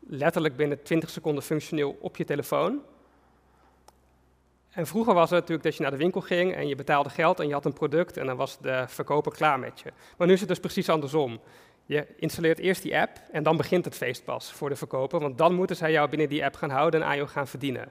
letterlijk 0.00 0.56
binnen 0.56 0.82
20 0.82 1.10
seconden 1.10 1.42
functioneel 1.42 1.96
op 2.00 2.16
je 2.16 2.24
telefoon. 2.24 2.80
En 4.70 4.86
vroeger 4.86 5.14
was 5.14 5.30
het 5.30 5.38
natuurlijk 5.38 5.62
dat 5.62 5.76
je 5.76 5.82
naar 5.82 5.90
de 5.90 5.96
winkel 5.96 6.20
ging 6.20 6.54
en 6.54 6.68
je 6.68 6.74
betaalde 6.74 7.10
geld 7.10 7.40
en 7.40 7.46
je 7.46 7.52
had 7.52 7.64
een 7.64 7.72
product 7.72 8.16
en 8.16 8.26
dan 8.26 8.36
was 8.36 8.58
de 8.58 8.84
verkoper 8.86 9.32
klaar 9.32 9.58
met 9.58 9.80
je. 9.80 9.92
Maar 10.16 10.26
nu 10.26 10.32
is 10.32 10.40
het 10.40 10.48
dus 10.48 10.60
precies 10.60 10.88
andersom. 10.88 11.40
Je 11.84 12.06
installeert 12.16 12.58
eerst 12.58 12.82
die 12.82 12.98
app 12.98 13.20
en 13.32 13.42
dan 13.42 13.56
begint 13.56 13.84
het 13.84 13.94
feest 13.94 14.24
pas 14.24 14.52
voor 14.52 14.68
de 14.68 14.76
verkoper, 14.76 15.20
want 15.20 15.38
dan 15.38 15.54
moeten 15.54 15.76
zij 15.76 15.92
jou 15.92 16.08
binnen 16.08 16.28
die 16.28 16.44
app 16.44 16.54
gaan 16.56 16.70
houden 16.70 17.00
en 17.02 17.06
aan 17.06 17.16
jou 17.16 17.28
gaan 17.28 17.48
verdienen. 17.48 17.88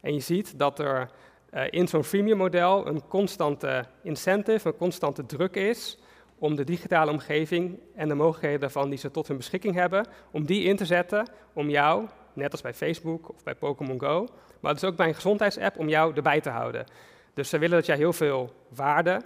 En 0.00 0.14
je 0.14 0.20
ziet 0.20 0.58
dat 0.58 0.78
er 0.78 1.10
uh, 1.54 1.62
in 1.70 1.88
zo'n 1.88 2.04
freemium 2.04 2.36
model 2.36 2.86
een 2.86 3.06
constante 3.08 3.84
incentive, 4.02 4.68
een 4.68 4.76
constante 4.76 5.26
druk 5.26 5.54
is 5.54 5.98
om 6.38 6.54
de 6.54 6.64
digitale 6.64 7.10
omgeving 7.10 7.78
en 7.94 8.08
de 8.08 8.14
mogelijkheden 8.14 8.60
daarvan 8.60 8.88
die 8.88 8.98
ze 8.98 9.10
tot 9.10 9.28
hun 9.28 9.36
beschikking 9.36 9.74
hebben, 9.74 10.06
om 10.30 10.44
die 10.44 10.62
in 10.62 10.76
te 10.76 10.86
zetten 10.86 11.28
om 11.52 11.68
jou, 11.68 12.06
net 12.32 12.52
als 12.52 12.60
bij 12.60 12.74
Facebook 12.74 13.28
of 13.28 13.42
bij 13.42 13.54
Pokémon 13.54 14.00
Go, 14.00 14.28
maar 14.60 14.72
dus 14.72 14.84
ook 14.84 14.96
bij 14.96 15.08
een 15.08 15.14
gezondheidsapp, 15.14 15.78
om 15.78 15.88
jou 15.88 16.14
erbij 16.14 16.40
te 16.40 16.50
houden. 16.50 16.84
Dus 17.34 17.48
ze 17.48 17.58
willen 17.58 17.76
dat 17.76 17.86
jij 17.86 17.96
heel 17.96 18.12
veel 18.12 18.52
waarde 18.68 19.20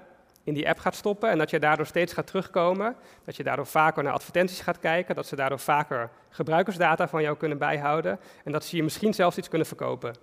in 0.44 0.54
die 0.54 0.68
app 0.68 0.78
gaat 0.78 0.94
stoppen 0.94 1.30
en 1.30 1.38
dat 1.38 1.50
je 1.50 1.58
daardoor 1.58 1.86
steeds 1.86 2.12
gaat 2.12 2.26
terugkomen, 2.26 2.96
dat 3.24 3.36
je 3.36 3.42
daardoor 3.42 3.66
vaker 3.66 4.02
naar 4.02 4.12
advertenties 4.12 4.60
gaat 4.60 4.78
kijken, 4.78 5.14
dat 5.14 5.26
ze 5.26 5.36
daardoor 5.36 5.58
vaker 5.58 6.10
gebruikersdata 6.28 7.08
van 7.08 7.22
jou 7.22 7.36
kunnen 7.36 7.58
bijhouden 7.58 8.20
en 8.44 8.52
dat 8.52 8.64
ze 8.64 8.76
je 8.76 8.82
misschien 8.82 9.14
zelfs 9.14 9.38
iets 9.38 9.48
kunnen 9.48 9.66
verkopen. 9.66 10.14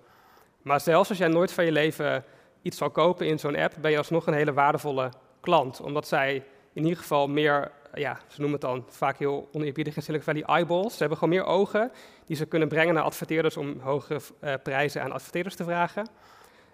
Maar 0.62 0.80
zelfs 0.80 1.08
als 1.08 1.18
jij 1.18 1.28
nooit 1.28 1.52
van 1.52 1.64
je 1.64 1.72
leven 1.72 2.24
iets 2.62 2.76
zal 2.76 2.90
kopen 2.90 3.26
in 3.26 3.38
zo'n 3.38 3.56
app, 3.56 3.74
ben 3.80 3.90
je 3.90 3.98
alsnog 3.98 4.26
een 4.26 4.34
hele 4.34 4.52
waardevolle 4.52 5.10
klant, 5.40 5.80
omdat 5.80 6.08
zij 6.08 6.44
in 6.76 6.82
ieder 6.82 6.98
geval 6.98 7.28
meer, 7.28 7.70
ja, 7.94 8.18
ze 8.28 8.40
noemen 8.40 8.60
het 8.60 8.68
dan 8.70 8.84
vaak 8.88 9.18
heel 9.18 9.48
oneerbiedig 9.52 9.96
in 9.96 10.02
Silicon 10.02 10.24
Valley, 10.24 10.42
eyeballs. 10.42 10.92
Ze 10.92 10.98
hebben 10.98 11.18
gewoon 11.18 11.34
meer 11.34 11.44
ogen 11.44 11.92
die 12.26 12.36
ze 12.36 12.46
kunnen 12.46 12.68
brengen 12.68 12.94
naar 12.94 13.02
adverteerders 13.02 13.56
om 13.56 13.80
hogere 13.80 14.20
uh, 14.40 14.54
prijzen 14.62 15.02
aan 15.02 15.12
adverteerders 15.12 15.54
te 15.54 15.64
vragen. 15.64 16.08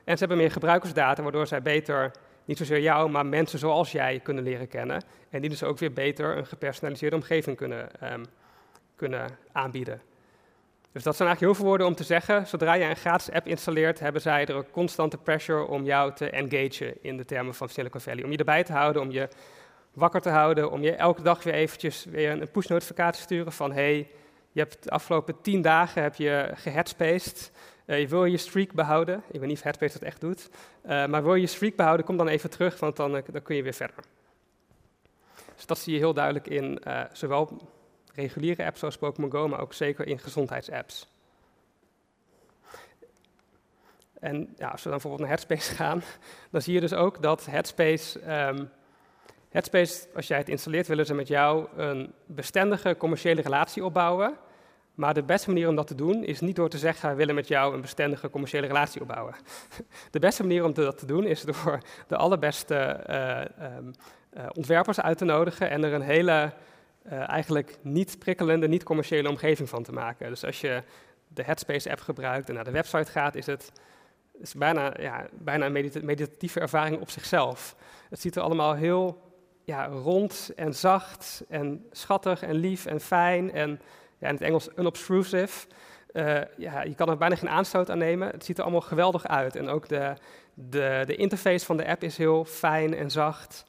En 0.04 0.12
ze 0.12 0.18
hebben 0.18 0.36
meer 0.36 0.50
gebruikersdata, 0.50 1.22
waardoor 1.22 1.46
zij 1.46 1.62
beter, 1.62 2.10
niet 2.44 2.56
zozeer 2.56 2.80
jou, 2.80 3.10
maar 3.10 3.26
mensen 3.26 3.58
zoals 3.58 3.92
jij 3.92 4.20
kunnen 4.22 4.44
leren 4.44 4.68
kennen. 4.68 5.02
En 5.30 5.40
die 5.40 5.50
dus 5.50 5.62
ook 5.62 5.78
weer 5.78 5.92
beter 5.92 6.36
een 6.36 6.46
gepersonaliseerde 6.46 7.16
omgeving 7.16 7.56
kunnen, 7.56 8.12
um, 8.12 8.24
kunnen 8.96 9.38
aanbieden. 9.52 10.00
Dus 10.92 11.02
dat 11.02 11.16
zijn 11.16 11.28
eigenlijk 11.28 11.40
heel 11.40 11.54
veel 11.54 11.64
woorden 11.64 11.86
om 11.86 11.94
te 11.94 12.04
zeggen. 12.04 12.46
Zodra 12.46 12.74
je 12.74 12.84
een 12.84 12.96
gratis 12.96 13.30
app 13.30 13.46
installeert, 13.46 14.00
hebben 14.00 14.20
zij 14.20 14.46
er 14.46 14.56
een 14.56 14.70
constante 14.70 15.18
pressure 15.18 15.66
om 15.66 15.84
jou 15.84 16.12
te 16.14 16.30
engagen 16.30 17.02
in 17.02 17.16
de 17.16 17.24
termen 17.24 17.54
van 17.54 17.68
Silicon 17.68 18.00
Valley. 18.00 18.24
Om 18.24 18.30
je 18.30 18.36
erbij 18.36 18.64
te 18.64 18.72
houden, 18.72 19.02
om 19.02 19.10
je 19.10 19.28
wakker 19.92 20.20
te 20.20 20.28
houden, 20.28 20.70
om 20.70 20.82
je 20.82 20.94
elke 20.94 21.22
dag 21.22 21.42
weer 21.42 21.54
eventjes 21.54 22.04
weer 22.04 22.30
een 22.30 22.50
push-notificatie 22.50 23.16
te 23.16 23.22
sturen 23.22 23.52
van 23.52 23.72
hey, 23.72 24.10
je 24.52 24.60
hebt 24.60 24.82
de 24.82 24.90
afgelopen 24.90 25.40
tien 25.40 25.62
dagen 25.62 26.02
heb 26.02 26.14
je 26.14 26.50
geheadspaced, 26.54 27.52
uh, 27.86 28.00
je 28.00 28.08
wil 28.08 28.24
je 28.24 28.36
streak 28.36 28.72
behouden. 28.72 29.22
Ik 29.30 29.40
weet 29.40 29.48
niet 29.48 29.56
of 29.56 29.62
Headspace 29.62 29.92
dat 29.92 30.02
echt 30.02 30.20
doet, 30.20 30.50
uh, 30.84 31.06
maar 31.06 31.22
wil 31.22 31.34
je 31.34 31.40
je 31.40 31.46
streak 31.46 31.76
behouden, 31.76 32.06
kom 32.06 32.16
dan 32.16 32.28
even 32.28 32.50
terug, 32.50 32.78
want 32.78 32.96
dan, 32.96 33.16
uh, 33.16 33.22
dan 33.32 33.42
kun 33.42 33.56
je 33.56 33.62
weer 33.62 33.74
verder. 33.74 34.04
Dus 35.54 35.66
dat 35.66 35.78
zie 35.78 35.92
je 35.92 35.98
heel 35.98 36.14
duidelijk 36.14 36.46
in 36.46 36.82
zowel 37.12 37.60
reguliere 38.14 38.64
apps 38.64 38.78
zoals 38.78 38.98
Pokémon 38.98 39.30
Go, 39.30 39.48
maar 39.48 39.60
ook 39.60 39.72
zeker 39.72 40.06
in 40.06 40.18
gezondheidsapps. 40.18 41.10
En 44.20 44.54
ja, 44.56 44.68
als 44.68 44.82
we 44.82 44.90
dan 44.90 44.98
bijvoorbeeld 44.98 45.20
naar 45.20 45.28
Headspace 45.28 45.74
gaan, 45.82 46.02
dan 46.50 46.62
zie 46.62 46.74
je 46.74 46.80
dus 46.80 46.92
ook 46.92 47.22
dat 47.22 47.46
Headspace 47.46 48.20
um, 48.46 48.70
Headspace, 49.52 50.06
als 50.14 50.26
jij 50.26 50.38
het 50.38 50.48
installeert, 50.48 50.86
willen 50.86 51.06
ze 51.06 51.14
met 51.14 51.28
jou 51.28 51.66
een 51.76 52.12
bestendige 52.26 52.96
commerciële 52.96 53.40
relatie 53.40 53.84
opbouwen. 53.84 54.34
Maar 54.94 55.14
de 55.14 55.22
beste 55.22 55.48
manier 55.48 55.68
om 55.68 55.76
dat 55.76 55.86
te 55.86 55.94
doen 55.94 56.24
is 56.24 56.40
niet 56.40 56.56
door 56.56 56.68
te 56.68 56.78
zeggen, 56.78 57.10
we 57.10 57.16
willen 57.16 57.34
met 57.34 57.48
jou 57.48 57.74
een 57.74 57.80
bestendige 57.80 58.30
commerciële 58.30 58.66
relatie 58.66 59.00
opbouwen. 59.00 59.34
De 60.10 60.18
beste 60.18 60.42
manier 60.42 60.64
om 60.64 60.74
dat 60.74 60.98
te 60.98 61.06
doen 61.06 61.24
is 61.24 61.42
door 61.42 61.78
de 62.06 62.16
allerbeste 62.16 63.00
uh, 63.10 63.76
um, 63.76 63.90
uh, 64.36 64.46
ontwerpers 64.54 65.00
uit 65.00 65.18
te 65.18 65.24
nodigen 65.24 65.70
en 65.70 65.84
er 65.84 65.92
een 65.92 66.00
hele 66.00 66.52
uh, 67.06 67.28
eigenlijk 67.28 67.78
niet 67.82 68.18
prikkelende, 68.18 68.68
niet 68.68 68.82
commerciële 68.82 69.28
omgeving 69.28 69.68
van 69.68 69.82
te 69.82 69.92
maken. 69.92 70.28
Dus 70.28 70.44
als 70.44 70.60
je 70.60 70.82
de 71.28 71.42
Headspace-app 71.42 72.00
gebruikt 72.00 72.48
en 72.48 72.54
naar 72.54 72.64
de 72.64 72.70
website 72.70 73.10
gaat, 73.10 73.34
is 73.34 73.46
het 73.46 73.72
is 74.40 74.54
bijna, 74.54 74.92
ja, 74.98 75.26
bijna 75.32 75.66
een 75.66 76.04
meditatieve 76.04 76.60
ervaring 76.60 77.00
op 77.00 77.10
zichzelf. 77.10 77.76
Het 78.10 78.20
ziet 78.20 78.36
er 78.36 78.42
allemaal 78.42 78.74
heel 78.74 79.31
ja, 79.64 79.86
rond 79.86 80.52
en 80.56 80.74
zacht 80.74 81.44
en 81.48 81.86
schattig 81.90 82.42
en 82.42 82.54
lief 82.54 82.86
en 82.86 83.00
fijn 83.00 83.52
en 83.52 83.80
ja, 84.18 84.28
in 84.28 84.34
het 84.34 84.42
Engels 84.42 84.68
unobtrusive. 84.76 85.66
Uh, 86.12 86.40
ja, 86.56 86.82
je 86.82 86.94
kan 86.94 87.08
er 87.08 87.16
bijna 87.16 87.36
geen 87.36 87.48
aanstoot 87.48 87.90
aan 87.90 87.98
nemen. 87.98 88.28
Het 88.28 88.44
ziet 88.44 88.56
er 88.56 88.62
allemaal 88.62 88.80
geweldig 88.80 89.26
uit. 89.26 89.56
En 89.56 89.68
ook 89.68 89.88
de, 89.88 90.14
de, 90.54 91.02
de 91.06 91.16
interface 91.16 91.66
van 91.66 91.76
de 91.76 91.86
app 91.86 92.02
is 92.02 92.16
heel 92.16 92.44
fijn 92.44 92.94
en 92.94 93.10
zacht. 93.10 93.64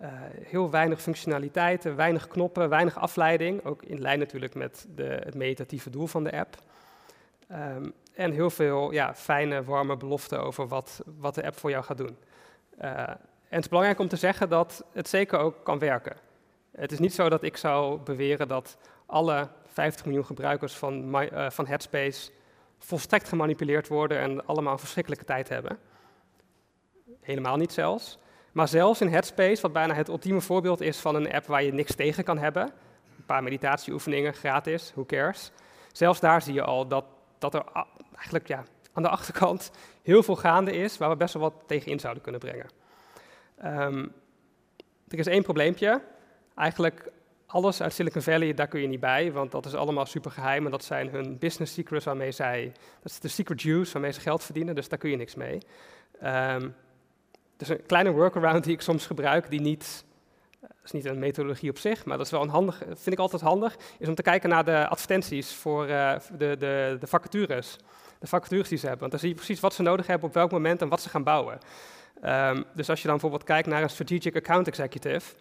Uh, 0.00 0.08
heel 0.42 0.70
weinig 0.70 1.02
functionaliteiten, 1.02 1.96
weinig 1.96 2.28
knoppen, 2.28 2.68
weinig 2.68 2.98
afleiding. 2.98 3.64
Ook 3.64 3.82
in 3.82 4.00
lijn 4.00 4.18
natuurlijk 4.18 4.54
met 4.54 4.86
de, 4.94 5.20
het 5.24 5.34
meditatieve 5.34 5.90
doel 5.90 6.06
van 6.06 6.24
de 6.24 6.32
app. 6.32 6.56
Um, 7.52 7.92
en 8.14 8.32
heel 8.32 8.50
veel 8.50 8.92
ja, 8.92 9.14
fijne, 9.14 9.64
warme 9.64 9.96
beloften 9.96 10.42
over 10.42 10.68
wat, 10.68 11.00
wat 11.18 11.34
de 11.34 11.44
app 11.44 11.58
voor 11.58 11.70
jou 11.70 11.84
gaat 11.84 11.96
doen. 11.96 12.16
Uh, 12.82 13.02
en 13.48 13.54
het 13.54 13.62
is 13.64 13.68
belangrijk 13.68 13.98
om 13.98 14.08
te 14.08 14.16
zeggen 14.16 14.48
dat 14.48 14.84
het 14.92 15.08
zeker 15.08 15.38
ook 15.38 15.64
kan 15.64 15.78
werken. 15.78 16.16
Het 16.70 16.92
is 16.92 16.98
niet 16.98 17.14
zo 17.14 17.28
dat 17.28 17.42
ik 17.42 17.56
zou 17.56 17.98
beweren 17.98 18.48
dat 18.48 18.76
alle 19.06 19.48
50 19.66 20.04
miljoen 20.04 20.24
gebruikers 20.24 20.76
van, 20.76 21.22
uh, 21.22 21.50
van 21.50 21.66
Headspace 21.66 22.30
volstrekt 22.78 23.28
gemanipuleerd 23.28 23.88
worden 23.88 24.18
en 24.18 24.46
allemaal 24.46 24.72
een 24.72 24.78
verschrikkelijke 24.78 25.24
tijd 25.24 25.48
hebben. 25.48 25.78
Helemaal 27.20 27.56
niet 27.56 27.72
zelfs. 27.72 28.18
Maar 28.52 28.68
zelfs 28.68 29.00
in 29.00 29.08
Headspace, 29.08 29.62
wat 29.62 29.72
bijna 29.72 29.94
het 29.94 30.08
ultieme 30.08 30.40
voorbeeld 30.40 30.80
is 30.80 30.98
van 30.98 31.14
een 31.14 31.32
app 31.32 31.46
waar 31.46 31.62
je 31.62 31.72
niks 31.72 31.94
tegen 31.94 32.24
kan 32.24 32.38
hebben, 32.38 32.62
een 33.16 33.24
paar 33.26 33.42
meditatieoefeningen 33.42 34.34
gratis, 34.34 34.90
who 34.94 35.04
cares. 35.04 35.50
Zelfs 35.92 36.20
daar 36.20 36.42
zie 36.42 36.54
je 36.54 36.62
al 36.62 36.88
dat, 36.88 37.04
dat 37.38 37.54
er 37.54 37.64
eigenlijk 38.14 38.48
ja, 38.48 38.62
aan 38.92 39.02
de 39.02 39.08
achterkant 39.08 39.70
heel 40.02 40.22
veel 40.22 40.36
gaande 40.36 40.72
is 40.72 40.98
waar 40.98 41.10
we 41.10 41.16
best 41.16 41.34
wel 41.34 41.42
wat 41.42 41.54
tegen 41.66 41.90
in 41.90 42.00
zouden 42.00 42.22
kunnen 42.22 42.40
brengen. 42.40 42.77
Um, 43.64 44.12
er 45.08 45.18
is 45.18 45.26
één 45.26 45.42
probleempje. 45.42 46.02
Eigenlijk 46.54 47.10
alles 47.46 47.82
uit 47.82 47.92
Silicon 47.92 48.22
Valley, 48.22 48.54
daar 48.54 48.68
kun 48.68 48.80
je 48.80 48.86
niet 48.86 49.00
bij, 49.00 49.32
want 49.32 49.50
dat 49.50 49.66
is 49.66 49.74
allemaal 49.74 50.06
super 50.06 50.30
geheim 50.30 50.64
en 50.64 50.70
dat 50.70 50.84
zijn 50.84 51.08
hun 51.08 51.38
business 51.38 51.74
secrets 51.74 52.04
waarmee 52.04 52.32
zij, 52.32 52.72
dat 53.02 53.12
is 53.12 53.20
de 53.20 53.28
secret 53.28 53.62
juice 53.62 53.92
waarmee 53.92 54.12
ze 54.12 54.20
geld 54.20 54.42
verdienen, 54.44 54.74
dus 54.74 54.88
daar 54.88 54.98
kun 54.98 55.10
je 55.10 55.16
niks 55.16 55.34
mee. 55.34 55.58
Um, 56.24 56.74
dus 57.56 57.68
een 57.68 57.86
kleine 57.86 58.10
workaround 58.10 58.64
die 58.64 58.72
ik 58.72 58.80
soms 58.80 59.06
gebruik, 59.06 59.50
die 59.50 59.60
niet, 59.60 60.04
dat 60.60 60.70
is 60.84 60.90
niet 60.90 61.04
een 61.04 61.18
methodologie 61.18 61.70
op 61.70 61.78
zich, 61.78 62.04
maar 62.04 62.16
dat 62.16 62.26
is 62.26 62.32
wel 62.32 62.42
een 62.42 62.48
handig, 62.48 62.78
vind 62.86 63.12
ik 63.12 63.18
altijd 63.18 63.42
handig, 63.42 63.76
is 63.98 64.08
om 64.08 64.14
te 64.14 64.22
kijken 64.22 64.48
naar 64.48 64.64
de 64.64 64.88
advertenties 64.88 65.54
voor 65.54 65.88
uh, 65.88 66.14
de, 66.38 66.56
de, 66.58 66.96
de 67.00 67.06
vacatures. 67.06 67.76
De 68.18 68.26
vacatures 68.26 68.68
die 68.68 68.78
ze 68.78 68.86
hebben, 68.86 69.00
want 69.00 69.10
dan 69.10 69.20
zie 69.20 69.28
je 69.28 69.34
precies 69.34 69.60
wat 69.60 69.74
ze 69.74 69.82
nodig 69.82 70.06
hebben 70.06 70.28
op 70.28 70.34
welk 70.34 70.50
moment 70.50 70.82
en 70.82 70.88
wat 70.88 71.00
ze 71.00 71.08
gaan 71.08 71.24
bouwen. 71.24 71.58
Um, 72.24 72.64
dus 72.74 72.90
als 72.90 72.98
je 72.98 73.08
dan 73.08 73.12
bijvoorbeeld 73.12 73.44
kijkt 73.44 73.68
naar 73.68 73.82
een 73.82 73.90
strategic 73.90 74.36
account 74.36 74.66
executive, 74.66 75.34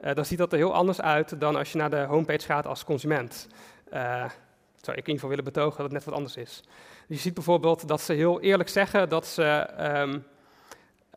uh, 0.00 0.14
dan 0.14 0.24
ziet 0.24 0.38
dat 0.38 0.52
er 0.52 0.58
heel 0.58 0.74
anders 0.74 1.00
uit 1.00 1.40
dan 1.40 1.56
als 1.56 1.72
je 1.72 1.78
naar 1.78 1.90
de 1.90 2.04
homepage 2.08 2.46
gaat 2.46 2.66
als 2.66 2.84
consument. 2.84 3.46
Uh, 3.92 4.24
zou 4.80 4.96
ik 4.96 5.06
in 5.06 5.12
ieder 5.12 5.14
geval 5.14 5.28
willen 5.28 5.44
betogen 5.44 5.76
dat 5.76 5.84
het 5.84 5.92
net 5.92 6.04
wat 6.04 6.14
anders 6.14 6.36
is. 6.36 6.62
Dus 7.06 7.16
je 7.16 7.22
ziet 7.22 7.34
bijvoorbeeld 7.34 7.88
dat 7.88 8.00
ze 8.00 8.12
heel 8.12 8.40
eerlijk 8.40 8.68
zeggen 8.68 9.08
dat 9.08 9.26
ze 9.26 9.66
um, 9.80 10.24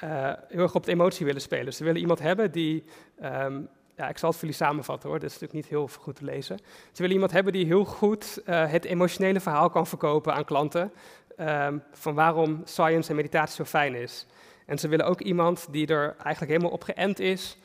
uh, 0.04 0.34
heel 0.48 0.62
erg 0.62 0.76
op 0.76 0.86
de 0.86 0.92
emotie 0.92 1.26
willen 1.26 1.42
spelen. 1.42 1.74
Ze 1.74 1.84
willen 1.84 2.02
iemand 2.02 2.20
hebben 2.20 2.52
die, 2.52 2.84
um, 3.24 3.68
ja, 3.96 4.10
ik 4.10 4.18
zal 4.18 4.30
het 4.30 4.38
voor 4.40 4.48
jullie 4.48 4.66
samenvatten 4.66 5.10
hoor, 5.10 5.20
dat 5.20 5.30
is 5.30 5.40
natuurlijk 5.40 5.60
niet 5.60 5.72
heel 5.72 5.88
goed 6.00 6.16
te 6.16 6.26
lezen. 6.26 6.58
Ze 6.92 7.02
willen 7.02 7.14
iemand 7.14 7.32
hebben 7.32 7.54
die 7.54 7.66
heel 7.66 7.86
goed 7.86 8.42
het 8.46 8.86
emotionele 8.86 9.40
verhaal 9.40 9.70
kan 9.70 9.88
verkopen 9.88 10.34
aan 10.34 10.46
klanten, 10.46 10.92
van 11.92 12.14
waarom 12.14 12.62
science 12.64 13.10
en 13.10 13.16
meditatie 13.16 13.56
zo 13.56 13.64
fijn 13.64 13.96
is. 13.96 14.26
En 14.68 14.78
ze 14.78 14.88
willen 14.88 15.06
ook 15.06 15.22
iemand 15.22 15.68
die 15.72 15.88
er 15.88 16.16
eigenlijk 16.24 16.52
helemaal 16.52 16.72
op 16.72 16.84
geënt 16.84 17.20
is 17.20 17.58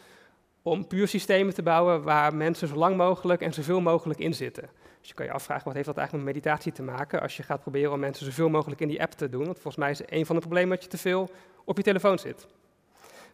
om 0.62 0.87
puur 0.87 1.09
systemen 1.09 1.55
te 1.55 1.62
bouwen 1.62 2.03
waar 2.03 2.35
mensen 2.35 2.69
zo 2.69 2.75
lang 2.75 2.97
mogelijk 2.97 3.41
en 3.41 3.53
zoveel 3.53 3.81
mogelijk 3.81 4.21
in 4.21 4.35
zitten. 4.35 4.71
Dus 5.01 5.09
je 5.09 5.15
kan 5.15 5.27
je 5.27 5.33
afvragen, 5.33 5.65
wat 5.65 5.75
heeft 5.75 5.87
dat 5.87 5.97
eigenlijk 5.97 6.27
met 6.27 6.35
meditatie 6.35 6.73
te 6.73 6.83
maken 6.83 7.21
als 7.21 7.37
je 7.37 7.43
gaat 7.43 7.61
proberen 7.61 7.93
om 7.93 8.01
mensen 8.01 8.27
zoveel 8.27 8.49
mogelijk 8.49 8.81
in 8.81 8.88
die 8.88 9.03
app 9.03 9.12
te 9.12 9.29
doen? 9.29 9.45
Want 9.45 9.55
volgens 9.55 9.77
mij 9.77 9.91
is 9.91 10.01
een 10.07 10.27
van 10.27 10.35
de 10.35 10.41
problemen 10.41 10.71
dat 10.71 10.83
je 10.83 10.91
te 10.91 10.99
veel 10.99 11.31
op 11.65 11.77
je 11.77 11.83
telefoon 11.83 12.19
zit. 12.19 12.47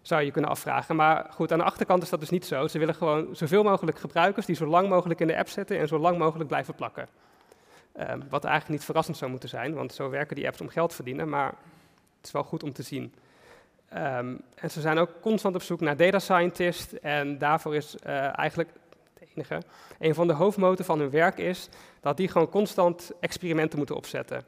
Zou 0.03 0.23
je 0.23 0.31
kunnen 0.31 0.51
afvragen. 0.51 0.97
Maar 0.97 1.27
goed, 1.31 1.53
aan 1.53 1.59
de 1.59 1.65
achterkant 1.65 2.03
is 2.03 2.09
dat 2.09 2.21
dus 2.21 2.31
niet 2.31 2.47
zo. 2.47 2.67
Ze 2.67 2.79
willen 2.79 2.95
gewoon 2.95 3.37
zoveel 3.37 3.63
mogelijk 3.63 3.99
gebruikers 3.99 4.47
die 4.47 4.57
zo 4.57 4.67
lang 4.67 4.89
mogelijk 4.89 5.21
in 5.21 5.27
de 5.27 5.37
app 5.37 5.49
zitten 5.49 5.79
en 5.79 5.89
zo 5.89 5.99
lang 5.99 6.19
mogelijk 6.19 6.49
blijven 6.49 6.75
plakken. 6.75 7.09
Um, 8.01 8.23
wat 8.31 8.45
eigenlijk 8.45 8.69
niet 8.69 8.85
verrassend 8.85 9.17
zou 9.17 9.31
moeten 9.31 9.49
zijn, 9.49 9.75
want 9.75 9.93
zo 9.93 10.11
werken 10.11 10.37
die 10.37 10.47
apps 10.47 10.61
om 10.61 10.69
geld 10.69 10.89
te 10.89 10.95
verdienen, 10.95 11.29
maar 11.29 11.47
het 12.17 12.27
is 12.27 12.33
wel 12.33 12.45
goed 12.45 12.63
om 12.63 12.73
te 12.73 12.83
zien. 12.83 13.15
Um, 13.95 14.41
en 14.55 14.71
ze 14.71 14.81
zijn 14.81 14.99
ook 14.99 15.11
constant 15.21 15.55
op 15.55 15.63
zoek 15.63 15.81
naar 15.81 15.97
data 15.97 16.19
scientist. 16.19 16.93
En 16.93 17.39
daarvoor 17.39 17.75
is 17.75 17.97
uh, 18.07 18.39
eigenlijk 18.39 18.71
het 19.15 19.29
enige, 19.35 19.63
een 19.99 20.15
van 20.15 20.27
de 20.27 20.33
hoofdmoten 20.33 20.85
van 20.85 20.99
hun 20.99 21.11
werk 21.11 21.39
is 21.39 21.69
dat 22.01 22.17
die 22.17 22.29
gewoon 22.29 22.49
constant 22.49 23.11
experimenten 23.21 23.79
moeten 23.79 23.97
opzetten. 23.97 24.45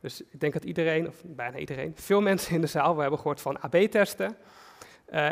Dus 0.00 0.22
ik 0.30 0.40
denk 0.40 0.52
dat 0.52 0.64
iedereen, 0.64 1.08
of 1.08 1.14
bijna 1.24 1.58
iedereen, 1.58 1.92
veel 1.94 2.20
mensen 2.20 2.54
in 2.54 2.60
de 2.60 2.66
zaal, 2.66 2.94
we 2.94 3.00
hebben 3.00 3.18
gehoord 3.18 3.40
van 3.40 3.60
AB-testen. 3.60 4.36
Uh, 5.10 5.30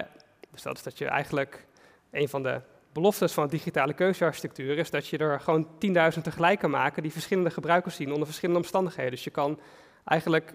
dus 0.50 0.62
dat 0.62 0.76
is 0.76 0.82
dat 0.82 0.98
je 0.98 1.06
eigenlijk 1.06 1.66
een 2.10 2.28
van 2.28 2.42
de 2.42 2.60
beloftes 2.92 3.32
van 3.32 3.48
digitale 3.48 3.92
keuzearchitectuur 3.92 4.78
is 4.78 4.90
dat 4.90 5.06
je 5.06 5.18
er 5.18 5.40
gewoon 5.40 5.68
10.000 6.16 6.22
tegelijk 6.22 6.58
kan 6.58 6.70
maken 6.70 7.02
die 7.02 7.12
verschillende 7.12 7.50
gebruikers 7.50 7.96
zien 7.96 8.12
onder 8.12 8.26
verschillende 8.26 8.60
omstandigheden. 8.60 9.10
Dus 9.10 9.24
je 9.24 9.30
kan 9.30 9.60
eigenlijk 10.04 10.54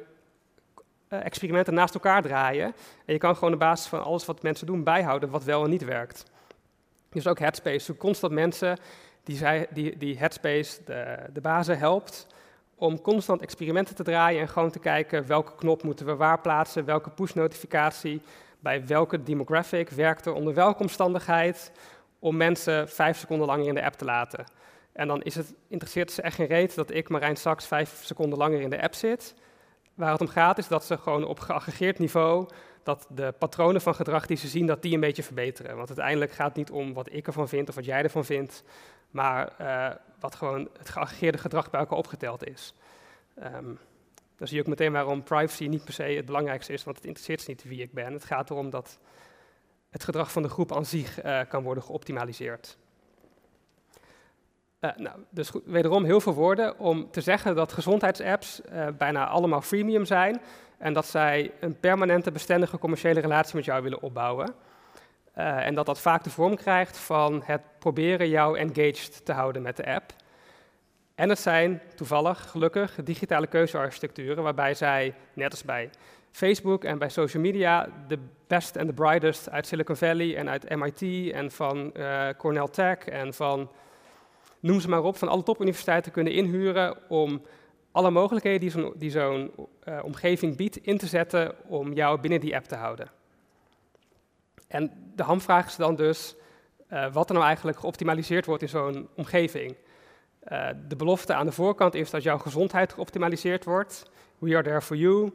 experimenten 1.09 1.73
naast 1.73 1.93
elkaar 1.93 2.21
draaien. 2.21 2.65
En 3.05 3.13
je 3.13 3.17
kan 3.17 3.35
gewoon 3.35 3.53
op 3.53 3.59
basis 3.59 3.87
van 3.87 4.03
alles 4.03 4.25
wat 4.25 4.43
mensen 4.43 4.67
doen 4.67 4.83
bijhouden 4.83 5.29
wat 5.29 5.43
wel 5.43 5.63
en 5.63 5.69
niet 5.69 5.85
werkt. 5.85 6.23
Dus 7.09 7.27
ook 7.27 7.39
Headspace 7.39 7.79
zoekt 7.79 7.99
constant 7.99 8.33
mensen 8.33 8.77
die, 9.23 9.37
zij, 9.37 9.67
die, 9.69 9.97
die 9.97 10.17
Headspace, 10.17 10.83
de, 10.85 11.17
de 11.33 11.41
bazen, 11.41 11.77
helpt 11.77 12.27
om 12.75 13.01
constant 13.01 13.41
experimenten 13.41 13.95
te 13.95 14.03
draaien 14.03 14.41
en 14.41 14.47
gewoon 14.47 14.71
te 14.71 14.79
kijken 14.79 15.27
welke 15.27 15.55
knop 15.55 15.83
moeten 15.83 16.05
we 16.05 16.15
waar 16.15 16.39
plaatsen, 16.39 16.85
welke 16.85 17.09
push-notificatie, 17.09 18.21
bij 18.59 18.85
welke 18.87 19.23
demographic 19.23 19.89
werkt 19.89 20.25
er 20.25 20.33
onder 20.33 20.53
welke 20.53 20.81
omstandigheid, 20.81 21.71
om 22.19 22.37
mensen 22.37 22.89
vijf 22.89 23.17
seconden 23.17 23.47
langer 23.47 23.67
in 23.67 23.75
de 23.75 23.83
app 23.83 23.95
te 23.95 24.05
laten. 24.05 24.45
En 24.91 25.07
dan 25.07 25.21
is 25.21 25.35
het, 25.35 25.53
interesseert 25.67 26.11
ze 26.11 26.21
echt 26.21 26.35
geen 26.35 26.47
reet 26.47 26.75
dat 26.75 26.93
ik, 26.93 27.09
Marijn 27.09 27.35
Saks, 27.35 27.67
vijf 27.67 28.01
seconden 28.03 28.37
langer 28.37 28.61
in 28.61 28.69
de 28.69 28.81
app 28.81 28.93
zit. 28.93 29.35
Waar 29.99 30.11
het 30.11 30.21
om 30.21 30.27
gaat 30.27 30.57
is 30.57 30.67
dat 30.67 30.85
ze 30.85 30.97
gewoon 30.97 31.23
op 31.23 31.39
geaggregeerd 31.39 31.99
niveau, 31.99 32.47
dat 32.83 33.07
de 33.09 33.33
patronen 33.37 33.81
van 33.81 33.95
gedrag 33.95 34.25
die 34.25 34.37
ze 34.37 34.47
zien, 34.47 34.65
dat 34.65 34.81
die 34.81 34.93
een 34.93 34.99
beetje 34.99 35.23
verbeteren. 35.23 35.75
Want 35.75 35.87
uiteindelijk 35.87 36.31
gaat 36.31 36.47
het 36.47 36.55
niet 36.55 36.71
om 36.71 36.93
wat 36.93 37.13
ik 37.13 37.27
ervan 37.27 37.47
vind 37.47 37.69
of 37.69 37.75
wat 37.75 37.85
jij 37.85 38.03
ervan 38.03 38.25
vindt, 38.25 38.63
maar 39.09 39.55
uh, 39.61 39.89
wat 40.19 40.35
gewoon 40.35 40.69
het 40.77 40.89
geaggregeerde 40.89 41.37
gedrag 41.37 41.69
bij 41.69 41.79
elkaar 41.79 41.97
opgeteld 41.97 42.47
is. 42.47 42.73
Um, 43.43 43.79
dan 44.35 44.47
zie 44.47 44.55
je 44.55 44.61
ook 44.61 44.69
meteen 44.69 44.91
waarom 44.91 45.23
privacy 45.23 45.67
niet 45.67 45.83
per 45.83 45.93
se 45.93 46.03
het 46.03 46.25
belangrijkste 46.25 46.73
is, 46.73 46.83
want 46.83 46.97
het 46.97 47.05
interesseert 47.05 47.41
ze 47.41 47.49
niet 47.49 47.63
wie 47.63 47.81
ik 47.81 47.93
ben. 47.93 48.13
Het 48.13 48.25
gaat 48.25 48.49
erom 48.49 48.69
dat 48.69 48.99
het 49.89 50.03
gedrag 50.03 50.31
van 50.31 50.41
de 50.41 50.49
groep 50.49 50.75
aan 50.75 50.85
zich 50.85 51.23
uh, 51.23 51.41
kan 51.49 51.63
worden 51.63 51.83
geoptimaliseerd. 51.83 52.77
Uh, 54.81 54.91
nou, 54.95 55.17
dus 55.29 55.51
wederom 55.65 56.03
heel 56.03 56.21
veel 56.21 56.33
woorden 56.33 56.79
om 56.79 57.11
te 57.11 57.21
zeggen 57.21 57.55
dat 57.55 57.73
gezondheidsapps 57.73 58.61
uh, 58.73 58.87
bijna 58.97 59.27
allemaal 59.27 59.61
freemium 59.61 60.05
zijn 60.05 60.41
en 60.77 60.93
dat 60.93 61.05
zij 61.05 61.51
een 61.59 61.79
permanente 61.79 62.31
bestendige 62.31 62.77
commerciële 62.77 63.19
relatie 63.19 63.55
met 63.55 63.65
jou 63.65 63.83
willen 63.83 64.01
opbouwen. 64.01 64.53
Uh, 65.37 65.65
en 65.65 65.75
dat 65.75 65.85
dat 65.85 65.99
vaak 65.99 66.23
de 66.23 66.29
vorm 66.29 66.55
krijgt 66.55 66.97
van 66.97 67.41
het 67.45 67.61
proberen 67.79 68.29
jou 68.29 68.57
engaged 68.57 69.25
te 69.25 69.33
houden 69.33 69.61
met 69.61 69.77
de 69.77 69.93
app. 69.93 70.13
En 71.15 71.29
het 71.29 71.39
zijn 71.39 71.81
toevallig, 71.95 72.49
gelukkig, 72.49 72.95
digitale 73.03 73.47
keuzearchitecturen 73.47 74.43
waarbij 74.43 74.73
zij, 74.73 75.15
net 75.33 75.51
als 75.51 75.63
bij 75.63 75.89
Facebook 76.31 76.83
en 76.83 76.97
bij 76.97 77.09
social 77.09 77.43
media, 77.43 77.89
de 78.07 78.19
best 78.47 78.75
en 78.75 78.87
de 78.87 78.93
brightest 78.93 79.49
uit 79.49 79.67
Silicon 79.67 79.95
Valley 79.95 80.35
en 80.35 80.49
uit 80.49 80.75
MIT 80.75 81.31
en 81.31 81.51
van 81.51 81.93
Cornell 82.37 82.67
Tech 82.67 82.97
en 82.97 83.33
van 83.33 83.69
noem 84.59 84.79
ze 84.79 84.89
maar 84.89 85.03
op, 85.03 85.17
van 85.17 85.27
alle 85.27 85.43
topuniversiteiten 85.43 86.11
kunnen 86.11 86.33
inhuren 86.33 87.09
om 87.09 87.41
alle 87.91 88.11
mogelijkheden 88.11 88.59
die 88.59 88.69
zo'n 88.69 88.93
die 88.95 89.11
zo'n 89.11 89.51
uh, 89.87 89.99
omgeving 90.03 90.55
biedt 90.55 90.77
in 90.77 90.97
te 90.97 91.07
zetten 91.07 91.55
om 91.67 91.93
jou 91.93 92.19
binnen 92.19 92.39
die 92.39 92.55
app 92.55 92.65
te 92.65 92.75
houden. 92.75 93.09
En 94.67 95.11
de 95.15 95.23
hamvraag 95.23 95.67
is 95.67 95.75
dan 95.75 95.95
dus 95.95 96.35
uh, 96.93 97.13
wat 97.13 97.27
er 97.27 97.33
nou 97.33 97.45
eigenlijk 97.45 97.79
geoptimaliseerd 97.79 98.45
wordt 98.45 98.61
in 98.61 98.69
zo'n 98.69 99.09
omgeving. 99.15 99.75
Uh, 100.51 100.67
de 100.87 100.95
belofte 100.95 101.33
aan 101.33 101.45
de 101.45 101.51
voorkant 101.51 101.93
is 101.93 102.09
dat 102.09 102.23
jouw 102.23 102.37
gezondheid 102.37 102.93
geoptimaliseerd 102.93 103.65
wordt. 103.65 104.11
We 104.37 104.53
are 104.53 104.63
there 104.63 104.81
for 104.81 104.95
you. 104.95 105.31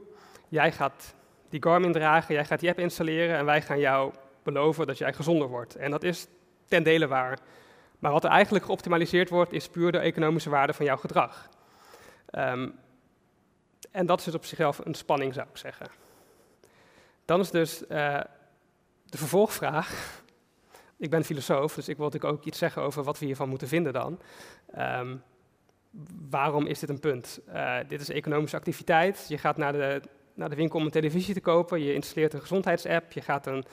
Jij 0.49 0.73
gaat 0.73 1.15
die 1.49 1.63
Garmin 1.63 1.93
dragen, 1.93 2.35
jij 2.35 2.45
gaat 2.45 2.61
die 2.61 2.69
app 2.69 2.79
installeren 2.79 3.37
en 3.37 3.45
wij 3.45 3.63
gaan 3.63 3.79
jou 3.79 4.13
beloven 4.43 4.87
dat 4.87 4.99
jij 4.99 5.13
gezonder 5.13 5.49
wordt. 5.49 5.77
En 5.77 5.91
dat 5.91 6.03
is 6.03 6.27
ten 6.69 6.83
dele 6.83 7.07
waar. 7.07 7.39
Maar 7.99 8.13
wat 8.13 8.25
er 8.25 8.31
eigenlijk 8.31 8.65
geoptimaliseerd 8.65 9.31
wordt, 9.31 9.53
is 9.53 9.69
puur 9.69 9.93
de 9.93 9.99
economische 9.99 10.51
waarde 10.51 10.73
van 10.73 10.85
jouw 10.85 10.97
gedrag. 10.97 11.49
Ehm, 12.27 12.69
en 13.91 14.07
dat 14.07 14.19
is 14.19 14.25
dus 14.25 14.35
op 14.35 14.45
zichzelf 14.45 14.79
een 14.85 14.95
spanning, 14.95 15.35
zou 15.35 15.47
ik 15.51 15.57
zeggen. 15.57 15.87
Dan 17.25 17.41
is 17.41 17.51
dus 17.51 17.87
eh, 17.87 18.21
de 19.05 19.19
vervolgvraag. 19.19 20.23
Ik 20.97 21.11
ben 21.11 21.25
filosoof, 21.25 21.75
dus 21.75 21.89
ik 21.89 21.97
wil 21.97 22.05
natuurlijk 22.05 22.35
ook 22.35 22.45
iets 22.45 22.59
zeggen 22.59 22.83
over 22.83 23.03
wat 23.03 23.19
we 23.19 23.27
hiervan 23.27 23.49
moeten 23.49 23.69
vinden 23.69 23.93
dan. 23.93 24.21
Ehm, 24.73 25.17
waarom 26.31 26.67
is 26.67 26.79
dit 26.79 26.89
een 26.89 27.01
punt? 27.01 27.41
Uh, 27.49 27.77
dit 27.89 28.01
is 28.01 28.09
economische 28.09 28.57
activiteit. 28.57 29.25
Je 29.29 29.39
gaat 29.39 29.57
naar 29.57 29.73
de, 29.73 30.01
naar 30.35 30.49
de 30.49 30.57
winkel 30.57 30.79
om 30.79 30.85
een 30.85 30.91
televisie 30.91 31.35
te 31.35 31.41
kopen. 31.41 31.83
Je 31.83 31.95
installeert 31.95 32.33
een 32.33 32.41
gezondheidsapp. 32.41 33.13
Je 33.13 33.21
gaat 33.21 33.47
een 33.47 33.65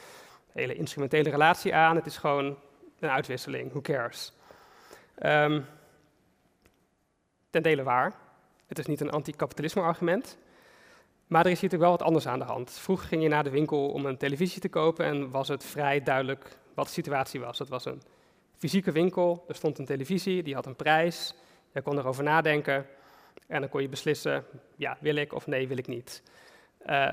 hele 0.51 0.75
instrumentele 0.75 1.29
relatie 1.29 1.75
aan. 1.75 1.95
Het 1.95 2.05
is 2.05 2.17
gewoon 2.17 2.57
een 3.01 3.09
uitwisseling. 3.09 3.69
Who 3.69 3.81
cares? 3.81 4.33
Um, 5.23 5.65
ten 7.49 7.63
dele 7.63 7.83
waar. 7.83 8.13
Het 8.67 8.79
is 8.79 8.85
niet 8.85 9.01
een 9.01 9.11
anti-kapitalisme 9.11 9.81
argument. 9.81 10.37
Maar 11.27 11.45
er 11.45 11.51
is 11.51 11.59
hier 11.59 11.69
natuurlijk 11.69 11.89
wel 11.89 11.99
wat 11.99 12.07
anders 12.07 12.27
aan 12.27 12.39
de 12.39 12.45
hand. 12.45 12.71
Vroeger 12.71 13.07
ging 13.07 13.23
je 13.23 13.29
naar 13.29 13.43
de 13.43 13.49
winkel 13.49 13.89
om 13.89 14.05
een 14.05 14.17
televisie 14.17 14.61
te 14.61 14.69
kopen 14.69 15.05
en 15.05 15.31
was 15.31 15.47
het 15.47 15.63
vrij 15.63 16.03
duidelijk 16.03 16.57
wat 16.73 16.85
de 16.85 16.91
situatie 16.91 17.39
was. 17.39 17.59
Het 17.59 17.69
was 17.69 17.85
een 17.85 18.01
fysieke 18.57 18.91
winkel, 18.91 19.45
er 19.47 19.55
stond 19.55 19.79
een 19.79 19.85
televisie, 19.85 20.43
die 20.43 20.53
had 20.53 20.65
een 20.65 20.75
prijs. 20.75 21.35
Je 21.73 21.81
kon 21.81 21.97
erover 21.97 22.23
nadenken 22.23 22.85
en 23.47 23.61
dan 23.61 23.69
kon 23.69 23.81
je 23.81 23.89
beslissen, 23.89 24.45
ja, 24.75 24.97
wil 24.99 25.15
ik 25.15 25.33
of 25.33 25.47
nee, 25.47 25.67
wil 25.67 25.77
ik 25.77 25.87
niet. 25.87 26.23
Uh, 26.85 27.11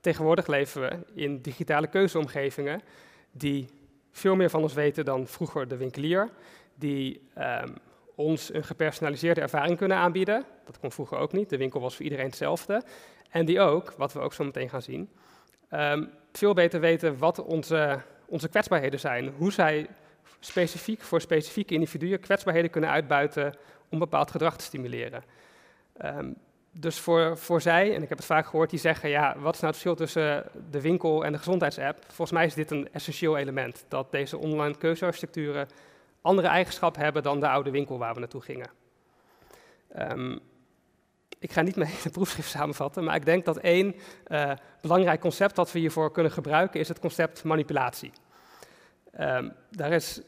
tegenwoordig 0.00 0.46
leven 0.46 0.80
we 0.80 0.98
in 1.14 1.40
digitale 1.40 1.86
keuzeomgevingen 1.86 2.82
die 3.30 3.68
veel 4.14 4.36
meer 4.36 4.50
van 4.50 4.62
ons 4.62 4.74
weten 4.74 5.04
dan 5.04 5.26
vroeger 5.26 5.68
de 5.68 5.76
winkelier, 5.76 6.30
die 6.74 7.20
um, 7.38 7.74
ons 8.14 8.54
een 8.54 8.64
gepersonaliseerde 8.64 9.40
ervaring 9.40 9.76
kunnen 9.76 9.96
aanbieden. 9.96 10.44
Dat 10.64 10.78
kon 10.78 10.92
vroeger 10.92 11.18
ook 11.18 11.32
niet, 11.32 11.50
de 11.50 11.56
winkel 11.56 11.80
was 11.80 11.94
voor 11.94 12.04
iedereen 12.04 12.26
hetzelfde. 12.26 12.82
En 13.30 13.44
die 13.44 13.60
ook, 13.60 13.94
wat 13.96 14.12
we 14.12 14.20
ook 14.20 14.32
zo 14.32 14.44
meteen 14.44 14.68
gaan 14.68 14.82
zien, 14.82 15.08
um, 15.70 16.10
veel 16.32 16.54
beter 16.54 16.80
weten 16.80 17.18
wat 17.18 17.44
onze, 17.44 18.00
onze 18.26 18.48
kwetsbaarheden 18.48 19.00
zijn. 19.00 19.28
Hoe 19.36 19.52
zij 19.52 19.86
specifiek 20.40 21.00
voor 21.00 21.20
specifieke 21.20 21.74
individuen 21.74 22.20
kwetsbaarheden 22.20 22.70
kunnen 22.70 22.90
uitbuiten 22.90 23.54
om 23.88 23.98
bepaald 23.98 24.30
gedrag 24.30 24.56
te 24.56 24.64
stimuleren. 24.64 25.22
Um, 26.04 26.36
dus 26.76 26.98
voor, 26.98 27.38
voor 27.38 27.60
zij, 27.60 27.94
en 27.94 28.02
ik 28.02 28.08
heb 28.08 28.18
het 28.18 28.26
vaak 28.26 28.46
gehoord, 28.46 28.70
die 28.70 28.78
zeggen, 28.78 29.08
ja, 29.08 29.34
wat 29.38 29.54
is 29.54 29.60
nou 29.60 29.72
het 29.72 29.82
verschil 29.82 29.94
tussen 29.94 30.44
de 30.70 30.80
winkel 30.80 31.24
en 31.24 31.32
de 31.32 31.38
gezondheidsapp? 31.38 31.98
Volgens 32.06 32.30
mij 32.30 32.46
is 32.46 32.54
dit 32.54 32.70
een 32.70 32.88
essentieel 32.92 33.36
element, 33.36 33.84
dat 33.88 34.10
deze 34.10 34.38
online 34.38 34.76
keuzearchitecturen 34.76 35.68
andere 36.20 36.48
eigenschappen 36.48 37.02
hebben 37.02 37.22
dan 37.22 37.40
de 37.40 37.48
oude 37.48 37.70
winkel 37.70 37.98
waar 37.98 38.14
we 38.14 38.20
naartoe 38.20 38.40
gingen. 38.40 38.70
Um, 39.98 40.40
ik 41.38 41.52
ga 41.52 41.62
niet 41.62 41.76
mijn 41.76 41.90
hele 41.96 42.10
proefschrift 42.10 42.50
samenvatten, 42.50 43.04
maar 43.04 43.16
ik 43.16 43.24
denk 43.24 43.44
dat 43.44 43.56
één 43.56 43.94
uh, 44.28 44.52
belangrijk 44.80 45.20
concept 45.20 45.56
dat 45.56 45.72
we 45.72 45.78
hiervoor 45.78 46.12
kunnen 46.12 46.32
gebruiken 46.32 46.80
is 46.80 46.88
het 46.88 46.98
concept 46.98 47.44
manipulatie. 47.44 48.12
Um, 49.20 49.52
daar 49.70 49.92
is 49.92 50.20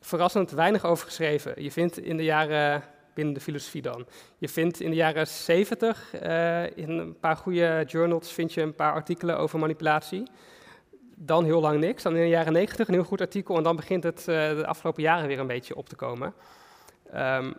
verrassend 0.00 0.50
weinig 0.50 0.84
over 0.84 1.06
geschreven. 1.06 1.62
Je 1.62 1.70
vindt 1.70 1.98
in 1.98 2.16
de 2.16 2.24
jaren, 2.24 2.82
binnen 3.16 3.34
de 3.34 3.40
filosofie 3.40 3.82
dan, 3.82 4.06
je 4.38 4.48
vindt 4.48 4.80
in 4.80 4.90
de 4.90 4.96
jaren 4.96 5.26
70 5.26 6.14
uh, 6.14 6.64
eh, 6.64 6.72
in 6.74 6.90
een 6.90 7.18
paar 7.18 7.36
goede 7.36 7.84
journals 7.86 8.32
vind 8.32 8.52
je 8.52 8.60
een 8.60 8.74
paar 8.74 8.92
artikelen 8.92 9.38
over 9.38 9.58
manipulatie. 9.58 10.22
Dan 11.14 11.44
heel 11.44 11.60
lang 11.60 11.80
niks. 11.80 12.02
Dan 12.02 12.16
in 12.16 12.22
de 12.22 12.28
jaren 12.28 12.52
90 12.52 12.88
een 12.88 12.94
heel 12.94 13.04
goed 13.04 13.20
artikel 13.20 13.56
en 13.56 13.62
dan 13.62 13.76
begint 13.76 14.02
het 14.02 14.18
uh, 14.18 14.26
de 14.26 14.66
afgelopen 14.66 15.02
jaren 15.02 15.26
weer 15.26 15.38
een 15.38 15.46
beetje 15.46 15.76
op 15.76 15.88
te 15.88 15.96
komen. 15.96 16.34
Um, 17.14 17.54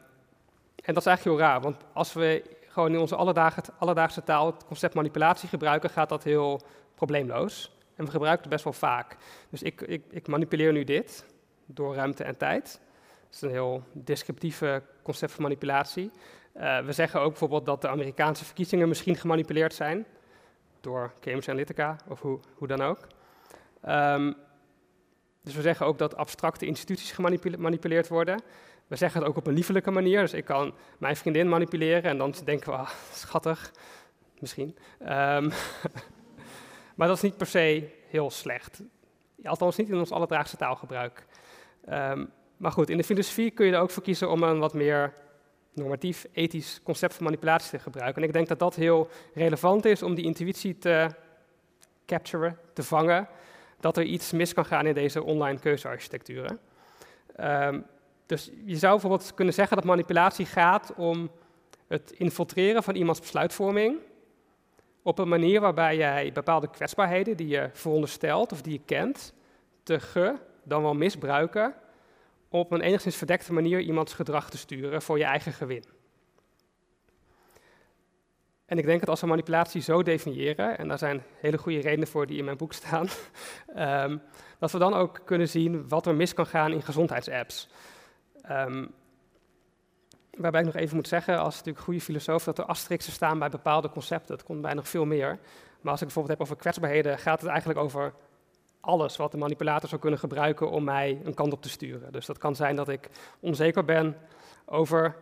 en 0.84 0.94
dat 0.94 0.98
is 0.98 1.06
eigenlijk 1.06 1.24
heel 1.24 1.48
raar, 1.48 1.62
want 1.62 1.76
als 1.94 2.14
we 2.14 2.44
gewoon 2.68 2.94
in 2.94 3.00
onze 3.00 3.16
alledaagse, 3.16 3.62
alledaagse 3.78 4.24
taal 4.24 4.46
het 4.46 4.66
concept 4.66 4.94
manipulatie 4.94 5.50
gebruiken, 5.50 5.90
gaat 5.90 6.10
dat 6.10 6.24
heel 6.24 6.62
probleemloos. 6.96 7.72
En 7.96 8.06
we 8.06 8.12
gebruiken 8.12 8.42
het 8.42 8.52
best 8.52 8.64
wel 8.64 8.74
vaak. 8.74 9.18
Dus 9.50 9.64
ik, 9.64 9.82
ik, 9.82 10.04
ik 10.10 10.28
manipuleer 10.28 10.72
nu 10.72 10.84
dit 10.84 11.26
door 11.66 11.96
ruimte 11.96 12.24
en 12.24 12.38
tijd. 12.38 12.80
Dat 13.28 13.36
is 13.36 13.42
een 13.42 13.50
heel 13.50 13.84
descriptieve 13.92 14.84
concept 15.04 15.32
van 15.32 15.44
manipulatie. 15.44 16.12
Uh, 16.56 16.80
we 16.80 16.92
zeggen 16.92 17.22
ook 17.22 17.30
bijvoorbeeld 17.30 17.66
dat 17.66 17.82
de 17.82 17.88
Amerikaanse 17.88 18.46
verkiezingen 18.46 18.88
misschien 18.88 19.16
gemanipuleerd 19.16 19.74
zijn 19.74 20.06
door 20.82 21.14
Cambridge 21.20 21.50
Analytica 21.50 21.96
of 22.08 22.22
hoe, 22.22 22.40
hoe 22.54 22.68
dan 22.68 22.82
ook. 22.82 23.08
Um, 23.88 24.36
dus 25.42 25.56
we 25.56 25.62
zeggen 25.62 25.86
ook 25.86 25.98
dat 25.98 26.16
abstracte 26.16 26.66
instituties 26.66 27.12
gemanipuleerd 27.12 28.08
worden. 28.08 28.42
We 28.88 28.96
zeggen 28.96 29.20
het 29.20 29.30
ook 29.30 29.38
op 29.38 29.48
een 29.48 29.54
liefelijke 29.54 29.92
manier. 29.92 30.22
Dus 30.22 30.34
ik 30.34 30.46
kan 30.46 30.74
mijn 30.98 31.16
vriendin 31.16 31.50
manipuleren 31.50 32.04
en 32.04 32.18
dan 32.18 32.34
denken 32.44 32.72
we, 32.72 32.78
ah, 32.78 32.90
schattig, 33.12 33.72
misschien. 34.40 34.78
Um, 35.02 35.08
maar 36.96 37.08
dat 37.08 37.16
is 37.16 37.22
niet 37.22 37.38
per 37.38 37.48
se 37.48 37.90
heel 38.10 38.30
slecht. 38.30 38.82
Althans 39.44 39.76
niet 39.76 39.90
in 39.90 39.98
ons 39.98 40.12
alledaagse 40.12 40.58
taalgebruik. 40.58 41.26
Um, 41.90 42.32
maar 42.58 42.72
goed, 42.72 42.90
in 42.90 42.98
de 42.98 43.04
filosofie 43.04 43.52
kun 43.52 43.66
je 43.66 43.72
er 43.72 43.80
ook 43.80 43.90
voor 43.90 44.04
kiezen 44.04 44.30
om 44.30 44.44
een 44.44 44.60
wat 44.60 44.74
meer 44.74 45.14
normatief, 45.74 46.26
ethisch 46.32 46.80
concept 46.84 47.14
van 47.14 47.24
manipulatie 47.24 47.70
te 47.70 47.80
gebruiken. 47.80 48.22
En 48.22 48.28
ik 48.28 48.34
denk 48.34 48.48
dat 48.48 48.60
dat 48.60 48.76
heel 48.76 49.10
relevant 49.34 49.86
is 49.86 50.04
om 50.04 50.16
die 50.16 50.26
intuïtie 50.26 50.78
te 50.78 51.08
capturen, 52.06 52.58
te 52.74 52.84
vangen, 52.84 53.28
dat 53.80 53.98
er 53.98 54.04
iets 54.04 54.32
mis 54.32 54.54
kan 54.54 54.66
gaan 54.66 54.86
in 54.86 54.94
deze 54.94 55.24
online 55.24 55.60
keuzearchitecturen. 55.60 56.60
Um, 57.40 57.86
dus 58.26 58.52
je 58.66 58.76
zou 58.76 58.92
bijvoorbeeld 58.92 59.34
kunnen 59.34 59.54
zeggen 59.54 59.78
dat 59.78 59.86
manipulatie 59.86 60.46
gaat 60.46 60.94
om 60.96 61.30
het 61.88 62.12
infiltreren 62.12 62.84
van 62.84 62.96
iemands 62.96 63.20
besluitvorming 63.20 63.98
op 65.02 65.20
een 65.20 65.28
manier 65.28 65.62
waarbij 65.62 65.98
jij 65.98 66.32
bepaalde 66.34 66.70
kwetsbaarheden 66.70 67.38
die 67.38 67.48
je 67.48 67.70
veronderstelt 67.74 68.52
of 68.52 68.62
die 68.62 68.74
je 68.74 68.82
kent, 68.86 69.34
te 69.84 70.00
ge, 70.00 70.36
dan 70.64 70.82
wel 70.82 70.94
misbruiken, 70.94 71.74
op 72.50 72.72
een 72.72 72.82
enigszins 72.82 73.16
verdekte 73.16 73.54
manier 73.54 73.80
iemands 73.80 74.14
gedrag 74.14 74.50
te 74.50 74.58
sturen 74.58 75.02
voor 75.02 75.18
je 75.18 75.24
eigen 75.24 75.54
gewin. 75.54 75.84
En 78.66 78.78
ik 78.78 78.86
denk 78.86 79.00
dat 79.00 79.10
als 79.10 79.22
we 79.22 79.28
manipulatie 79.28 79.82
zo 79.82 80.04
definiëren, 80.04 80.78
en 80.78 80.88
daar 80.88 80.98
zijn 80.98 81.24
hele 81.40 81.58
goede 81.58 81.80
redenen 81.80 82.08
voor 82.08 82.28
die 82.28 82.38
in 82.38 82.46
mijn 82.46 82.58
boek 82.58 82.74
staan, 82.74 83.08
um, 84.10 84.22
dat 84.60 84.72
we 84.72 84.78
dan 84.78 84.94
ook 84.94 85.22
kunnen 85.26 85.50
zien 85.50 85.88
wat 85.88 86.06
er 86.06 86.16
mis 86.16 86.34
kan 86.34 86.46
gaan 86.46 86.72
in 86.72 86.82
gezondheidsapps. 86.82 87.70
Um, 88.52 88.94
waarbij 90.32 90.60
ik 90.60 90.66
nog 90.66 90.76
even 90.76 90.96
moet 90.96 91.08
zeggen, 91.08 91.40
als 91.40 91.56
natuurlijk 91.56 91.86
goede 91.86 92.02
filosoof, 92.02 92.44
dat 92.44 92.58
er 92.58 92.66
asterixen 92.66 93.14
staan 93.14 93.40
bij 93.40 93.50
bepaalde 93.50 93.90
concepten. 93.90 94.38
Dat 94.38 94.46
komt 94.46 94.62
bij 94.62 94.74
nog 94.74 94.90
veel 94.90 95.06
meer. 95.06 95.40
Maar 95.82 95.92
als 95.92 96.02
ik 96.02 96.08
bijvoorbeeld 96.08 96.38
heb 96.38 96.48
over 96.48 96.62
kwetsbaarheden, 96.62 97.20
gaat 97.20 97.42
het 97.42 97.50
eigenlijk 97.50 97.80
over 97.80 98.14
alles 98.88 99.18
wat 99.18 99.32
de 99.32 99.38
manipulator 99.38 99.90
zou 99.90 100.02
kunnen 100.02 100.20
gebruiken 100.20 100.70
om 100.70 100.84
mij 100.84 101.22
een 101.24 101.34
kant 101.34 101.54
op 101.54 101.62
te 101.62 101.70
sturen. 101.70 102.12
Dus 102.12 102.26
dat 102.26 102.38
kan 102.38 102.56
zijn 102.56 102.76
dat 102.76 102.90
ik 102.90 103.10
onzeker 103.40 103.86
ben 103.86 104.18
over 104.66 105.16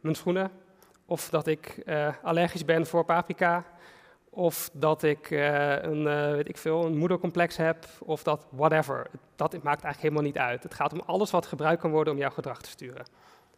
mijn 0.00 0.14
schoenen, 0.14 0.50
of 1.06 1.28
dat 1.28 1.46
ik 1.46 1.82
uh, 1.84 2.08
allergisch 2.22 2.64
ben 2.64 2.86
voor 2.86 3.04
paprika, 3.04 3.64
of 4.30 4.70
dat 4.72 5.02
ik 5.02 5.30
uh, 5.30 5.82
een, 5.82 6.02
uh, 6.06 6.30
weet 6.30 6.48
ik 6.48 6.56
veel, 6.56 6.84
een 6.84 6.96
moedercomplex 6.96 7.56
heb, 7.56 7.86
of 7.98 8.22
dat 8.22 8.46
whatever. 8.50 9.06
Dat 9.36 9.52
maakt 9.52 9.82
eigenlijk 9.82 10.00
helemaal 10.00 10.22
niet 10.22 10.38
uit. 10.38 10.62
Het 10.62 10.74
gaat 10.74 10.92
om 10.92 11.02
alles 11.06 11.30
wat 11.30 11.46
gebruikt 11.46 11.80
kan 11.80 11.90
worden 11.90 12.12
om 12.12 12.18
jouw 12.18 12.30
gedrag 12.30 12.60
te 12.60 12.70
sturen, 12.70 13.04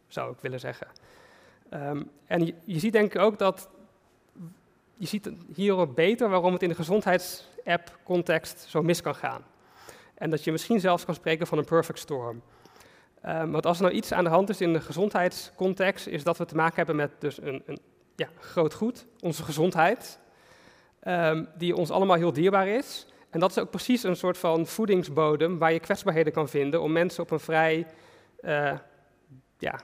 zou 0.08 0.32
ik 0.32 0.40
willen 0.40 0.60
zeggen. 0.60 0.86
Um, 1.74 2.10
en 2.26 2.46
je, 2.46 2.78
ziet 2.78 2.92
denk 2.92 3.14
ik 3.14 3.20
ook 3.20 3.38
dat, 3.38 3.68
je 5.00 5.06
ziet 5.06 5.30
hier 5.54 5.76
ook 5.76 5.94
beter 5.94 6.28
waarom 6.28 6.52
het 6.52 6.62
in 6.62 6.68
de 6.68 6.74
gezondheidsapp-context 6.74 8.66
zo 8.68 8.82
mis 8.82 9.00
kan 9.00 9.14
gaan. 9.14 9.44
En 10.14 10.30
dat 10.30 10.44
je 10.44 10.52
misschien 10.52 10.80
zelfs 10.80 11.04
kan 11.04 11.14
spreken 11.14 11.46
van 11.46 11.58
een 11.58 11.64
perfect 11.64 11.98
storm. 11.98 12.42
Um, 13.26 13.50
want 13.50 13.66
als 13.66 13.76
er 13.76 13.82
nou 13.82 13.94
iets 13.94 14.12
aan 14.12 14.24
de 14.24 14.30
hand 14.30 14.48
is 14.48 14.60
in 14.60 14.72
de 14.72 14.80
gezondheidscontext, 14.80 16.06
is 16.06 16.24
dat 16.24 16.38
we 16.38 16.44
te 16.44 16.54
maken 16.54 16.76
hebben 16.76 16.96
met 16.96 17.10
dus 17.18 17.40
een, 17.42 17.62
een 17.66 17.78
ja, 18.16 18.28
groot 18.38 18.74
goed, 18.74 19.06
onze 19.20 19.42
gezondheid, 19.42 20.18
um, 21.04 21.48
die 21.56 21.76
ons 21.76 21.90
allemaal 21.90 22.16
heel 22.16 22.32
dierbaar 22.32 22.68
is. 22.68 23.06
En 23.30 23.40
dat 23.40 23.50
is 23.50 23.58
ook 23.58 23.70
precies 23.70 24.02
een 24.02 24.16
soort 24.16 24.38
van 24.38 24.66
voedingsbodem 24.66 25.58
waar 25.58 25.72
je 25.72 25.80
kwetsbaarheden 25.80 26.32
kan 26.32 26.48
vinden 26.48 26.82
om 26.82 26.92
mensen 26.92 27.22
op 27.22 27.30
een 27.30 27.40
vrij 27.40 27.86
uh, 28.40 28.72
ja, 29.58 29.80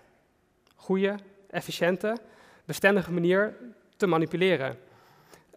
goede, 0.75 1.15
efficiënte, 1.51 2.17
bestendige 2.65 3.13
manier 3.13 3.57
te 3.97 4.07
manipuleren. 4.07 4.86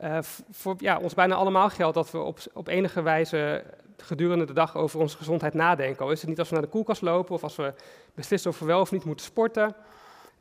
Uh, 0.03 0.17
voor 0.51 0.75
ja, 0.77 0.97
ons 0.97 1.13
bijna 1.13 1.35
allemaal 1.35 1.69
geldt 1.69 1.95
dat 1.95 2.11
we 2.11 2.17
op, 2.17 2.39
op 2.53 2.67
enige 2.67 3.01
wijze 3.01 3.63
gedurende 3.97 4.45
de 4.45 4.53
dag 4.53 4.75
over 4.75 4.99
onze 4.99 5.17
gezondheid 5.17 5.53
nadenken. 5.53 6.05
Al 6.05 6.11
is 6.11 6.19
het 6.19 6.29
niet 6.29 6.39
als 6.39 6.47
we 6.47 6.53
naar 6.53 6.63
de 6.63 6.69
koelkast 6.69 7.01
lopen 7.01 7.35
of 7.35 7.43
als 7.43 7.55
we 7.55 7.73
beslissen 8.15 8.51
of 8.51 8.59
we 8.59 8.65
wel 8.65 8.79
of 8.79 8.91
niet 8.91 9.03
moeten 9.03 9.25
sporten. 9.25 9.75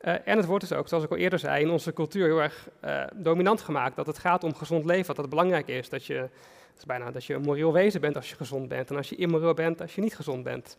Uh, 0.01 0.15
en 0.25 0.37
het 0.37 0.47
wordt 0.47 0.69
dus 0.69 0.79
ook, 0.79 0.89
zoals 0.89 1.05
ik 1.05 1.11
al 1.11 1.17
eerder 1.17 1.39
zei, 1.39 1.63
in 1.63 1.71
onze 1.71 1.93
cultuur 1.93 2.27
heel 2.27 2.43
erg 2.43 2.69
uh, 2.85 3.03
dominant 3.15 3.61
gemaakt. 3.61 3.97
Dat 3.97 4.07
het 4.07 4.19
gaat 4.19 4.45
om 4.45 4.55
gezond 4.55 4.85
leven, 4.85 5.07
dat 5.07 5.17
het 5.17 5.29
belangrijk 5.29 5.69
is. 5.69 5.89
Dat 5.89 6.05
je, 6.05 6.29
is 6.77 6.85
bijna 6.85 7.11
dat 7.11 7.25
je 7.25 7.35
een 7.35 7.43
moreel 7.43 7.73
wezen 7.73 8.01
bent 8.01 8.17
als 8.17 8.31
je 8.31 8.37
gezond 8.37 8.69
bent. 8.69 8.91
En 8.91 8.97
als 8.97 9.09
je 9.09 9.17
immoreel 9.17 9.55
bent 9.55 9.81
als 9.81 9.95
je 9.95 10.01
niet 10.01 10.17
gezond 10.17 10.45
bent. 10.45 10.77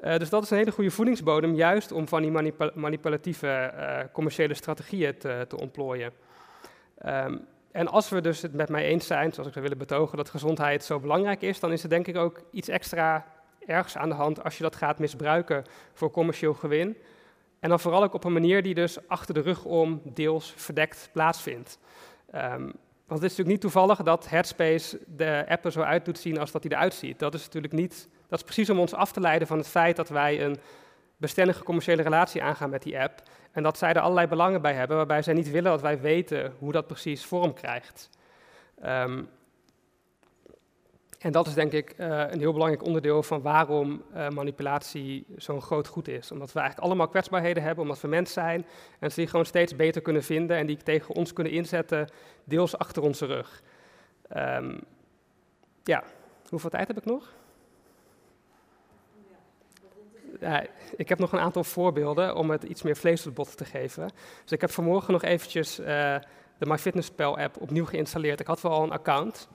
Dus 0.00 0.28
dat 0.28 0.42
is 0.42 0.50
een 0.50 0.56
hele 0.56 0.70
goede 0.70 0.90
voedingsbodem, 0.90 1.54
juist 1.54 1.92
om 1.92 2.08
van 2.08 2.22
die 2.22 2.30
manipul 2.30 2.70
manipulatieve 2.74 3.72
commerciële 4.12 4.54
strategieën 4.54 5.18
te, 5.18 5.44
te 5.48 5.58
ontplooien. 5.58 6.12
Um, 7.06 7.46
en 7.72 7.88
als 7.88 8.08
we 8.08 8.20
dus 8.20 8.42
het 8.42 8.52
met 8.52 8.68
mij 8.68 8.84
eens 8.84 9.06
zijn, 9.06 9.32
zoals 9.32 9.46
ik 9.48 9.52
zou 9.52 9.64
willen 9.64 9.86
betogen, 9.86 10.16
dat 10.16 10.30
gezondheid 10.30 10.84
zo 10.84 11.00
belangrijk 11.00 11.42
is, 11.42 11.60
dan 11.60 11.72
is 11.72 11.82
er 11.82 11.88
denk 11.88 12.06
ik 12.06 12.16
ook 12.16 12.42
iets 12.50 12.68
extra 12.68 13.24
ergs 13.66 13.96
aan 13.96 14.08
de 14.08 14.14
hand 14.14 14.44
als 14.44 14.56
je 14.56 14.62
dat 14.62 14.76
gaat 14.76 14.98
misbruiken 14.98 15.64
voor 15.92 16.10
commerciëel 16.10 16.54
gewin. 16.54 16.96
En 17.60 17.68
dan 17.68 17.80
vooral 17.80 18.02
ook 18.02 18.14
op 18.14 18.24
een 18.24 18.32
manier 18.32 18.62
die 18.62 18.74
dus 18.74 19.08
achter 19.08 19.34
de 19.34 19.40
rug 19.40 19.64
om 19.64 20.00
deels 20.04 20.54
verdekt 20.56 21.10
plaatsvindt. 21.12 21.78
Um, 22.34 22.72
want 23.06 23.22
het 23.22 23.32
is 23.32 23.36
natuurlijk 23.36 23.48
niet 23.48 23.72
toevallig 23.72 24.02
dat 24.02 24.28
Headspace 24.28 24.98
de 25.06 25.44
app 25.48 25.64
er 25.64 25.72
zo 25.72 25.80
uit 25.80 26.04
doet 26.04 26.18
zien 26.18 26.38
als 26.38 26.50
dat 26.50 26.62
hij 26.62 26.72
eruit 26.72 26.94
ziet. 26.94 27.18
Dat 27.18 27.34
is 27.34 27.44
natuurlijk 27.44 27.72
niet, 27.72 28.08
dat 28.28 28.38
is 28.38 28.44
precies 28.44 28.70
om 28.70 28.78
ons 28.78 28.94
af 28.94 29.12
te 29.12 29.20
leiden 29.20 29.48
van 29.48 29.58
het 29.58 29.68
feit 29.68 29.96
dat 29.96 30.08
wij 30.08 30.44
een 30.44 30.58
bestendige 31.16 31.62
commerciële 31.62 32.02
relatie 32.02 32.42
aangaan 32.42 32.70
met 32.70 32.82
die 32.82 33.00
app. 33.00 33.22
En 33.52 33.62
dat 33.62 33.78
zij 33.78 33.92
er 33.92 34.00
allerlei 34.00 34.26
belangen 34.26 34.62
bij 34.62 34.74
hebben, 34.74 34.96
waarbij 34.96 35.22
zij 35.22 35.34
niet 35.34 35.50
willen 35.50 35.70
dat 35.70 35.80
wij 35.80 36.00
weten 36.00 36.54
hoe 36.58 36.72
dat 36.72 36.86
precies 36.86 37.24
vorm 37.24 37.54
krijgt. 37.54 38.10
Um, 38.84 39.28
en 41.22 41.32
dat 41.32 41.46
is 41.46 41.54
denk 41.54 41.72
ik 41.72 41.94
uh, 41.98 42.24
een 42.30 42.38
heel 42.38 42.52
belangrijk 42.52 42.84
onderdeel 42.84 43.22
van 43.22 43.42
waarom 43.42 44.02
uh, 44.14 44.28
manipulatie 44.28 45.26
zo'n 45.36 45.62
groot 45.62 45.86
goed 45.86 46.08
is. 46.08 46.32
Omdat 46.32 46.52
we 46.52 46.58
eigenlijk 46.58 46.88
allemaal 46.88 47.08
kwetsbaarheden 47.08 47.62
hebben, 47.62 47.82
omdat 47.82 48.00
we 48.00 48.08
mens 48.08 48.32
zijn. 48.32 48.66
En 48.98 49.10
ze 49.10 49.20
die 49.20 49.28
gewoon 49.28 49.44
steeds 49.44 49.76
beter 49.76 50.02
kunnen 50.02 50.22
vinden 50.22 50.56
en 50.56 50.66
die 50.66 50.76
tegen 50.76 51.14
ons 51.14 51.32
kunnen 51.32 51.52
inzetten, 51.52 52.08
deels 52.44 52.78
achter 52.78 53.02
onze 53.02 53.26
rug. 53.26 53.62
Um, 54.36 54.80
ja, 55.84 56.04
hoeveel 56.48 56.70
tijd 56.70 56.88
heb 56.88 56.96
ik 56.96 57.04
nog? 57.04 57.32
Ik 60.96 61.08
heb 61.08 61.18
nog 61.18 61.32
een 61.32 61.38
aantal 61.38 61.64
voorbeelden 61.64 62.36
om 62.36 62.50
het 62.50 62.62
iets 62.62 62.82
meer 62.82 62.96
vlees 62.96 63.18
op 63.18 63.24
de 63.24 63.30
bot 63.30 63.56
te 63.56 63.64
geven. 63.64 64.10
Dus 64.42 64.52
ik 64.52 64.60
heb 64.60 64.70
vanmorgen 64.70 65.12
nog 65.12 65.22
eventjes 65.22 65.80
uh, 65.80 65.86
de 66.58 66.66
MyFitnessPal 66.66 67.38
app 67.38 67.60
opnieuw 67.60 67.84
geïnstalleerd. 67.84 68.40
Ik 68.40 68.46
had 68.46 68.60
wel 68.60 68.72
al 68.72 68.82
een 68.82 68.90
account. 68.90 69.48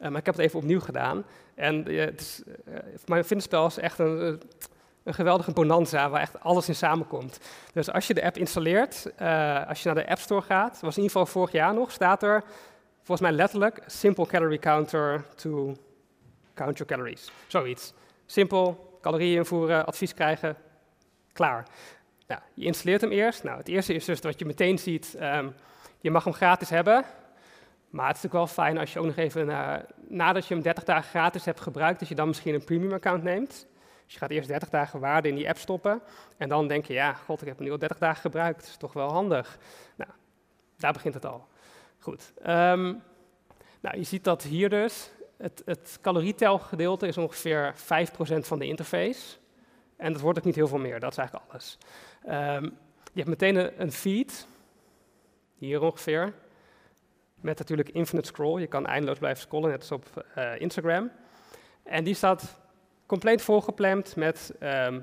Uh, 0.00 0.08
maar 0.08 0.18
ik 0.18 0.26
heb 0.26 0.34
het 0.34 0.44
even 0.44 0.58
opnieuw 0.58 0.80
gedaan. 0.80 1.24
En 1.54 1.90
uh, 1.90 2.04
het 2.04 2.20
is, 2.20 2.42
Finspel 3.26 3.66
is 3.66 3.78
echt 3.78 3.98
een, 3.98 4.40
een 5.02 5.14
geweldige 5.14 5.52
bonanza 5.52 6.10
waar 6.10 6.20
echt 6.20 6.40
alles 6.40 6.68
in 6.68 6.74
samenkomt. 6.74 7.40
Dus 7.72 7.90
als 7.90 8.06
je 8.06 8.14
de 8.14 8.24
app 8.24 8.36
installeert, 8.36 9.04
als 9.68 9.82
je 9.82 9.92
naar 9.92 10.04
de 10.04 10.08
App 10.08 10.18
Store 10.18 10.42
gaat, 10.42 10.80
was 10.80 10.96
in 10.96 11.02
ieder 11.02 11.18
geval 11.18 11.26
vorig 11.26 11.52
jaar 11.52 11.74
nog, 11.74 11.90
staat 11.90 12.22
er 12.22 12.44
volgens 12.96 13.20
mij 13.20 13.32
letterlijk 13.32 13.82
Simple 13.86 14.26
Calorie 14.26 14.58
Counter 14.58 15.24
to 15.34 15.76
count 16.54 16.78
your 16.78 16.92
calories. 16.92 17.32
Zoiets. 17.46 17.92
Simpel, 18.26 18.89
calorieën 19.00 19.36
invoeren, 19.36 19.86
advies 19.86 20.14
krijgen, 20.14 20.56
klaar. 21.32 21.66
Nou, 22.26 22.40
je 22.54 22.64
installeert 22.64 23.00
hem 23.00 23.10
eerst. 23.10 23.42
Nou, 23.44 23.58
het 23.58 23.68
eerste 23.68 23.94
is 23.94 24.04
dus 24.04 24.20
wat 24.20 24.38
je 24.38 24.44
meteen 24.44 24.78
ziet, 24.78 25.16
um, 25.20 25.54
je 26.00 26.10
mag 26.10 26.24
hem 26.24 26.32
gratis 26.32 26.70
hebben. 26.70 27.04
Maar 27.90 28.06
het 28.06 28.16
is 28.16 28.22
natuurlijk 28.22 28.54
wel 28.54 28.64
fijn 28.64 28.78
als 28.78 28.92
je 28.92 28.98
ook 28.98 29.06
nog 29.06 29.16
even, 29.16 29.46
nadat 30.08 30.46
je 30.46 30.54
hem 30.54 30.62
30 30.62 30.84
dagen 30.84 31.08
gratis 31.08 31.44
hebt 31.44 31.60
gebruikt, 31.60 31.98
dat 31.98 32.08
je 32.08 32.14
dan 32.14 32.28
misschien 32.28 32.54
een 32.54 32.64
premium 32.64 32.92
account 32.92 33.22
neemt. 33.22 33.66
Dus 34.04 34.12
je 34.12 34.18
gaat 34.18 34.30
eerst 34.30 34.48
30 34.48 34.68
dagen 34.68 35.00
waarde 35.00 35.28
in 35.28 35.34
die 35.34 35.48
app 35.48 35.58
stoppen. 35.58 36.02
En 36.36 36.48
dan 36.48 36.68
denk 36.68 36.84
je, 36.84 36.92
ja, 36.92 37.12
god, 37.12 37.40
ik 37.40 37.46
heb 37.46 37.56
hem 37.56 37.66
nu 37.66 37.72
al 37.72 37.78
30 37.78 37.98
dagen 37.98 38.20
gebruikt. 38.20 38.60
Dat 38.60 38.68
is 38.68 38.76
toch 38.76 38.92
wel 38.92 39.12
handig. 39.12 39.58
Nou, 39.96 40.10
daar 40.76 40.92
begint 40.92 41.14
het 41.14 41.26
al. 41.26 41.46
Goed. 41.98 42.32
Um, 42.38 43.02
nou, 43.80 43.96
je 43.96 44.02
ziet 44.02 44.24
dat 44.24 44.42
hier 44.42 44.68
dus, 44.68 45.10
het, 45.40 45.62
het 45.64 45.98
calorietelgedeelte 46.00 47.06
is 47.06 47.16
ongeveer 47.16 47.74
5% 47.74 47.76
van 48.40 48.58
de 48.58 48.66
interface. 48.66 49.36
En 49.96 50.12
dat 50.12 50.22
wordt 50.22 50.38
ook 50.38 50.44
niet 50.44 50.54
heel 50.54 50.68
veel 50.68 50.78
meer, 50.78 51.00
dat 51.00 51.10
is 51.10 51.18
eigenlijk 51.18 51.50
alles. 51.50 51.78
Um, 52.24 52.76
je 53.12 53.22
hebt 53.22 53.28
meteen 53.28 53.80
een, 53.80 53.92
feed, 53.92 54.46
hier 55.58 55.82
ongeveer. 55.82 56.34
Met 57.34 57.58
natuurlijk 57.58 57.88
infinite 57.88 58.28
scroll. 58.28 58.60
Je 58.60 58.66
kan 58.66 58.86
eindeloos 58.86 59.18
blijven 59.18 59.42
scrollen, 59.42 59.70
net 59.70 59.80
als 59.80 59.92
op 59.92 60.26
uh, 60.38 60.60
Instagram. 60.60 61.10
En 61.82 62.04
die 62.04 62.14
staat 62.14 62.60
compleet 63.06 63.42
volgepland 63.42 64.16
met 64.16 64.54
um, 64.60 65.02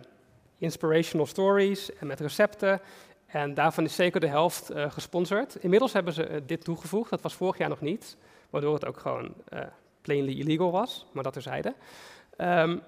inspirational 0.57 1.25
stories 1.25 1.93
en 1.93 2.07
met 2.07 2.19
recepten. 2.19 2.81
En 3.25 3.53
daarvan 3.53 3.83
is 3.83 3.95
zeker 3.95 4.19
de 4.19 4.27
helft 4.27 4.71
uh, 4.71 4.91
gesponsord. 4.91 5.55
Inmiddels 5.55 5.93
hebben 5.93 6.13
ze 6.13 6.29
uh, 6.29 6.41
dit 6.45 6.63
toegevoegd. 6.63 7.09
Dat 7.09 7.21
was 7.21 7.33
vorig 7.33 7.57
jaar 7.57 7.69
nog 7.69 7.81
niet. 7.81 8.17
Waardoor 8.49 8.73
het 8.73 8.85
ook 8.85 8.99
gewoon 8.99 9.33
plainly 10.07 10.39
illegal 10.39 10.71
was. 10.71 11.05
Maar 11.11 11.23
dat 11.23 11.33
terzijde. 11.33 11.73
Um, 12.37 12.81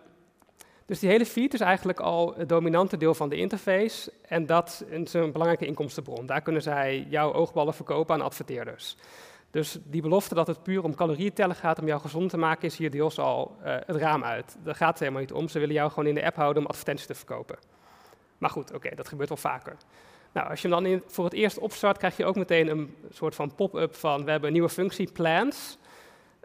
dus 0.85 0.99
die 0.99 1.09
hele 1.09 1.25
feed 1.25 1.53
is 1.53 1.59
eigenlijk 1.59 1.99
al 1.99 2.33
het 2.37 2.49
dominante 2.49 2.97
deel 2.97 3.13
van 3.13 3.29
de 3.29 3.35
interface. 3.35 4.11
En 4.21 4.45
dat 4.45 4.85
is 4.89 5.13
een 5.13 5.31
belangrijke 5.31 5.65
inkomstenbron. 5.65 6.25
Daar 6.25 6.41
kunnen 6.41 6.61
zij 6.61 7.05
jouw 7.09 7.33
oogballen 7.33 7.73
verkopen 7.73 8.15
aan 8.15 8.21
adverteerders. 8.21 8.95
Dus 9.51 9.79
die 9.83 10.01
belofte 10.01 10.35
dat 10.35 10.47
het 10.47 10.63
puur 10.63 10.83
om 10.83 10.95
calorieën 10.95 11.33
tellen 11.33 11.55
gaat 11.55 11.79
om 11.79 11.87
jou 11.87 12.01
gezond 12.01 12.29
te 12.29 12.37
maken, 12.37 12.67
is 12.67 12.77
hier 12.77 12.91
deels 12.91 13.19
al 13.19 13.55
uh, 13.59 13.75
het 13.85 13.95
raam 13.95 14.23
uit. 14.23 14.57
Daar 14.63 14.75
gaat 14.75 14.89
het 14.89 14.99
helemaal 14.99 15.21
niet 15.21 15.31
om. 15.31 15.47
Ze 15.47 15.59
willen 15.59 15.75
jou 15.75 15.89
gewoon 15.89 16.07
in 16.07 16.15
de 16.15 16.25
app 16.25 16.35
houden 16.35 16.63
om 16.63 16.69
advertenties 16.69 17.07
te 17.07 17.15
verkopen. 17.15 17.57
Maar 18.37 18.49
goed, 18.49 18.73
oké, 18.73 18.95
dat 18.95 19.07
gebeurt 19.07 19.29
wel 19.29 19.37
vaker. 19.37 19.77
Nou, 20.31 20.49
als 20.49 20.61
je 20.61 20.67
hem 20.67 20.83
dan 20.83 21.01
voor 21.07 21.23
het 21.23 21.33
eerst 21.33 21.59
opstart, 21.59 21.97
krijg 21.97 22.17
je 22.17 22.25
ook 22.25 22.35
meteen 22.35 22.67
een 22.67 22.95
soort 23.11 23.35
van 23.35 23.55
pop-up 23.55 23.95
van 23.95 24.25
we 24.25 24.31
hebben 24.31 24.47
een 24.47 24.53
nieuwe 24.53 24.69
functie, 24.69 25.11
plans. 25.11 25.77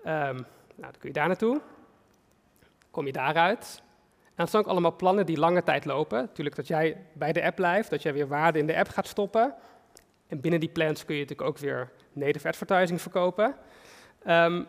Um, 0.06 0.46
nou, 0.74 0.92
dan 0.92 1.00
kun 1.00 1.08
je 1.08 1.14
daar 1.14 1.28
naartoe. 1.28 1.60
Kom 2.90 3.06
je 3.06 3.12
daaruit. 3.12 3.82
En 4.24 4.32
dat 4.42 4.50
zijn 4.50 4.62
ook 4.62 4.68
allemaal 4.68 4.96
plannen 4.96 5.26
die 5.26 5.38
lange 5.38 5.62
tijd 5.62 5.84
lopen. 5.84 6.18
Natuurlijk 6.18 6.56
dat 6.56 6.66
jij 6.66 7.06
bij 7.12 7.32
de 7.32 7.44
app 7.44 7.56
blijft, 7.56 7.90
dat 7.90 8.02
jij 8.02 8.12
weer 8.12 8.28
waarde 8.28 8.58
in 8.58 8.66
de 8.66 8.76
app 8.76 8.88
gaat 8.88 9.06
stoppen. 9.06 9.54
En 10.26 10.40
binnen 10.40 10.60
die 10.60 10.68
plans 10.68 11.04
kun 11.04 11.14
je 11.14 11.20
natuurlijk 11.20 11.48
ook 11.48 11.58
weer 11.58 11.90
native 12.12 12.48
advertising 12.48 13.00
verkopen. 13.00 13.54
Um, 14.26 14.66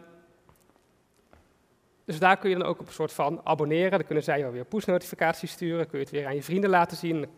dus 2.05 2.19
daar 2.19 2.37
kun 2.37 2.49
je 2.49 2.57
dan 2.57 2.67
ook 2.67 2.79
op 2.79 2.87
een 2.87 2.93
soort 2.93 3.13
van 3.13 3.41
abonneren. 3.43 3.91
Dan 3.91 4.05
kunnen 4.05 4.23
zij 4.23 4.39
jou 4.39 4.53
weer 4.53 4.65
push-notificaties 4.65 5.51
sturen. 5.51 5.87
Kun 5.87 5.99
je 5.99 6.03
het 6.03 6.13
weer 6.13 6.25
aan 6.25 6.35
je 6.35 6.43
vrienden 6.43 6.69
laten 6.69 6.97
zien. 6.97 7.21
Dan 7.21 7.29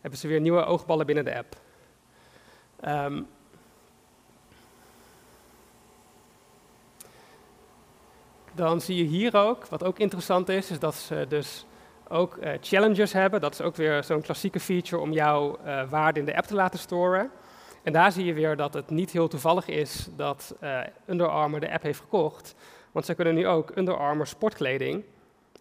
hebben 0.00 0.18
ze 0.18 0.28
weer 0.28 0.40
nieuwe 0.40 0.64
oogballen 0.64 1.06
binnen 1.06 1.24
de 1.24 1.36
app. 1.36 1.56
Um, 2.88 3.26
dan 8.54 8.80
zie 8.80 8.96
je 8.96 9.04
hier 9.04 9.36
ook, 9.36 9.66
wat 9.66 9.84
ook 9.84 9.98
interessant 9.98 10.48
is, 10.48 10.70
is 10.70 10.78
dat 10.78 10.94
ze 10.94 11.26
dus 11.28 11.66
ook 12.08 12.36
uh, 12.36 12.50
challenges 12.60 13.12
hebben. 13.12 13.40
Dat 13.40 13.52
is 13.52 13.60
ook 13.60 13.76
weer 13.76 14.04
zo'n 14.04 14.20
klassieke 14.20 14.60
feature 14.60 15.02
om 15.02 15.12
jouw 15.12 15.58
uh, 15.66 15.90
waarde 15.90 16.20
in 16.20 16.26
de 16.26 16.36
app 16.36 16.46
te 16.46 16.54
laten 16.54 16.78
storen. 16.78 17.30
En 17.82 17.92
daar 17.92 18.12
zie 18.12 18.24
je 18.24 18.32
weer 18.32 18.56
dat 18.56 18.74
het 18.74 18.90
niet 18.90 19.10
heel 19.10 19.28
toevallig 19.28 19.68
is 19.68 20.08
dat 20.16 20.54
uh, 20.62 20.80
Under 21.06 21.28
Armour 21.28 21.60
de 21.60 21.72
app 21.72 21.82
heeft 21.82 22.00
gekocht. 22.00 22.54
Want 22.92 23.06
ze 23.06 23.14
kunnen 23.14 23.34
nu 23.34 23.46
ook 23.46 23.76
Under 23.76 23.96
Armour 23.96 24.26
sportkleding 24.26 25.04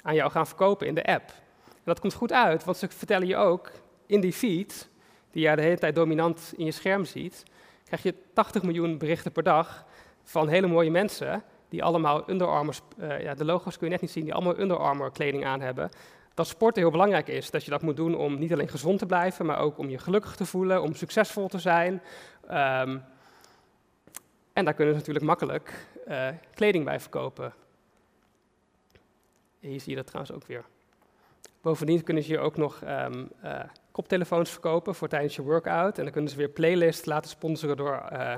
aan 0.01 0.15
jou 0.15 0.31
gaan 0.31 0.47
verkopen 0.47 0.87
in 0.87 0.95
de 0.95 1.05
app. 1.05 1.29
En 1.65 1.83
dat 1.83 1.99
komt 1.99 2.13
goed 2.13 2.31
uit, 2.31 2.63
want 2.63 2.77
ze 2.77 2.87
vertellen 2.89 3.27
je 3.27 3.35
ook 3.35 3.71
in 4.05 4.21
die 4.21 4.33
feed, 4.33 4.89
die 5.31 5.41
jij 5.41 5.55
de 5.55 5.61
hele 5.61 5.77
tijd 5.77 5.95
dominant 5.95 6.53
in 6.57 6.65
je 6.65 6.71
scherm 6.71 7.05
ziet, 7.05 7.43
krijg 7.85 8.03
je 8.03 8.15
80 8.33 8.63
miljoen 8.63 8.97
berichten 8.97 9.31
per 9.31 9.43
dag 9.43 9.85
van 10.23 10.47
hele 10.47 10.67
mooie 10.67 10.91
mensen 10.91 11.43
die 11.73 11.83
allemaal 11.83 12.29
Under 12.29 12.47
Armour, 12.47 12.75
uh, 12.97 13.21
ja, 13.21 13.33
de 13.33 13.45
logo's 13.45 13.77
kun 13.77 13.87
je 13.87 13.93
net 13.93 14.01
niet 14.01 14.11
zien, 14.11 14.23
die 14.23 14.33
allemaal 14.33 14.59
Under 14.59 14.77
Armour 14.77 15.11
kleding 15.11 15.45
aan 15.45 15.61
hebben 15.61 15.89
dat 16.33 16.47
sporten 16.47 16.81
heel 16.81 16.91
belangrijk 16.91 17.27
is. 17.27 17.51
Dat 17.51 17.63
je 17.63 17.71
dat 17.71 17.81
moet 17.81 17.95
doen 17.95 18.15
om 18.15 18.39
niet 18.39 18.53
alleen 18.53 18.67
gezond 18.67 18.99
te 18.99 19.05
blijven, 19.05 19.45
maar 19.45 19.59
ook 19.59 19.77
om 19.77 19.89
je 19.89 19.97
gelukkig 19.97 20.35
te 20.35 20.45
voelen, 20.45 20.81
om 20.81 20.93
succesvol 20.93 21.47
te 21.47 21.59
zijn. 21.59 21.93
Um, 22.43 23.03
en 24.53 24.65
daar 24.65 24.73
kunnen 24.73 24.93
ze 24.93 24.99
natuurlijk 24.99 25.25
makkelijk 25.25 25.87
uh, 26.07 26.27
kleding 26.53 26.85
bij 26.85 26.99
verkopen. 26.99 27.53
En 29.59 29.69
hier 29.69 29.79
zie 29.79 29.89
je 29.89 29.95
dat 29.95 30.07
trouwens 30.07 30.35
ook 30.35 30.45
weer. 30.45 30.63
Bovendien 31.61 32.03
kunnen 32.03 32.23
ze 32.23 32.31
je 32.31 32.39
ook 32.39 32.57
nog 32.57 32.81
um, 32.81 33.29
uh, 33.43 33.59
koptelefoons 33.93 34.49
verkopen 34.49 34.95
voor 34.95 35.07
tijdens 35.07 35.35
je 35.35 35.41
workout. 35.41 35.97
En 35.97 36.03
dan 36.03 36.13
kunnen 36.13 36.31
ze 36.31 36.37
weer 36.37 36.49
playlists 36.49 37.05
laten 37.05 37.29
sponsoren 37.29 37.77
door, 37.77 38.03
uh, 38.13 38.35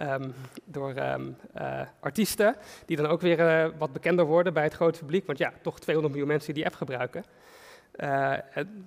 um, 0.00 0.34
door 0.64 0.96
um, 0.96 1.36
uh, 1.58 1.80
artiesten. 2.00 2.56
Die 2.86 2.96
dan 2.96 3.06
ook 3.06 3.20
weer 3.20 3.38
uh, 3.38 3.70
wat 3.78 3.92
bekender 3.92 4.24
worden 4.24 4.52
bij 4.52 4.62
het 4.62 4.74
grote 4.74 4.98
publiek. 4.98 5.26
Want 5.26 5.38
ja, 5.38 5.52
toch 5.62 5.80
200 5.80 6.14
miljoen 6.14 6.32
mensen 6.32 6.54
die 6.54 6.62
die 6.62 6.72
app 6.72 6.80
gebruiken. 6.80 7.24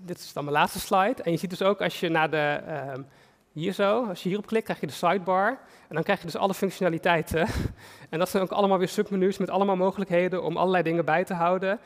dit 0.05 0.17
is 0.17 0.33
dan 0.33 0.43
mijn 0.43 0.55
laatste 0.55 0.79
slide. 0.79 1.23
En 1.23 1.31
je 1.31 1.37
ziet 1.37 1.49
dus 1.49 1.61
ook 1.61 1.81
als 1.81 1.99
je 1.99 2.09
naar 2.09 2.29
de... 2.29 2.61
hier 3.51 3.73
zo, 3.73 4.05
als 4.05 4.23
je 4.23 4.29
hierop 4.29 4.45
klikt, 4.47 4.65
krijg 4.65 4.79
je 4.79 4.87
de 4.87 4.93
sidebar. 4.93 5.47
En 5.87 5.95
dan 5.95 6.03
krijg 6.03 6.19
je 6.19 6.25
dus 6.25 6.35
alle 6.35 6.53
functionaliteiten. 6.53 7.47
en 8.09 8.19
dat 8.19 8.29
zijn 8.29 8.43
ook 8.43 8.51
allemaal 8.51 8.77
weer 8.77 8.87
submenu's 8.87 9.37
met 9.37 9.49
allemaal 9.49 9.75
mogelijkheden 9.75 10.43
om 10.43 10.57
allerlei 10.57 10.83
dingen 10.83 11.05
bij 11.05 11.23
te 11.23 11.33
houden. 11.33 11.79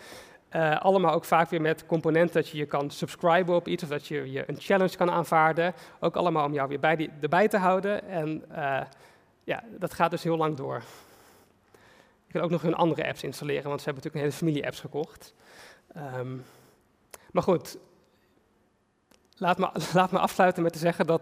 Uh, 0.56 0.80
allemaal 0.80 1.14
ook 1.14 1.26
vaak 1.26 1.50
weer 1.50 1.62
met 1.62 1.86
componenten 1.86 2.42
dat 2.42 2.50
je 2.50 2.58
je 2.58 2.66
kan 2.66 2.90
subscriben 2.90 3.56
op 3.56 3.68
iets 3.68 3.84
of 3.84 3.90
dat 3.90 4.08
je, 4.08 4.32
je 4.32 4.44
een 4.48 4.60
challenge 4.60 4.98
kan 4.98 5.12
aanvaarden. 5.12 5.74
Ook 6.00 6.16
allemaal 6.16 6.46
om 6.46 6.54
jou 6.54 6.68
weer 6.68 6.80
bij 6.80 6.96
die, 6.96 7.10
erbij 7.22 7.48
te 7.48 7.58
houden. 7.58 8.08
En 8.08 8.44
uh, 8.52 8.82
ja, 9.44 9.64
dat 9.78 9.94
gaat 9.94 10.12
dus 10.12 10.24
heel 10.24 10.38
lang 10.38 10.56
door. 10.56 10.84
Je 12.28 12.34
kan 12.34 12.42
ook 12.42 12.50
nog 12.50 12.62
hun 12.62 12.76
andere 12.76 13.08
apps 13.08 13.24
installeren, 13.24 13.68
want 13.68 13.82
ze 13.82 13.86
hebben 13.86 14.04
natuurlijk 14.04 14.16
een 14.16 14.32
hele 14.32 14.46
familie 14.46 14.66
apps 14.66 14.80
gekocht. 14.80 15.34
Um, 16.18 16.44
Maar 17.32 17.44
goed, 17.44 17.78
laat 19.36 19.58
me, 19.58 19.70
laat 19.94 20.12
me 20.12 20.20
afsluiten 20.20 20.64
met 20.64 20.74
te 20.74 20.80
zeggen 20.80 21.08
dat 21.08 21.22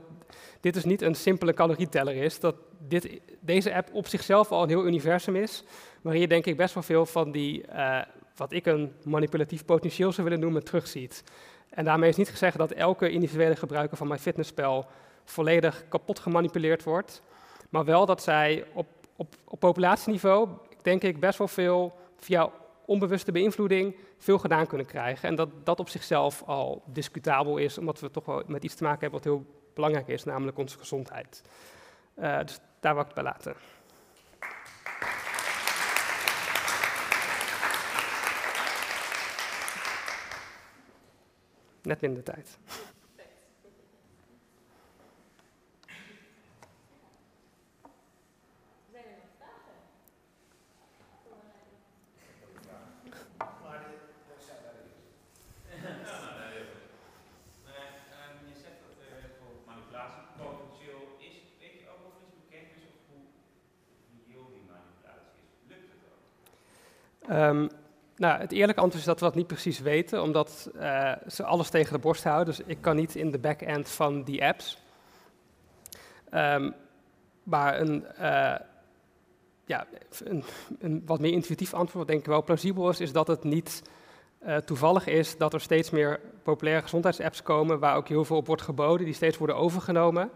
dit 0.59 0.73
dus 0.73 0.85
niet 0.85 1.01
een 1.01 1.15
simpele 1.15 1.53
calorieteller 1.53 2.15
is. 2.15 2.39
Dat 2.39 2.55
dit, 2.77 3.19
deze 3.39 3.75
app 3.75 3.93
op 3.93 4.07
zichzelf 4.07 4.51
al 4.51 4.63
een 4.63 4.69
heel 4.69 4.85
universum 4.85 5.35
is, 5.35 5.63
waarin 6.01 6.21
je 6.21 6.27
denk 6.27 6.45
ik 6.45 6.57
best 6.57 6.73
wel 6.73 6.83
veel 6.83 7.05
van 7.05 7.31
die, 7.31 7.65
uh, 7.69 8.01
wat 8.39 8.51
ik 8.51 8.65
een 8.65 8.93
manipulatief 9.03 9.65
potentieel 9.65 10.11
zou 10.11 10.27
willen 10.27 10.43
noemen, 10.43 10.63
terugziet. 10.63 11.23
En 11.69 11.85
daarmee 11.85 12.09
is 12.09 12.15
niet 12.15 12.29
gezegd 12.29 12.57
dat 12.57 12.71
elke 12.71 13.09
individuele 13.09 13.55
gebruiker 13.55 13.97
van 13.97 14.07
MyFitnessPal 14.07 14.85
volledig 15.25 15.83
kapot 15.89 16.19
gemanipuleerd 16.19 16.83
wordt. 16.83 17.21
Maar 17.69 17.85
wel 17.85 18.05
dat 18.05 18.23
zij 18.23 18.65
op, 18.73 18.87
op, 19.15 19.35
op 19.43 19.59
populatieniveau, 19.59 20.49
denk 20.81 21.03
ik, 21.03 21.19
best 21.19 21.37
wel 21.37 21.47
veel 21.47 21.93
via 22.17 22.49
onbewuste 22.85 23.31
beïnvloeding 23.31 23.95
veel 24.17 24.37
gedaan 24.37 24.67
kunnen 24.67 24.87
krijgen. 24.87 25.29
En 25.29 25.35
dat 25.35 25.49
dat 25.63 25.79
op 25.79 25.89
zichzelf 25.89 26.43
al 26.45 26.83
discutabel 26.85 27.57
is, 27.57 27.77
omdat 27.77 27.99
we 27.99 28.11
toch 28.11 28.25
wel 28.25 28.43
met 28.47 28.63
iets 28.63 28.75
te 28.75 28.83
maken 28.83 28.99
hebben 28.99 29.19
wat 29.21 29.33
heel 29.33 29.45
belangrijk 29.73 30.07
is, 30.07 30.23
namelijk 30.23 30.57
onze 30.57 30.77
gezondheid. 30.77 31.41
Uh, 32.19 32.39
dus 32.39 32.59
daar 32.79 32.93
wil 32.93 33.01
ik 33.01 33.07
het 33.07 33.15
bij 33.15 33.23
laten. 33.23 33.53
Net 41.81 42.01
minder 42.01 42.23
tijd. 42.23 42.57
Um, 67.29 67.69
nou, 68.19 68.39
het 68.39 68.51
eerlijke 68.51 68.81
antwoord 68.81 69.01
is 69.01 69.09
dat 69.09 69.19
we 69.19 69.25
dat 69.25 69.35
niet 69.35 69.47
precies 69.47 69.79
weten, 69.79 70.21
omdat 70.21 70.69
uh, 70.75 71.11
ze 71.27 71.43
alles 71.43 71.69
tegen 71.69 71.93
de 71.93 71.99
borst 71.99 72.23
houden. 72.23 72.55
Dus 72.55 72.65
ik 72.65 72.77
kan 72.81 72.95
niet 72.95 73.15
in 73.15 73.31
de 73.31 73.39
back-end 73.39 73.89
van 73.89 74.23
die 74.23 74.45
apps. 74.45 74.81
Um, 76.33 76.73
maar 77.43 77.79
een, 77.79 78.05
uh, 78.19 78.55
ja, 79.65 79.87
een, 80.23 80.43
een, 80.79 81.03
wat 81.05 81.19
meer 81.19 81.31
intuïtief 81.31 81.73
antwoord, 81.73 81.97
wat 81.97 82.07
denk 82.07 82.19
ik 82.19 82.25
wel 82.25 82.43
plausibel 82.43 82.89
is, 82.89 82.99
is 82.99 83.11
dat 83.11 83.27
het 83.27 83.43
niet 83.43 83.81
uh, 84.45 84.55
toevallig 84.57 85.07
is 85.07 85.37
dat 85.37 85.53
er 85.53 85.61
steeds 85.61 85.89
meer 85.89 86.19
populaire 86.43 86.83
gezondheidsapps 86.83 87.43
komen, 87.43 87.79
waar 87.79 87.95
ook 87.95 88.07
heel 88.07 88.25
veel 88.25 88.37
op 88.37 88.47
wordt 88.47 88.61
geboden, 88.61 89.05
die 89.05 89.15
steeds 89.15 89.37
worden 89.37 89.55
overgenomen. 89.55 90.31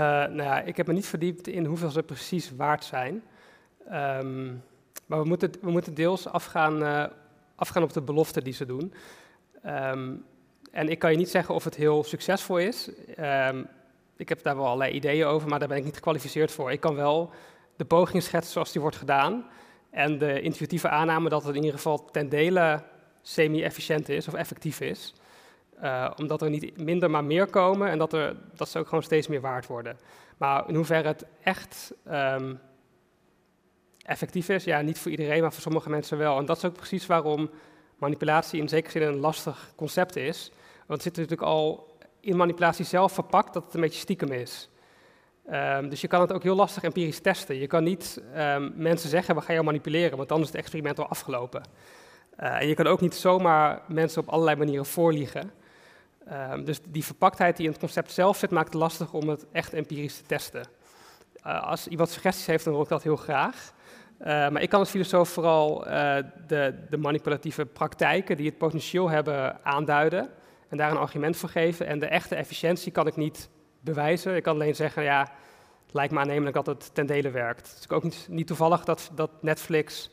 Nou 0.00 0.42
ja, 0.42 0.60
ik 0.60 0.76
heb 0.76 0.86
me 0.86 0.92
niet 0.92 1.06
verdiept 1.06 1.48
in 1.48 1.64
hoeveel 1.64 1.90
ze 1.90 2.02
precies 2.02 2.52
waard 2.56 2.84
zijn. 2.84 3.22
Um, 3.92 4.62
maar 5.06 5.22
we 5.22 5.28
moeten, 5.28 5.52
we 5.60 5.70
moeten 5.70 5.94
deels 5.94 6.26
afgaan, 6.26 6.82
uh, 6.82 7.04
afgaan 7.54 7.82
op 7.82 7.92
de 7.92 8.00
belofte 8.00 8.42
die 8.42 8.52
ze 8.52 8.66
doen. 8.66 8.92
Um, 9.66 10.24
en 10.70 10.88
ik 10.88 10.98
kan 10.98 11.10
je 11.10 11.16
niet 11.16 11.30
zeggen 11.30 11.54
of 11.54 11.64
het 11.64 11.74
heel 11.74 12.04
succesvol 12.04 12.58
is. 12.58 12.90
Um, 13.18 13.66
ik 14.16 14.28
heb 14.28 14.42
daar 14.42 14.56
wel 14.56 14.66
allerlei 14.66 14.92
ideeën 14.92 15.26
over, 15.26 15.48
maar 15.48 15.58
daar 15.58 15.68
ben 15.68 15.76
ik 15.76 15.84
niet 15.84 15.94
gekwalificeerd 15.94 16.50
voor. 16.50 16.72
Ik 16.72 16.80
kan 16.80 16.94
wel 16.94 17.30
de 17.76 17.84
poging 17.84 18.22
schetsen 18.22 18.52
zoals 18.52 18.72
die 18.72 18.80
wordt 18.80 18.96
gedaan. 18.96 19.46
En 19.90 20.18
de 20.18 20.40
intuïtieve 20.40 20.88
aanname 20.88 21.28
dat 21.28 21.42
het 21.44 21.54
in 21.54 21.62
ieder 21.62 21.76
geval 21.76 22.04
ten 22.04 22.28
dele 22.28 22.82
semi-efficiënt 23.22 24.08
is 24.08 24.28
of 24.28 24.34
effectief 24.34 24.80
is. 24.80 25.14
Uh, 25.82 26.10
omdat 26.16 26.42
er 26.42 26.50
niet 26.50 26.84
minder, 26.84 27.10
maar 27.10 27.24
meer 27.24 27.46
komen 27.46 27.88
en 27.88 27.98
dat, 27.98 28.12
er, 28.12 28.36
dat 28.56 28.68
ze 28.68 28.78
ook 28.78 28.88
gewoon 28.88 29.02
steeds 29.02 29.26
meer 29.26 29.40
waard 29.40 29.66
worden. 29.66 29.98
Maar 30.36 30.68
in 30.68 30.74
hoeverre 30.74 31.08
het 31.08 31.26
echt 31.42 31.94
um, 32.10 32.60
effectief 34.02 34.48
is, 34.48 34.64
ja, 34.64 34.80
niet 34.80 34.98
voor 34.98 35.10
iedereen, 35.10 35.40
maar 35.42 35.52
voor 35.52 35.62
sommige 35.62 35.90
mensen 35.90 36.18
wel. 36.18 36.38
En 36.38 36.46
dat 36.46 36.56
is 36.56 36.64
ook 36.64 36.74
precies 36.74 37.06
waarom 37.06 37.50
manipulatie 37.96 38.60
in 38.60 38.68
zekere 38.68 38.90
zin 38.92 39.02
een 39.02 39.20
lastig 39.20 39.72
concept 39.76 40.16
is. 40.16 40.50
Want 40.86 41.02
het 41.02 41.02
zit 41.02 41.16
natuurlijk 41.16 41.48
al 41.48 41.96
in 42.20 42.36
manipulatie 42.36 42.84
zelf 42.84 43.12
verpakt 43.12 43.52
dat 43.52 43.64
het 43.64 43.74
een 43.74 43.80
beetje 43.80 44.00
stiekem 44.00 44.32
is. 44.32 44.68
Um, 45.52 45.88
dus 45.88 46.00
je 46.00 46.08
kan 46.08 46.20
het 46.20 46.32
ook 46.32 46.42
heel 46.42 46.56
lastig 46.56 46.82
empirisch 46.82 47.20
testen. 47.20 47.56
Je 47.56 47.66
kan 47.66 47.84
niet 47.84 48.22
um, 48.36 48.72
mensen 48.76 49.08
zeggen, 49.08 49.34
we 49.34 49.40
gaan 49.40 49.54
jou 49.54 49.66
manipuleren, 49.66 50.16
want 50.16 50.28
dan 50.28 50.40
is 50.40 50.46
het 50.46 50.56
experiment 50.56 50.98
al 50.98 51.08
afgelopen. 51.08 51.62
Uh, 52.40 52.60
en 52.60 52.68
je 52.68 52.74
kan 52.74 52.86
ook 52.86 53.00
niet 53.00 53.14
zomaar 53.14 53.82
mensen 53.88 54.22
op 54.22 54.28
allerlei 54.28 54.56
manieren 54.56 54.86
voorliegen. 54.86 55.50
Um, 56.32 56.64
dus 56.64 56.80
die 56.88 57.04
verpaktheid 57.04 57.56
die 57.56 57.66
in 57.66 57.70
het 57.70 57.80
concept 57.80 58.12
zelf 58.12 58.36
zit, 58.36 58.50
maakt 58.50 58.72
het 58.72 58.82
lastig 58.82 59.12
om 59.12 59.28
het 59.28 59.46
echt 59.52 59.72
empirisch 59.72 60.16
te 60.16 60.22
testen. 60.22 60.66
Uh, 61.46 61.62
als 61.62 61.88
iemand 61.88 62.10
suggesties 62.10 62.46
heeft, 62.46 62.64
dan 62.64 62.72
hoor 62.72 62.82
ik 62.82 62.88
dat 62.88 63.02
heel 63.02 63.16
graag. 63.16 63.72
Uh, 64.20 64.26
maar 64.26 64.62
ik 64.62 64.68
kan 64.68 64.80
als 64.80 64.90
filosoof 64.90 65.28
vooral 65.28 65.86
uh, 65.86 66.16
de, 66.46 66.86
de, 66.90 66.96
manipulatieve 66.96 67.66
praktijken 67.66 68.36
die 68.36 68.46
het 68.46 68.58
potentieel 68.58 69.08
hebben 69.08 69.64
aanduiden 69.64 70.30
en 70.68 70.76
daar 70.76 70.90
een 70.90 70.96
argument 70.96 71.36
voor 71.36 71.48
geven. 71.48 71.86
En 71.86 71.98
de 71.98 72.06
echte 72.06 72.34
efficiëntie 72.34 72.92
kan 72.92 73.06
ik 73.06 73.16
niet 73.16 73.48
bewijzen. 73.80 74.36
Ik 74.36 74.42
kan 74.42 74.54
alleen 74.54 74.74
zeggen, 74.74 75.02
ja, 75.02 75.20
het 75.84 75.94
lijkt 75.94 76.12
me 76.12 76.18
aannemelijk 76.18 76.56
dat 76.56 76.66
het 76.66 76.94
ten 76.94 77.06
dele 77.06 77.30
werkt. 77.30 77.68
Het 77.68 77.78
is 77.78 77.90
ook 77.90 78.02
niet, 78.02 78.26
niet 78.30 78.46
toevallig 78.46 78.84
dat, 78.84 79.10
dat 79.14 79.30
Netflix 79.40 80.10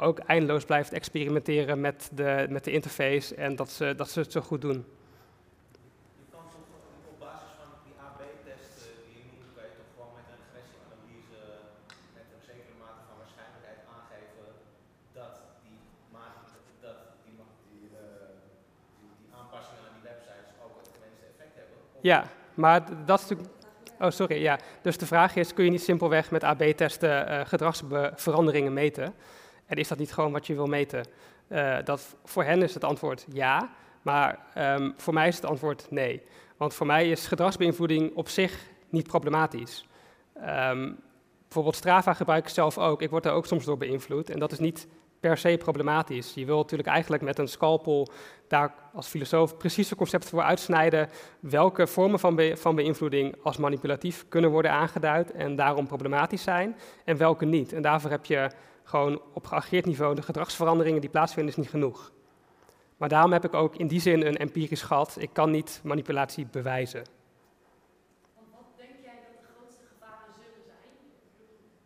ook 0.00 0.18
eindeloos 0.18 0.64
blijft 0.64 0.92
experimenteren 0.92 1.80
met 1.80 2.10
de, 2.14 2.46
met 2.48 2.64
de 2.64 2.70
interface 2.70 3.34
en 3.34 3.56
dat 3.56 3.70
ze, 3.70 3.94
dat 3.96 4.10
ze 4.10 4.20
het 4.20 4.32
zo 4.32 4.40
goed 4.40 4.60
doen. 4.60 4.84
Je 6.20 6.24
kan 6.30 6.40
op 7.10 7.18
basis 7.18 7.52
van 7.58 7.70
die 7.84 7.94
AB-test 8.06 8.74
die 9.06 9.16
je 9.16 9.48
kan 9.54 9.64
je 9.68 9.74
toch 9.80 9.90
gewoon 9.94 10.12
met 10.18 10.26
een 10.32 10.40
regressieanalyse 10.46 11.42
met 12.16 12.26
een 12.34 12.44
zekere 12.50 12.76
mate 12.82 13.02
van 13.08 13.16
waarschijnlijkheid 13.22 13.80
aangeven 13.96 14.48
dat 15.18 15.34
die, 15.64 15.78
dat 16.86 16.96
die, 17.24 17.36
die, 17.70 17.88
die, 18.98 19.30
aanpassingen 19.38 19.82
aan 19.88 19.96
die 19.98 20.06
websites 20.10 20.50
ook 20.64 20.74
het 20.82 20.90
gewenste 20.96 21.24
effect 21.32 21.54
hebben. 21.60 21.76
Ja, 22.10 22.18
maar 22.62 22.80
dat 23.10 23.18
is 23.20 23.24
natuurlijk. 23.26 23.58
Oh, 24.04 24.10
sorry. 24.10 24.38
Ja. 24.48 24.58
Dus 24.82 24.96
de 25.02 25.06
vraag 25.06 25.32
is: 25.36 25.54
kun 25.54 25.64
je 25.64 25.70
niet 25.70 25.88
simpelweg 25.90 26.30
met 26.30 26.44
AB-testen 26.44 27.14
uh, 27.28 27.40
gedragsveranderingen 27.44 28.72
meten? 28.72 29.14
En 29.70 29.76
is 29.76 29.88
dat 29.88 29.98
niet 29.98 30.12
gewoon 30.12 30.32
wat 30.32 30.46
je 30.46 30.54
wil 30.54 30.66
meten? 30.66 31.06
Uh, 31.48 31.76
dat, 31.84 32.16
voor 32.24 32.44
hen 32.44 32.62
is 32.62 32.74
het 32.74 32.84
antwoord 32.84 33.26
ja, 33.32 33.70
maar 34.02 34.38
um, 34.58 34.94
voor 34.96 35.14
mij 35.14 35.28
is 35.28 35.36
het 35.36 35.44
antwoord 35.44 35.86
nee. 35.90 36.22
Want 36.56 36.74
voor 36.74 36.86
mij 36.86 37.10
is 37.10 37.26
gedragsbeïnvloeding 37.26 38.14
op 38.14 38.28
zich 38.28 38.68
niet 38.88 39.06
problematisch. 39.06 39.86
Um, 40.36 40.98
bijvoorbeeld 41.42 41.76
Strava 41.76 42.14
gebruik 42.14 42.44
ik 42.44 42.50
zelf 42.50 42.78
ook. 42.78 43.02
Ik 43.02 43.10
word 43.10 43.22
daar 43.22 43.34
ook 43.34 43.46
soms 43.46 43.64
door 43.64 43.76
beïnvloed. 43.76 44.30
En 44.30 44.38
dat 44.38 44.52
is 44.52 44.58
niet 44.58 44.86
per 45.20 45.38
se 45.38 45.56
problematisch. 45.56 46.34
Je 46.34 46.44
wil 46.44 46.56
natuurlijk 46.56 46.88
eigenlijk 46.88 47.22
met 47.22 47.38
een 47.38 47.48
scalpel 47.48 48.08
daar 48.48 48.74
als 48.94 49.06
filosoof 49.06 49.56
precieze 49.56 49.96
concepten 49.96 50.30
voor 50.30 50.42
uitsnijden. 50.42 51.08
Welke 51.40 51.86
vormen 51.86 52.18
van, 52.18 52.40
van 52.54 52.74
beïnvloeding 52.74 53.36
als 53.42 53.56
manipulatief 53.56 54.24
kunnen 54.28 54.50
worden 54.50 54.70
aangeduid 54.70 55.32
en 55.32 55.56
daarom 55.56 55.86
problematisch 55.86 56.42
zijn. 56.42 56.76
En 57.04 57.16
welke 57.16 57.44
niet. 57.44 57.72
En 57.72 57.82
daarvoor 57.82 58.10
heb 58.10 58.24
je 58.24 58.50
gewoon 58.82 59.22
op 59.32 59.46
geageerd 59.46 59.86
niveau 59.86 60.14
de 60.14 60.22
gedragsveranderingen 60.22 61.00
die 61.00 61.10
plaatsvinden 61.10 61.52
is 61.52 61.58
niet 61.58 61.70
genoeg. 61.70 62.12
Maar 62.96 63.08
daarom 63.08 63.32
heb 63.32 63.44
ik 63.44 63.54
ook 63.54 63.76
in 63.76 63.86
die 63.86 64.00
zin 64.00 64.26
een 64.26 64.36
empirisch 64.36 64.82
gat. 64.82 65.16
Ik 65.18 65.32
kan 65.32 65.50
niet 65.50 65.80
manipulatie 65.84 66.46
bewijzen. 66.46 67.04
Want 68.34 68.48
wat 68.56 68.66
denk 68.76 68.96
jij 69.08 69.18
dat 69.24 69.34
de 69.40 69.46
grootste 69.52 69.84
gevaren 69.92 70.32
zullen 70.40 70.62
zijn? 70.72 70.90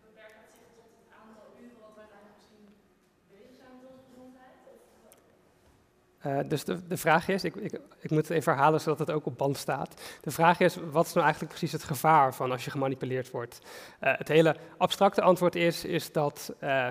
Beperkt 0.07 0.39
het 0.43 0.53
zich 0.59 0.71
tot 0.79 0.91
het 1.01 1.11
aantal 1.21 1.47
uren 1.63 1.81
wat 1.87 1.95
wij 1.99 2.09
daar 2.15 2.27
misschien 2.33 2.67
bezig 3.35 3.55
zijn 3.61 3.71
met 3.77 3.85
onze 3.91 4.05
gezondheid? 4.11 4.57
Uh, 6.27 6.39
dus 6.49 6.65
de, 6.65 6.87
de, 6.87 6.97
vraag 6.97 7.29
is, 7.29 7.45
ik, 7.45 7.55
ik, 7.55 7.73
ik, 8.01 8.11
moet 8.11 8.29
het 8.29 8.37
even 8.37 8.53
herhalen 8.53 8.81
zodat 8.81 8.99
het 8.99 9.11
ook 9.11 9.27
op 9.27 9.39
band 9.39 9.57
staat. 9.57 10.03
De 10.21 10.31
vraag 10.31 10.61
is, 10.61 10.77
wat 10.91 11.07
is 11.07 11.13
nou 11.13 11.25
eigenlijk 11.25 11.57
precies 11.57 11.73
het 11.73 11.85
gevaar 11.85 12.35
van 12.35 12.51
als 12.51 12.65
je 12.65 12.71
gemanipuleerd 12.71 13.31
wordt? 13.31 13.59
Uh, 14.01 14.13
het 14.17 14.29
hele 14.29 14.57
abstracte 14.79 15.23
antwoord 15.23 15.55
is, 15.55 15.85
is 15.85 16.13
dat 16.13 16.55
uh, 16.63 16.89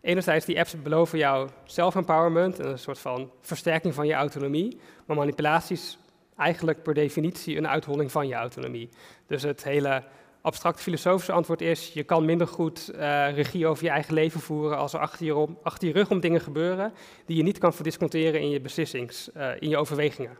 enerzijds 0.00 0.46
die 0.46 0.58
apps 0.58 0.82
beloven 0.82 1.18
jou 1.18 1.48
self-empowerment, 1.64 2.58
een 2.58 2.78
soort 2.78 2.98
van 2.98 3.30
versterking 3.40 3.94
van 3.94 4.06
je 4.06 4.14
autonomie, 4.14 4.80
maar 5.06 5.16
manipulatie 5.16 5.76
is 5.76 5.98
eigenlijk 6.36 6.82
per 6.82 6.94
definitie 6.94 7.56
een 7.56 7.68
uitholling 7.68 8.12
van 8.12 8.28
je 8.28 8.34
autonomie. 8.34 8.88
Dus 9.26 9.42
het 9.42 9.64
hele 9.64 10.02
abstract 10.40 10.80
filosofische 10.80 11.32
antwoord 11.32 11.60
is: 11.60 11.92
je 11.92 12.02
kan 12.02 12.24
minder 12.24 12.46
goed 12.46 12.88
eh, 12.88 12.98
regie 13.34 13.66
over 13.66 13.84
je 13.84 13.90
eigen 13.90 14.14
leven 14.14 14.40
voeren 14.40 14.76
als 14.78 14.92
er 14.92 15.00
achter 15.00 15.26
je, 15.26 15.36
om, 15.36 15.58
achter 15.62 15.88
je 15.88 15.94
rug 15.94 16.10
om 16.10 16.20
dingen 16.20 16.40
gebeuren 16.40 16.92
die 17.26 17.36
je 17.36 17.42
niet 17.42 17.58
kan 17.58 17.72
verdisconteren 17.72 18.40
in 18.40 18.50
je 18.50 18.60
beslissings, 18.60 19.32
eh, 19.32 19.50
in 19.58 19.68
je 19.68 19.76
overwegingen. 19.76 20.38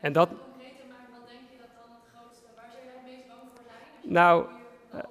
En 0.00 0.12
dat, 0.12 0.28
Concreter 0.28 0.84
maken, 0.88 1.12
wat 1.12 1.28
denk 1.28 1.40
je 1.50 1.56
dat 1.58 1.68
dan 1.74 1.90
het 1.94 2.14
grootste, 2.14 2.44
waar 2.56 2.70
zou 2.72 2.84
jij 2.84 2.92
het 2.94 3.04
meest 3.04 3.26
bang 3.28 3.40
voor 3.54 3.64
zijn? 3.66 3.78
Als 3.92 4.02
je 4.02 4.10
Nou, 4.10 4.44
hebt. 4.90 5.10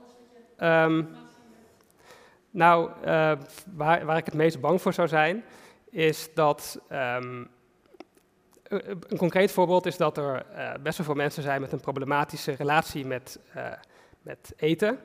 Nou, 2.53 2.89
waar, 3.75 4.05
waar 4.05 4.17
ik 4.17 4.25
het 4.25 4.34
meest 4.34 4.59
bang 4.59 4.82
voor 4.82 4.93
zou 4.93 5.07
zijn, 5.07 5.43
is 5.89 6.34
dat. 6.34 6.79
ehm, 6.89 7.43
een 9.07 9.17
concreet 9.17 9.51
voorbeeld 9.51 9.86
is 9.86 9.97
dat 9.97 10.17
er 10.17 10.45
best 10.82 10.97
wel 10.97 11.05
veel 11.05 11.15
mensen 11.15 11.43
zijn 11.43 11.61
met 11.61 11.71
een 11.71 11.79
problematische 11.79 12.51
relatie 12.51 13.05
met, 13.05 13.39
met 14.22 14.53
eten. 14.57 14.99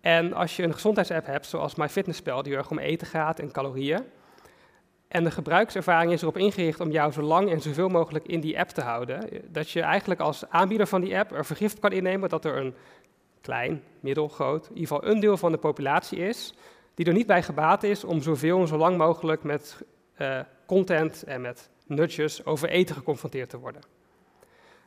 En 0.00 0.32
als 0.32 0.56
je 0.56 0.62
een 0.62 0.72
gezondheidsapp 0.72 1.26
hebt, 1.26 1.46
zoals 1.46 1.74
MyFitnessPal, 1.74 2.42
die 2.42 2.56
erg 2.56 2.70
om 2.70 2.78
eten 2.78 3.06
gaat 3.06 3.38
en 3.38 3.52
calorieën. 3.52 4.04
En 5.08 5.24
de 5.24 5.30
gebruikservaring 5.30 6.12
is 6.12 6.22
erop 6.22 6.36
ingericht 6.36 6.80
om 6.80 6.90
jou 6.90 7.12
zo 7.12 7.22
lang 7.22 7.50
en 7.50 7.60
zoveel 7.60 7.88
mogelijk 7.88 8.26
in 8.26 8.40
die 8.40 8.58
app 8.58 8.68
te 8.68 8.80
houden. 8.80 9.28
Dat 9.48 9.70
je 9.70 9.80
eigenlijk 9.80 10.20
als 10.20 10.48
aanbieder 10.48 10.86
van 10.86 11.00
die 11.00 11.18
app 11.18 11.32
er 11.32 11.44
vergif 11.44 11.78
kan 11.78 11.92
innemen 11.92 12.28
dat 12.28 12.44
er 12.44 12.56
een 12.56 12.74
klein, 13.40 13.82
middelgroot, 14.00 14.66
in 14.66 14.76
ieder 14.76 14.88
geval 14.88 15.10
een 15.10 15.20
deel 15.20 15.36
van 15.36 15.52
de 15.52 15.58
populatie 15.58 16.18
is, 16.18 16.54
die 16.94 17.06
er 17.06 17.12
niet 17.12 17.26
bij 17.26 17.42
gebaat 17.42 17.82
is 17.82 18.04
om 18.04 18.22
zoveel 18.22 18.60
en 18.60 18.68
zo 18.68 18.76
lang 18.76 18.96
mogelijk 18.96 19.42
met 19.42 19.82
eh, 20.14 20.40
content 20.66 21.22
en 21.22 21.40
met 21.40 21.70
nudges 21.86 22.44
over 22.44 22.68
eten 22.68 22.94
geconfronteerd 22.94 23.50
te 23.50 23.58
worden. 23.58 23.82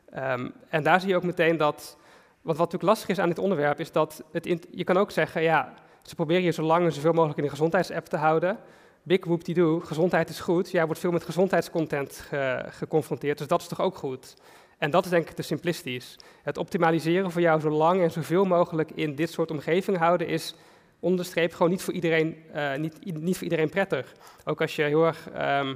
Ehm, 0.10 0.50
en 0.70 0.84
daar 0.84 1.00
zie 1.00 1.10
je 1.10 1.16
ook 1.16 1.24
meteen 1.24 1.58
dat, 1.58 1.98
wat, 2.46 2.58
wat 2.58 2.72
natuurlijk 2.72 2.84
lastig 2.84 3.10
is 3.10 3.20
aan 3.20 3.30
dit 3.30 3.40
onderwerp, 3.40 3.80
is 3.80 3.92
dat 3.92 4.24
het 4.32 4.68
je 4.72 4.84
kan 4.84 4.98
ook 4.98 5.12
zeggen, 5.12 5.42
ja, 5.42 5.74
ze 6.02 6.16
proberen 6.16 6.44
je 6.44 6.52
zo 6.52 6.62
lang 6.64 6.86
en 6.86 6.92
zoveel 6.92 7.14
mogelijk 7.14 7.38
in 7.38 7.44
de 7.44 7.50
gezondheidsapp 7.50 8.06
te 8.06 8.18
houden. 8.18 8.58
Big 9.04 9.26
whoop 9.26 9.46
die 9.46 9.56
doe, 9.56 9.82
gezondheid 9.82 10.30
is 10.30 10.40
goed. 10.40 10.72
Jij 10.72 10.86
wordt 10.86 11.00
veel 11.00 11.12
met 11.12 11.24
gezondheidscontent 11.24 12.26
ge- 12.30 12.66
geconfronteerd, 12.70 13.38
dus 13.38 13.48
dat 13.48 13.62
is 13.62 13.68
toch 13.68 13.82
ook 13.82 13.96
goed. 13.98 14.34
En 14.78 14.92
dat 14.92 15.06
is 15.06 15.10
denk 15.12 15.30
ik 15.30 15.36
te 15.36 15.42
simplistisch. 15.42 16.16
Het 16.44 16.58
optimaliseren 16.58 17.32
voor 17.32 17.42
jou 17.42 17.60
zo 17.60 17.70
lang 17.70 18.02
en 18.02 18.12
zoveel 18.12 18.46
mogelijk 18.46 18.92
in 18.92 19.16
dit 19.16 19.32
soort 19.32 19.52
omgeving 19.52 19.98
houden 19.98 20.28
is 20.28 20.56
onderstreep 21.00 21.54
gewoon 21.54 21.72
niet 21.72 21.82
voor 21.82 21.94
iedereen, 21.94 22.36
eh, 22.54 22.76
niet, 22.76 23.22
niet 23.22 23.36
voor 23.36 23.44
iedereen 23.44 23.70
prettig. 23.70 24.14
Ook 24.44 24.62
als 24.62 24.76
je 24.76 24.84
heel 24.84 25.06
erg, 25.06 25.30
ehm, 25.30 25.76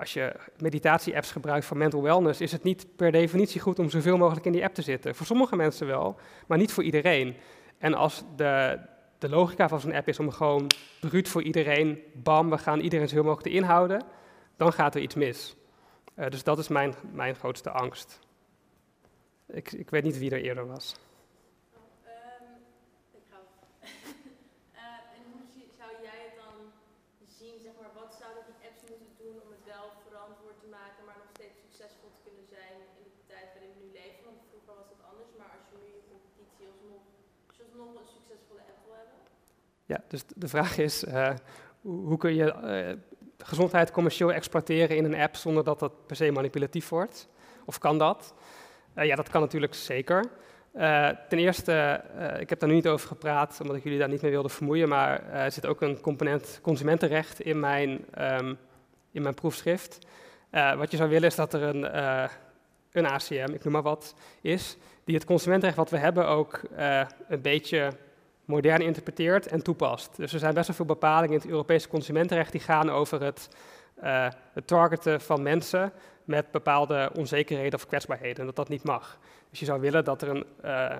als 0.00 0.12
je 0.12 0.34
meditatie-apps 0.58 1.30
gebruikt 1.32 1.64
voor 1.66 1.76
mental 1.76 2.02
wellness, 2.02 2.40
is 2.40 2.52
het 2.52 2.62
niet 2.62 2.86
per 2.96 3.12
definitie 3.12 3.60
goed 3.60 3.78
om 3.78 3.90
zoveel 3.90 4.16
mogelijk 4.16 4.46
in 4.46 4.52
die 4.52 4.64
app 4.64 4.74
te 4.74 4.82
zitten. 4.82 5.14
Voor 5.14 5.26
sommige 5.26 5.56
mensen 5.56 5.86
wel, 5.86 6.16
maar 6.46 6.58
niet 6.58 6.72
voor 6.72 6.82
iedereen. 6.82 7.36
En 7.78 7.94
als 7.94 8.22
de, 8.36 8.78
de 9.18 9.28
logica 9.28 9.68
van 9.68 9.80
zo'n 9.80 9.92
app 9.94 10.08
is 10.08 10.18
om 10.18 10.30
gewoon 10.30 10.66
bruut 11.00 11.28
voor 11.28 11.42
iedereen, 11.42 12.02
bam, 12.14 12.50
we 12.50 12.58
gaan 12.58 12.80
iedereen 12.80 13.08
zoveel 13.08 13.24
mogelijk 13.24 13.48
te 13.48 13.54
inhouden, 13.54 14.02
dan 14.56 14.72
gaat 14.72 14.94
er 14.94 15.00
iets 15.00 15.14
mis. 15.14 15.56
Eh, 16.14 16.28
dus 16.28 16.42
dat 16.44 16.58
is 16.58 16.68
mijn, 16.68 16.94
mijn 17.12 17.34
grootste 17.34 17.70
angst. 17.70 18.18
Ik, 19.46 19.72
ik 19.72 19.90
weet 19.90 20.02
niet 20.04 20.18
wie 20.18 20.30
er 20.30 20.42
eerder 20.42 20.66
was. 20.66 20.94
Ehm, 22.04 22.50
ik 23.18 23.24
ga. 23.30 23.38
Eh, 24.72 25.14
en 25.16 25.22
hoe 25.32 25.44
zie- 25.54 25.72
zou 25.80 25.90
jij 26.08 26.20
het 26.26 26.36
dan 26.44 26.56
zien, 27.38 27.56
zeg 27.66 27.72
maar, 27.80 27.92
wat 28.02 28.10
zouden 28.22 28.42
die 28.50 28.58
apps 28.68 28.82
moeten 28.92 29.12
doen 29.22 29.36
om 29.44 29.50
het 29.56 29.64
wel 29.74 29.86
verantwoord 30.06 30.58
te 30.64 30.68
maken, 30.78 31.00
maar 31.08 31.18
nog 31.22 31.30
steeds 31.36 31.56
succesvol 31.64 32.10
te 32.16 32.20
kunnen 32.26 32.46
zijn 32.56 32.76
in 33.00 33.06
de 33.16 33.22
tijd 33.32 33.46
waarin 33.54 33.72
we 33.74 33.78
nu 33.84 33.88
leven? 34.00 34.22
Want 34.28 34.40
vroeger 34.50 34.74
was 34.80 34.88
dat 34.92 35.02
anders, 35.10 35.30
maar 35.40 35.50
als 35.56 35.66
je 35.70 35.76
nu 35.82 35.88
je 35.98 36.02
competitie 36.14 36.64
alsnog, 36.72 37.02
als 37.48 37.56
je 37.58 37.64
alsnog 37.68 37.90
een 38.00 38.10
succesvolle 38.16 38.62
app 38.72 38.80
wil 38.86 38.96
hebben. 39.02 39.20
Ja, 39.90 40.00
dus 40.08 40.22
de 40.36 40.48
vraag 40.48 40.78
is, 40.78 41.04
eh, 41.04 41.30
hoe, 41.80 42.16
kun 42.16 42.34
je 42.34 42.52
eh, 42.52 42.96
gezondheid 43.38 43.90
commercieel 43.90 44.32
exploiteren 44.32 44.96
in 44.96 45.04
een 45.04 45.14
app 45.14 45.36
zonder 45.36 45.64
dat 45.64 45.78
dat 45.78 46.06
per 46.06 46.16
se 46.16 46.30
manipulatief 46.30 46.88
wordt? 46.88 47.28
Of 47.64 47.78
kan 47.78 47.98
dat? 47.98 48.34
Eh, 48.94 49.06
ja, 49.06 49.16
dat 49.16 49.28
kan 49.28 49.40
natuurlijk 49.40 49.74
zeker. 49.74 50.24
Ten 51.28 51.38
eerste, 51.38 52.04
ik 52.38 52.48
heb 52.48 52.60
daar 52.60 52.68
nu 52.68 52.74
niet 52.74 52.88
over 52.88 53.08
gepraat, 53.08 53.58
omdat 53.60 53.76
ik 53.76 53.82
jullie 53.82 53.98
daar 53.98 54.08
niet 54.08 54.22
mee 54.22 54.30
wilde 54.30 54.48
vermoeien, 54.48 54.88
maar 54.88 55.28
er 55.30 55.52
zit 55.52 55.66
ook 55.66 55.80
een 55.80 56.00
component 56.00 56.58
consumentenrecht 56.62 57.40
in 57.40 57.60
mijn, 57.60 58.04
ehm, 58.14 58.54
in 59.12 59.22
mijn 59.22 59.34
proefschrift. 59.34 59.98
Wat 60.50 60.90
je 60.90 60.96
zou 60.96 61.08
willen 61.08 61.28
is 61.28 61.34
dat 61.34 61.54
er 61.54 61.62
een, 61.62 61.96
een 62.92 63.06
ACM, 63.06 63.52
ik 63.52 63.64
noem 63.64 63.72
maar 63.72 63.82
wat, 63.82 64.14
is, 64.40 64.76
die 65.04 65.14
het 65.14 65.24
consumentenrecht 65.24 65.78
wat 65.78 65.90
we 65.90 65.98
hebben 65.98 66.28
ook 66.28 66.60
een 67.28 67.42
beetje 67.42 67.92
modern 68.50 68.80
interpreteert 68.80 69.46
en 69.46 69.62
toepast. 69.62 70.16
Dus 70.16 70.32
er 70.32 70.38
zijn 70.38 70.54
best 70.54 70.66
wel 70.66 70.76
veel 70.76 70.84
bepalingen 70.84 71.34
in 71.34 71.40
het 71.40 71.50
Europese 71.50 71.88
consumentenrecht 71.88 72.52
die 72.52 72.60
gaan 72.60 72.90
over 72.90 73.22
het, 73.22 73.48
eh, 73.94 74.28
het 74.52 74.66
targeten 74.66 75.20
van 75.20 75.42
mensen 75.42 75.92
met 76.24 76.50
bepaalde 76.50 77.10
onzekerheden 77.14 77.78
of 77.78 77.86
kwetsbaarheden, 77.86 78.38
en 78.38 78.46
dat 78.46 78.56
dat 78.56 78.68
niet 78.68 78.82
mag. 78.82 79.18
Dus 79.50 79.58
je 79.58 79.64
zou 79.64 79.80
willen 79.80 80.04
dat 80.04 80.22
er 80.22 80.28
een, 80.28 80.44
eh, 80.62 80.96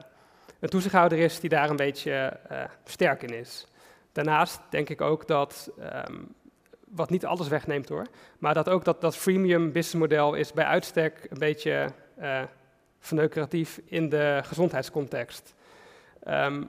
een 0.60 0.68
toezichthouder 0.68 1.18
is 1.18 1.40
die 1.40 1.50
daar 1.50 1.70
een 1.70 1.76
beetje 1.76 2.12
eh, 2.48 2.62
sterk 2.84 3.22
in 3.22 3.34
is. 3.34 3.66
Daarnaast 4.12 4.60
denk 4.70 4.88
ik 4.88 5.00
ook 5.00 5.26
dat, 5.26 5.70
ehm, 5.78 6.16
wat 6.88 7.10
niet 7.10 7.26
alles 7.26 7.48
wegneemt 7.48 7.88
hoor, 7.88 8.06
maar 8.38 8.54
dat 8.54 8.68
ook 8.68 8.84
dat, 8.84 9.00
dat 9.00 9.16
freemium 9.16 9.72
businessmodel 9.72 10.34
is 10.34 10.52
bij 10.52 10.64
uitstek 10.64 11.26
een 11.30 11.38
beetje 11.38 11.92
verneukeratief 13.00 13.80
in 13.84 14.08
de 14.08 14.40
gezondheidscontext. 14.44 15.54
Ehm, 16.22 16.62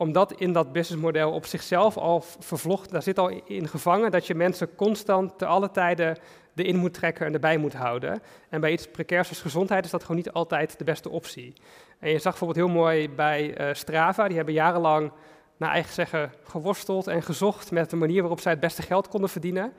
omdat 0.00 0.32
in 0.32 0.52
dat 0.52 0.72
businessmodel 0.72 1.32
op 1.32 1.46
zichzelf 1.46 1.96
al 1.96 2.24
vervlocht, 2.38 2.90
daar 2.90 3.02
zit 3.02 3.18
al 3.18 3.28
in 3.28 3.68
gevangen 3.68 4.10
dat 4.10 4.26
je 4.26 4.34
mensen 4.34 4.74
constant 4.74 5.38
te 5.38 5.46
alle 5.46 5.70
tijden 5.70 6.18
erin 6.54 6.76
moet 6.76 6.94
trekken 6.94 7.26
en 7.26 7.32
erbij 7.32 7.56
moet 7.56 7.72
houden. 7.72 8.22
En 8.48 8.60
bij 8.60 8.72
iets 8.72 8.86
precairs 8.86 9.28
als 9.28 9.40
gezondheid 9.40 9.84
is 9.84 9.90
dat 9.90 10.00
gewoon 10.00 10.16
niet 10.16 10.32
altijd 10.32 10.78
de 10.78 10.84
beste 10.84 11.08
optie. 11.08 11.52
En 11.98 12.10
je 12.10 12.18
zag 12.18 12.38
bijvoorbeeld 12.38 12.66
heel 12.66 12.76
mooi 12.76 13.10
bij 13.10 13.54
eh, 13.54 13.74
Strava, 13.74 14.26
die 14.26 14.36
hebben 14.36 14.54
jarenlang 14.54 15.12
naar 15.56 15.70
eigen 15.70 15.92
zeggen 15.92 16.32
geworsteld 16.44 17.06
en 17.06 17.22
gezocht 17.22 17.70
met 17.70 17.90
de 17.90 17.96
manier 17.96 18.20
waarop 18.20 18.40
zij 18.40 18.52
het 18.52 18.60
beste 18.60 18.82
geld 18.82 19.08
konden 19.08 19.30
verdienen. 19.30 19.72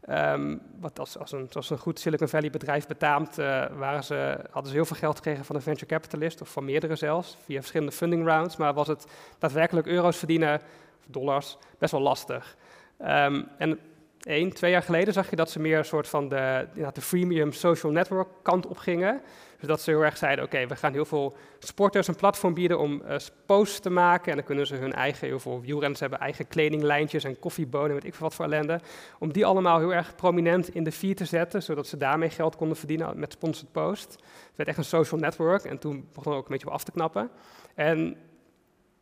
Ehm, 0.00 0.56
wat 0.80 0.98
als, 0.98 1.18
als, 1.18 1.32
een, 1.32 1.46
zoals 1.50 1.70
een 1.70 1.78
goed 1.78 2.00
Silicon 2.00 2.28
Valley 2.28 2.50
bedrijf 2.50 2.86
betaamt, 2.86 3.38
eh, 3.38 4.00
ze, 4.00 4.38
hadden 4.50 4.70
ze 4.70 4.76
heel 4.76 4.84
veel 4.84 4.96
geld 4.96 5.16
gekregen 5.16 5.44
van 5.44 5.56
een 5.56 5.62
venture 5.62 5.86
capitalist, 5.86 6.40
of 6.40 6.48
van 6.48 6.64
meerdere 6.64 6.96
zelfs, 6.96 7.36
via 7.44 7.58
verschillende 7.58 7.92
funding 7.92 8.26
rounds. 8.26 8.56
Maar 8.56 8.74
was 8.74 8.88
het 8.88 9.06
daadwerkelijk 9.38 9.86
euro's 9.86 10.16
verdienen, 10.16 10.54
of 10.98 11.04
dollars, 11.06 11.58
best 11.78 11.92
wel 11.92 12.00
lastig. 12.00 12.56
Ehm, 12.98 13.42
en 13.58 13.78
één, 14.22 14.52
twee 14.52 14.70
jaar 14.70 14.82
geleden 14.82 15.12
zag 15.12 15.30
je 15.30 15.36
dat 15.36 15.50
ze 15.50 15.60
meer 15.60 15.78
een 15.78 15.84
soort 15.84 16.08
van 16.08 16.28
de, 16.28 16.66
de 16.92 17.00
freemium 17.00 17.52
social 17.52 17.92
network 17.92 18.28
kant 18.42 18.66
op 18.66 18.76
gingen. 18.76 19.20
Dus 19.58 19.68
dat 19.68 19.80
ze 19.80 19.90
heel 19.90 20.04
erg 20.04 20.16
zeiden, 20.16 20.44
oké, 20.44 20.66
we 20.66 20.76
gaan 20.76 20.92
heel 20.92 21.04
veel 21.04 21.36
sporters 21.58 22.08
een 22.08 22.16
platform 22.16 22.54
bieden 22.54 22.78
om 22.78 23.02
eh, 23.02 23.16
posts 23.46 23.80
te 23.80 23.90
maken. 23.90 24.30
En 24.30 24.36
dan 24.36 24.46
kunnen 24.46 24.66
ze 24.66 24.74
hun 24.74 24.92
eigen, 24.92 25.26
heel 25.26 25.38
veel 25.38 25.60
wielrenners 25.60 26.00
hebben 26.00 26.18
eigen 26.18 26.48
kledinglijntjes 26.48 27.24
en 27.24 27.38
koffiebonen, 27.38 27.92
weet 27.92 28.04
ik 28.04 28.14
veel 28.14 28.26
wat 28.26 28.34
voor 28.34 28.44
ellende. 28.44 28.80
Om 29.18 29.32
die 29.32 29.46
allemaal 29.46 29.78
heel 29.78 29.94
erg 29.94 30.14
prominent 30.14 30.74
in 30.74 30.84
de 30.84 30.92
feed 30.92 31.16
te 31.16 31.24
zetten, 31.24 31.62
zodat 31.62 31.86
ze 31.86 31.96
daarmee 31.96 32.30
geld 32.30 32.56
konden 32.56 32.76
verdienen 32.76 33.18
met 33.18 33.32
sponsored 33.32 33.72
post. 33.72 34.12
Het 34.12 34.56
werd 34.56 34.68
echt 34.68 34.78
een 34.78 34.84
social 34.84 35.20
network 35.20 35.64
en 35.64 35.78
toen 35.78 36.08
begon 36.14 36.32
er 36.32 36.38
ook 36.38 36.44
een 36.44 36.52
beetje 36.52 36.66
op 36.66 36.72
af 36.72 36.84
te 36.84 36.92
knappen. 36.92 37.30
En 37.74 38.16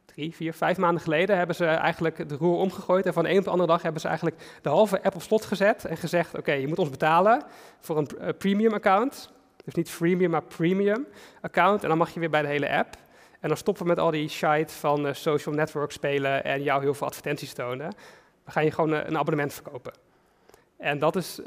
drie, 0.04 0.34
vier, 0.34 0.54
vijf 0.54 0.76
maanden 0.76 1.02
geleden 1.02 1.36
hebben 1.36 1.56
ze 1.56 1.66
eigenlijk 1.66 2.28
de 2.28 2.36
roer 2.36 2.58
omgegooid. 2.58 3.06
En 3.06 3.12
van 3.12 3.24
de 3.24 3.30
een 3.30 3.38
op 3.38 3.44
de 3.44 3.50
andere 3.50 3.68
dag 3.68 3.82
hebben 3.82 4.00
ze 4.00 4.06
eigenlijk 4.06 4.58
de 4.62 4.68
halve 4.68 5.02
app 5.02 5.14
op 5.14 5.22
slot 5.22 5.44
gezet 5.44 5.84
en 5.84 5.96
gezegd, 5.96 6.38
oké, 6.38 6.52
je 6.52 6.68
moet 6.68 6.78
ons 6.78 6.90
betalen 6.90 7.42
voor 7.80 7.98
een 7.98 8.08
eh, 8.18 8.28
premium 8.38 8.72
account. 8.72 9.34
Dus 9.66 9.74
niet 9.74 9.90
freemium, 9.90 10.30
maar 10.30 10.42
premium 10.42 11.06
account. 11.40 11.82
En 11.82 11.88
dan 11.88 11.98
mag 11.98 12.14
je 12.14 12.20
weer 12.20 12.30
bij 12.30 12.42
de 12.42 12.48
hele 12.48 12.70
app. 12.70 12.96
En 13.40 13.48
dan 13.48 13.56
stoppen 13.56 13.82
we 13.82 13.88
met 13.88 13.98
al 13.98 14.10
die 14.10 14.28
shite 14.28 14.74
van 14.74 15.06
eh, 15.06 15.14
social 15.14 15.54
network 15.54 15.92
spelen 15.92 16.44
en 16.44 16.62
jou 16.62 16.82
heel 16.82 16.94
veel 16.94 17.06
advertenties 17.06 17.52
tonen. 17.52 17.94
We 18.44 18.50
gaan 18.50 18.64
je 18.64 18.70
gewoon 18.70 18.94
eh, 18.94 19.06
een 19.06 19.18
abonnement 19.18 19.52
verkopen. 19.52 19.92
En 20.76 20.98
dat 20.98 21.16
is 21.16 21.40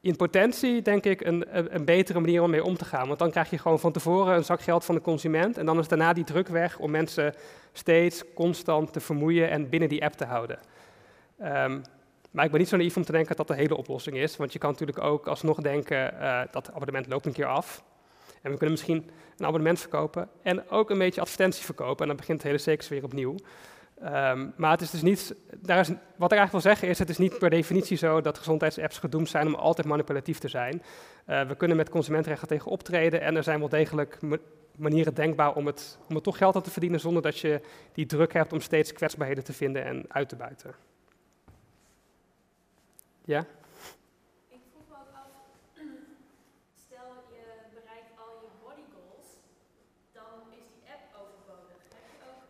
in 0.00 0.16
potentie, 0.16 0.82
denk 0.82 1.04
ik, 1.04 1.20
een, 1.20 1.44
een, 1.74 1.84
betere 1.84 2.20
manier 2.20 2.42
om 2.42 2.50
mee 2.50 2.64
om 2.64 2.76
te 2.76 2.84
gaan. 2.84 3.06
Want 3.06 3.18
dan 3.18 3.30
krijg 3.30 3.50
je 3.50 3.58
gewoon 3.58 3.80
van 3.80 3.92
tevoren 3.92 4.36
een 4.36 4.44
zak 4.44 4.60
geld 4.60 4.84
van 4.84 4.94
de 4.94 5.00
consument. 5.00 5.58
En 5.58 5.66
dan 5.66 5.78
is 5.78 5.88
daarna 5.88 6.12
die 6.12 6.24
druk 6.24 6.48
weg 6.48 6.78
om 6.78 6.90
mensen 6.90 7.34
steeds 7.72 8.24
constant 8.34 8.92
te 8.92 9.00
vermoeien 9.00 9.50
en 9.50 9.68
binnen 9.68 9.88
die 9.88 10.04
app 10.04 10.14
te 10.14 10.24
houden. 10.24 10.58
Ehm, 11.38 11.80
maar 12.34 12.44
ik 12.44 12.50
ben 12.50 12.60
niet 12.60 12.68
zo 12.68 12.76
naïef 12.76 12.96
om 12.96 13.04
te 13.04 13.12
denken 13.12 13.36
dat 13.36 13.46
dat 13.46 13.56
de 13.56 13.62
hele 13.62 13.76
oplossing 13.76 14.16
is. 14.16 14.36
Want 14.36 14.52
je 14.52 14.58
kan 14.58 14.70
natuurlijk 14.70 15.02
ook 15.02 15.26
alsnog 15.26 15.60
denken, 15.60 16.20
eh, 16.20 16.40
dat 16.50 16.68
abonnement 16.72 17.06
loopt 17.06 17.26
een 17.26 17.32
keer 17.32 17.46
af. 17.46 17.84
En 18.42 18.50
we 18.50 18.56
kunnen 18.56 18.70
misschien 18.70 19.10
een 19.36 19.46
abonnement 19.46 19.80
verkopen 19.80 20.28
en 20.42 20.70
ook 20.70 20.90
een 20.90 20.98
beetje 20.98 21.20
advertentie 21.20 21.64
verkopen. 21.64 22.00
En 22.00 22.06
dan 22.06 22.16
begint 22.16 22.40
de 22.40 22.46
hele 22.46 22.60
circus 22.60 22.88
weer 22.88 23.04
opnieuw. 23.04 23.34
Ehm, 24.00 24.48
maar 24.56 24.70
het 24.70 24.80
is 24.80 24.90
dus 24.90 25.02
niet, 25.02 25.34
daar 25.56 25.78
is, 25.78 25.88
wat 25.88 26.32
ik 26.32 26.38
eigenlijk 26.38 26.50
wil 26.50 26.60
zeggen 26.60 26.88
is, 26.88 26.98
het 26.98 27.08
is 27.08 27.18
niet 27.18 27.38
per 27.38 27.50
definitie 27.50 27.96
zo 27.96 28.20
dat 28.20 28.38
gezondheidsapps 28.38 28.98
gedoemd 28.98 29.28
zijn 29.28 29.46
om 29.46 29.54
altijd 29.54 29.86
manipulatief 29.86 30.38
te 30.38 30.48
zijn. 30.48 30.82
Eh, 31.24 31.42
we 31.42 31.54
kunnen 31.54 31.76
met 31.76 31.88
consumentenrechten 31.88 32.48
tegen 32.48 32.70
optreden 32.70 33.20
en 33.20 33.36
er 33.36 33.42
zijn 33.42 33.58
wel 33.58 33.68
degelijk 33.68 34.18
manieren 34.76 35.14
denkbaar 35.14 35.54
om 35.54 35.66
het, 35.66 35.98
om 36.08 36.14
het 36.14 36.24
toch 36.24 36.36
geld 36.36 36.56
aan 36.56 36.62
te 36.62 36.70
verdienen 36.70 37.00
zonder 37.00 37.22
dat 37.22 37.38
je 37.38 37.60
die 37.92 38.06
druk 38.06 38.32
hebt 38.32 38.52
om 38.52 38.60
steeds 38.60 38.92
kwetsbaarheden 38.92 39.44
te 39.44 39.52
vinden 39.52 39.84
en 39.84 40.04
uit 40.08 40.28
te 40.28 40.36
buiten. 40.36 40.74
Ja? 43.24 43.40
Ik 44.56 44.62
vroeg 44.70 44.86
me 44.90 44.94
ook 45.02 45.12
af, 45.22 45.30
stel 46.86 47.10
je 47.34 47.44
bereikt 47.76 48.12
al 48.22 48.32
je 48.44 48.50
body 48.62 48.86
goals, 48.94 49.28
dan 50.18 50.34
is 50.58 50.66
die 50.74 50.84
app 50.94 51.04
overbodig. 51.22 51.80
Heb 51.96 52.06
je 52.12 52.18
ook 52.30 52.42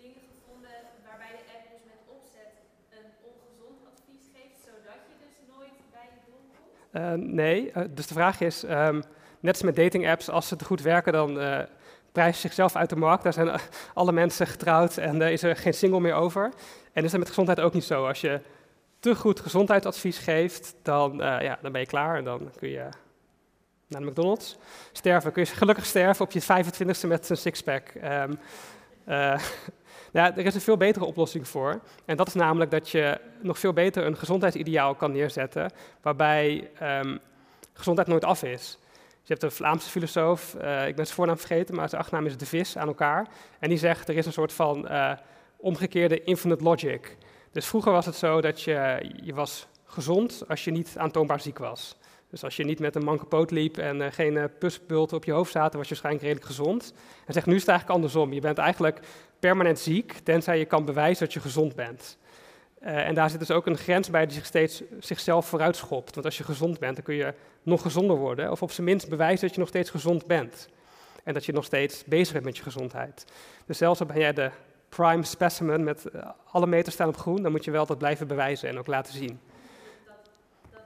dingen 0.00 0.22
gevonden 0.32 0.78
waarbij 1.06 1.32
de 1.38 1.44
app 1.54 1.64
dus 1.72 1.84
met 1.92 2.00
opzet 2.16 2.52
een 2.96 3.08
ongezond 3.28 3.78
advies 3.92 4.24
geeft, 4.34 4.58
zodat 4.68 5.00
je 5.08 5.14
dus 5.24 5.36
nooit 5.52 5.76
bij 5.94 6.08
je 6.14 6.20
doel 6.28 6.44
komt? 6.52 6.72
Eh, 6.98 7.16
nee, 7.40 7.58
eh, 7.72 7.88
dus 7.98 8.08
de 8.10 8.18
vraag 8.20 8.38
is, 8.50 8.56
ehm, 8.64 8.98
net 9.46 9.54
als 9.56 9.68
met 9.68 9.80
dating 9.82 10.04
apps, 10.12 10.30
als 10.36 10.48
ze 10.48 10.56
te 10.56 10.70
goed 10.70 10.82
werken, 10.82 11.12
dan 11.12 11.30
uh, 11.36 11.58
prijzen 12.12 12.40
ze 12.40 12.46
zichzelf 12.48 12.76
uit 12.76 12.90
de 12.90 13.02
markt. 13.06 13.22
Daar 13.22 13.38
zijn 13.40 13.50
alle 14.00 14.12
mensen 14.12 14.46
getrouwd 14.46 14.96
en 14.96 15.22
er 15.22 15.30
is 15.30 15.42
er 15.42 15.56
geen 15.56 15.74
single 15.74 16.00
meer 16.00 16.14
over. 16.14 16.52
En 16.92 17.04
is 17.04 17.10
dat 17.10 17.20
met 17.20 17.28
gezondheid 17.28 17.60
ook 17.60 17.72
niet 17.72 17.84
zo. 17.84 18.06
Als 18.06 18.20
je 18.20 18.40
te 19.00 19.14
goed 19.14 19.40
gezondheidsadvies 19.40 20.18
geeft, 20.18 20.74
dan, 20.82 21.12
uh, 21.12 21.40
ja, 21.40 21.58
dan 21.62 21.72
ben 21.72 21.80
je 21.80 21.86
klaar 21.86 22.16
en 22.16 22.24
dan 22.24 22.50
kun 22.56 22.68
je 22.68 22.88
naar 23.86 24.00
de 24.00 24.06
McDonald's 24.06 24.56
sterven. 24.92 25.32
Kun 25.32 25.42
je 25.42 25.48
gelukkig 25.48 25.86
sterven 25.86 26.24
op 26.24 26.32
je 26.32 26.42
25ste 26.42 27.08
met 27.08 27.30
een 27.30 27.36
sixpack. 27.36 27.92
Um, 29.10 29.24
er 30.12 30.46
is 30.46 30.54
een 30.54 30.60
veel 30.60 30.76
betere 30.76 31.04
oplossing 31.04 31.48
voor. 31.48 31.80
En 32.04 32.16
dat 32.16 32.26
is 32.26 32.34
namelijk 32.34 32.70
dat 32.70 32.90
je 32.90 33.20
nog 33.40 33.58
veel 33.58 33.72
beter 33.72 34.06
een 34.06 34.16
gezondheidsideaal 34.16 34.94
kan 34.94 35.12
neerzetten, 35.12 35.70
waarbij 36.02 36.70
um, 36.82 37.18
gezondheid 37.72 38.08
nooit 38.08 38.24
af 38.24 38.42
is. 38.42 38.78
Je 39.22 39.32
hebt 39.32 39.42
een 39.42 39.50
Vlaamse 39.50 39.90
filosoof, 39.90 40.54
uh, 40.54 40.86
ik 40.86 40.96
ben 40.96 41.04
zijn 41.04 41.16
voornaam 41.16 41.38
vergeten, 41.38 41.74
maar 41.74 41.88
zijn 41.88 42.00
achternaam 42.00 42.26
is 42.26 42.36
De 42.36 42.46
Vis 42.46 42.76
aan 42.76 42.88
elkaar. 42.88 43.26
En 43.58 43.68
die 43.68 43.78
zegt, 43.78 44.08
er 44.08 44.16
is 44.16 44.26
een 44.26 44.32
soort 44.32 44.52
van 44.52 44.88
omgekeerde 45.56 46.22
infinite 46.22 46.64
logic. 46.64 47.16
Dus 47.58 47.66
vroeger 47.66 47.92
was 47.92 48.06
het 48.06 48.14
zo 48.14 48.40
dat 48.40 48.62
je, 48.62 49.10
je 49.22 49.34
was 49.34 49.66
gezond 49.84 50.42
als 50.48 50.64
je 50.64 50.70
niet 50.70 50.94
aantoonbaar 50.96 51.40
ziek 51.40 51.58
was. 51.58 51.96
Dus 52.30 52.44
als 52.44 52.56
je 52.56 52.64
niet 52.64 52.78
met 52.78 52.94
een 52.94 53.04
manke 53.04 53.24
poot 53.24 53.50
liep 53.50 53.78
en 53.78 53.96
uh, 53.96 54.06
geen 54.10 54.34
uh, 54.34 54.44
pusbulten 54.58 55.16
op 55.16 55.24
je 55.24 55.32
hoofd 55.32 55.52
zaten, 55.52 55.78
was 55.78 55.88
je 55.88 55.94
waarschijnlijk 55.94 56.24
redelijk 56.24 56.46
gezond. 56.46 56.92
En 57.26 57.32
zegt, 57.32 57.46
nu 57.46 57.54
is 57.54 57.60
het 57.60 57.68
eigenlijk 57.68 57.98
andersom. 57.98 58.32
Je 58.32 58.40
bent 58.40 58.58
eigenlijk 58.58 59.00
permanent 59.38 59.78
ziek, 59.78 60.12
tenzij 60.12 60.58
je 60.58 60.64
kan 60.64 60.84
bewijzen 60.84 61.24
dat 61.24 61.34
je 61.34 61.40
gezond 61.40 61.74
bent. 61.74 62.18
Uh, 62.82 63.06
en 63.06 63.14
daar 63.14 63.30
zit 63.30 63.38
dus 63.38 63.50
ook 63.50 63.66
een 63.66 63.78
grens 63.78 64.10
bij 64.10 64.26
die 64.26 64.34
zich 64.34 64.46
steeds 64.46 64.82
zichzelf 65.00 65.46
vooruitschopt. 65.46 66.14
Want 66.14 66.26
als 66.26 66.38
je 66.38 66.44
gezond 66.44 66.78
bent, 66.78 66.94
dan 66.94 67.04
kun 67.04 67.14
je 67.14 67.34
nog 67.62 67.82
gezonder 67.82 68.16
worden. 68.16 68.50
Of 68.50 68.62
op 68.62 68.70
zijn 68.70 68.86
minst 68.86 69.08
bewijzen 69.08 69.46
dat 69.46 69.54
je 69.54 69.60
nog 69.60 69.68
steeds 69.68 69.90
gezond 69.90 70.26
bent. 70.26 70.68
En 71.24 71.34
dat 71.34 71.44
je 71.44 71.52
nog 71.52 71.64
steeds 71.64 72.04
bezig 72.04 72.32
bent 72.32 72.44
met 72.44 72.56
je 72.56 72.62
gezondheid. 72.62 73.24
Dus 73.66 73.78
zelfs 73.78 74.00
al 74.00 74.06
ben 74.06 74.18
jij 74.18 74.32
de 74.32 74.50
prime 74.88 75.22
specimen 75.24 75.84
met 75.84 76.06
uh, 76.14 76.22
alle 76.50 76.66
meters 76.66 76.94
staan 76.94 77.08
op 77.08 77.16
groen, 77.16 77.42
dan 77.42 77.52
moet 77.52 77.64
je 77.64 77.70
wel 77.70 77.86
dat 77.86 77.98
blijven 77.98 78.26
bewijzen 78.26 78.68
en 78.68 78.78
ook 78.78 78.86
laten 78.86 79.12
zien. 79.12 79.40
Dat, 80.06 80.14
dat, 80.70 80.80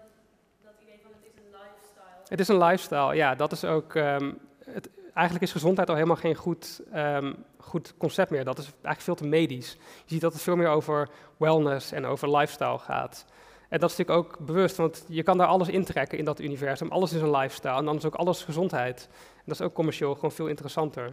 dat 0.63 0.73
idee 0.83 1.01
van 1.03 1.11
het 1.15 1.25
is 1.25 1.43
een 1.45 1.51
lifestyle. 1.51 2.29
Het 2.29 2.41
is 2.41 2.49
een 2.49 2.59
lifestyle, 2.59 3.15
ja. 3.15 3.35
Dat 3.35 3.53
is 3.53 3.65
ook. 3.65 3.95
Um, 3.95 4.39
het, 4.65 4.89
eigenlijk 5.15 5.45
is 5.45 5.53
gezondheid 5.53 5.89
al 5.89 5.95
helemaal 5.95 6.17
geen 6.17 6.35
goed, 6.35 6.83
um, 6.95 7.45
goed 7.59 7.95
concept 7.99 8.31
meer. 8.31 8.45
Dat 8.45 8.59
is 8.59 8.65
eigenlijk 8.65 9.01
veel 9.01 9.15
te 9.15 9.27
medisch. 9.27 9.73
Je 9.73 10.13
ziet 10.13 10.21
dat 10.21 10.33
het 10.33 10.43
veel 10.43 10.57
meer 10.57 10.69
over 10.69 11.09
wellness 11.37 11.93
en 11.93 12.05
over 12.05 12.37
lifestyle 12.37 12.79
gaat. 12.79 13.25
En 13.69 13.81
dat 13.81 13.91
is 13.91 13.97
natuurlijk 13.97 14.27
ook 14.27 14.47
bewust, 14.47 14.77
want 14.77 15.05
je 15.09 15.23
kan 15.23 15.39
daar 15.39 15.47
alles 15.47 15.69
intrekken 15.69 16.19
in 16.19 16.25
dat 16.25 16.41
universum. 16.41 16.91
Alles 16.91 17.13
is 17.13 17.21
een 17.21 17.31
lifestyle 17.31 17.77
en 17.77 17.85
dan 17.85 17.97
is 17.97 18.05
ook 18.05 18.15
alles 18.15 18.43
gezondheid. 18.43 19.09
En 19.37 19.43
dat 19.45 19.61
is 19.61 19.67
ook 19.67 19.73
commercieel 19.73 20.15
gewoon 20.15 20.33
veel 20.33 20.47
interessanter. 20.47 21.13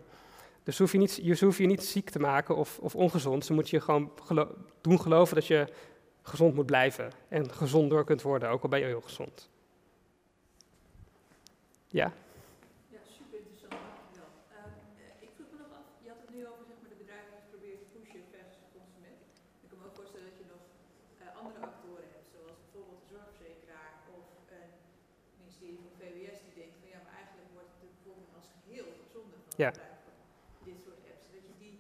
Dus 0.69 0.77
hoef 0.77 0.91
je, 0.91 0.97
niet, 0.97 1.19
je 1.23 1.45
hoeft 1.45 1.57
je 1.57 1.65
niet 1.65 1.83
ziek 1.83 2.09
te 2.09 2.19
maken 2.19 2.55
of, 2.55 2.79
of 2.79 2.95
ongezond. 2.95 3.45
Ze 3.45 3.53
moet 3.53 3.69
je 3.69 3.81
gewoon 3.81 4.11
gelo 4.23 4.43
doen 4.81 4.99
geloven 4.99 5.35
dat 5.35 5.47
je 5.47 5.67
gezond 6.21 6.55
moet 6.55 6.71
blijven. 6.73 7.11
En 7.27 7.43
gezond 7.61 7.89
door 7.89 8.05
kunt 8.05 8.21
worden, 8.21 8.49
ook 8.49 8.63
al 8.63 8.69
ben 8.69 8.79
je 8.79 8.85
heel 8.93 9.07
gezond. 9.09 9.49
Ja? 11.99 12.07
Ja, 12.95 13.01
super 13.17 13.37
interessant, 13.41 13.81
dankjewel. 13.89 14.31
Uh, 14.53 15.25
ik 15.25 15.31
vroeg 15.35 15.49
me 15.53 15.57
nog 15.63 15.71
af, 15.79 15.85
je 16.05 16.09
had 16.13 16.21
het 16.25 16.31
nu 16.35 16.41
over 16.51 16.63
zeg 16.71 16.77
maar, 16.81 16.91
de 16.95 17.01
bedrijven 17.03 17.31
die 17.37 17.47
proberen 17.53 17.79
te 17.83 17.89
pushen 17.95 18.23
versus 18.33 18.59
de 18.63 18.69
consument. 18.77 19.21
Ik 19.63 19.67
kan 19.69 19.77
me 19.79 19.85
ook 19.89 19.97
voorstellen 19.99 20.27
dat 20.29 20.37
je 20.41 20.47
nog 20.55 20.63
uh, 21.21 21.41
andere 21.41 21.63
actoren 21.71 22.07
hebt, 22.15 22.27
zoals 22.33 22.57
bijvoorbeeld 22.63 23.01
de 23.03 23.09
zorgverzekeraar 23.15 23.91
of 24.17 24.25
een 24.57 24.69
ministerie 25.39 25.79
van 25.83 25.91
VWS 25.99 26.37
die 26.45 26.55
denkt 26.61 26.75
van 26.81 26.89
ja, 26.93 26.99
maar 27.05 27.15
eigenlijk 27.21 27.49
wordt 27.57 27.71
de 27.81 27.87
bevolking 27.95 28.31
als 28.39 28.47
geheel 28.57 28.89
gezonder 29.03 29.39
van 29.47 29.57
ja. 29.65 29.71
het 29.73 29.89
dit 30.69 30.79
soort 30.85 31.01
apps. 31.11 31.27
Dat 31.33 31.43
je 31.49 31.53
die, 31.63 31.75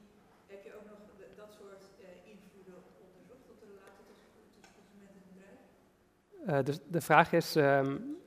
heb 0.51 0.61
je 0.65 0.71
ook 0.77 0.87
nog 0.91 0.99
de, 1.19 1.25
dat 1.41 1.51
soort 1.59 1.83
uh, 2.03 2.05
invloeden 2.33 2.77
onderzocht 3.05 3.45
op 3.53 3.57
de 3.61 3.67
relatie 3.73 4.03
tussen, 4.09 4.29
tussen 4.55 4.73
consument 4.79 5.13
en 5.19 5.23
bedrijf? 5.31 5.61
Uh, 6.35 6.38
dus 6.63 6.79
de 6.87 7.01
vraag 7.01 7.31
is, 7.31 7.55
um, 7.55 8.17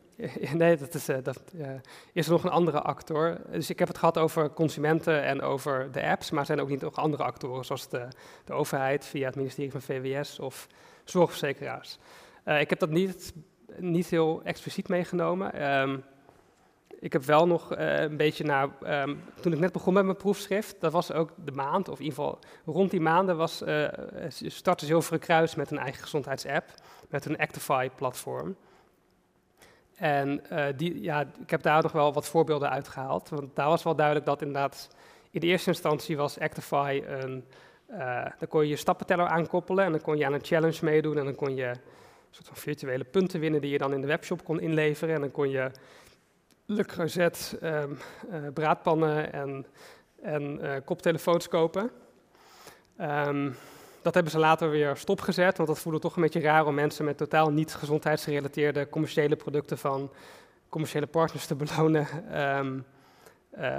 nee, 0.53 0.77
dat 0.77 0.95
is, 0.95 1.09
uh, 1.09 1.16
dat, 1.23 1.43
is 2.12 2.27
er 2.27 2.33
nog 2.33 2.45
een 2.45 2.51
andere 2.51 2.81
actor? 2.81 3.41
Dus 3.51 3.70
ik 3.70 3.79
heb 3.79 3.89
het 3.89 3.99
gehad 3.99 4.18
over 4.18 4.51
consumenten 4.51 5.23
en 5.23 5.43
over 5.43 5.93
de 5.93 6.07
apps, 6.07 6.31
maar 6.31 6.41
er 6.41 6.47
zijn 6.47 6.61
ook 6.61 6.68
niet 6.68 6.81
nog 6.81 6.97
andere 6.97 7.23
actoren, 7.23 7.64
zoals 7.64 7.89
de, 7.89 8.09
de 8.45 8.53
overheid 8.53 9.05
via 9.05 9.27
het 9.27 9.37
ministerie 9.37 9.70
van 9.70 9.83
VWS 9.83 10.39
of 10.39 10.66
zorgverzekeraars. 11.05 11.99
ik 12.45 12.70
heb 12.70 12.79
dat 12.79 12.91
niet, 12.91 13.33
niet 13.77 14.07
heel 14.07 14.41
expliciet 14.45 14.89
meegenomen. 14.89 15.73
Um, 15.81 16.05
ik 16.99 17.12
heb 17.12 17.24
wel 17.24 17.47
nog 17.47 17.76
uh, 17.76 18.01
een 18.01 18.16
beetje 18.16 18.45
naar, 18.45 18.68
um, 19.03 19.22
toen 19.40 19.53
ik 19.53 19.59
net 19.59 19.72
begon 19.72 19.95
met 19.95 20.05
mijn 20.05 20.16
proefschrift, 20.16 20.80
dat 20.80 20.93
was 20.93 21.12
ook 21.12 21.30
de 21.45 21.53
maand, 21.53 21.88
of 21.88 21.99
in 21.99 22.05
ieder 22.05 22.18
geval 22.18 22.38
rond 22.64 22.90
die 22.90 23.01
maanden, 23.01 23.36
was, 23.36 23.62
uh, 23.62 23.88
startte 24.28 24.86
Zilveren 24.86 25.20
Kruis 25.20 25.55
met 25.55 25.70
een 25.70 25.78
eigen 25.78 26.03
gezondheidsapp, 26.03 26.64
met 27.09 27.24
een 27.24 27.38
Actify-platform. 27.38 28.57
En 29.97 30.43
die, 30.76 31.03
ja, 31.03 31.20
ik 31.40 31.51
heb 31.51 31.62
daar 31.62 31.82
nog 31.82 31.93
wel 31.93 32.12
wat 32.12 32.28
voorbeelden 32.28 32.70
uitgehaald, 32.70 33.28
want 33.28 33.57
daar 33.57 33.68
was 33.68 33.82
wel 33.82 33.95
duidelijk 33.95 34.26
dat 34.26 34.43
inderdaad, 34.43 34.88
in 35.30 35.40
de 35.40 35.47
eerste 35.47 35.70
instantie 35.70 36.16
was 36.16 36.38
Actify 36.38 37.03
een, 37.07 37.45
dan 38.38 38.49
kon 38.49 38.62
je 38.62 38.68
je 38.68 38.76
stappenteller 38.76 39.26
aankoppelen 39.26 39.84
en 39.84 39.90
dan 39.93 40.01
kon 40.01 40.18
je 40.18 40.26
aan 40.26 40.32
een 40.32 40.45
challenge 40.45 40.84
meedoen 40.84 41.18
en 41.18 41.24
dan 41.24 41.34
kon 41.34 41.55
je 41.55 41.66
een 41.66 41.78
soort 42.30 42.47
van 42.47 42.57
virtuele 42.57 43.05
punten 43.05 43.40
winnen 43.40 43.61
die 43.61 43.70
je 43.70 43.78
dan 43.78 43.93
in 43.93 44.01
de 44.01 44.07
webshop 44.07 44.45
kon 44.45 44.61
inleveren 44.61 45.14
en 45.14 45.20
dan 45.20 45.30
kon 45.30 45.51
je 45.51 45.70
Le 46.66 46.84
Creuset, 46.84 47.58
um, 47.62 47.98
uh, 48.30 48.48
braadpannen 48.54 49.32
en, 49.32 49.66
en 50.22 50.58
uh, 50.62 50.72
koptelefoons 50.84 51.48
kopen. 51.48 51.90
Um, 53.00 53.56
dat 54.02 54.14
hebben 54.14 54.32
ze 54.32 54.38
later 54.38 54.70
weer 54.70 54.96
stopgezet, 54.96 55.56
want 55.56 55.68
dat 55.68 55.78
voelde 55.78 55.98
toch 55.98 56.16
een 56.16 56.22
beetje 56.22 56.40
raar 56.40 56.66
om 56.66 56.74
mensen 56.74 57.04
met 57.04 57.16
totaal 57.16 57.50
niet 57.50 57.74
gezondheidsgerelateerde 57.74 58.88
commerciële 58.88 59.36
producten 59.36 59.78
van 59.78 60.12
commerciële 60.68 61.06
partners 61.06 61.46
te 61.46 61.54
belonen 61.54 62.06
um, 62.58 62.84
uh, 63.58 63.78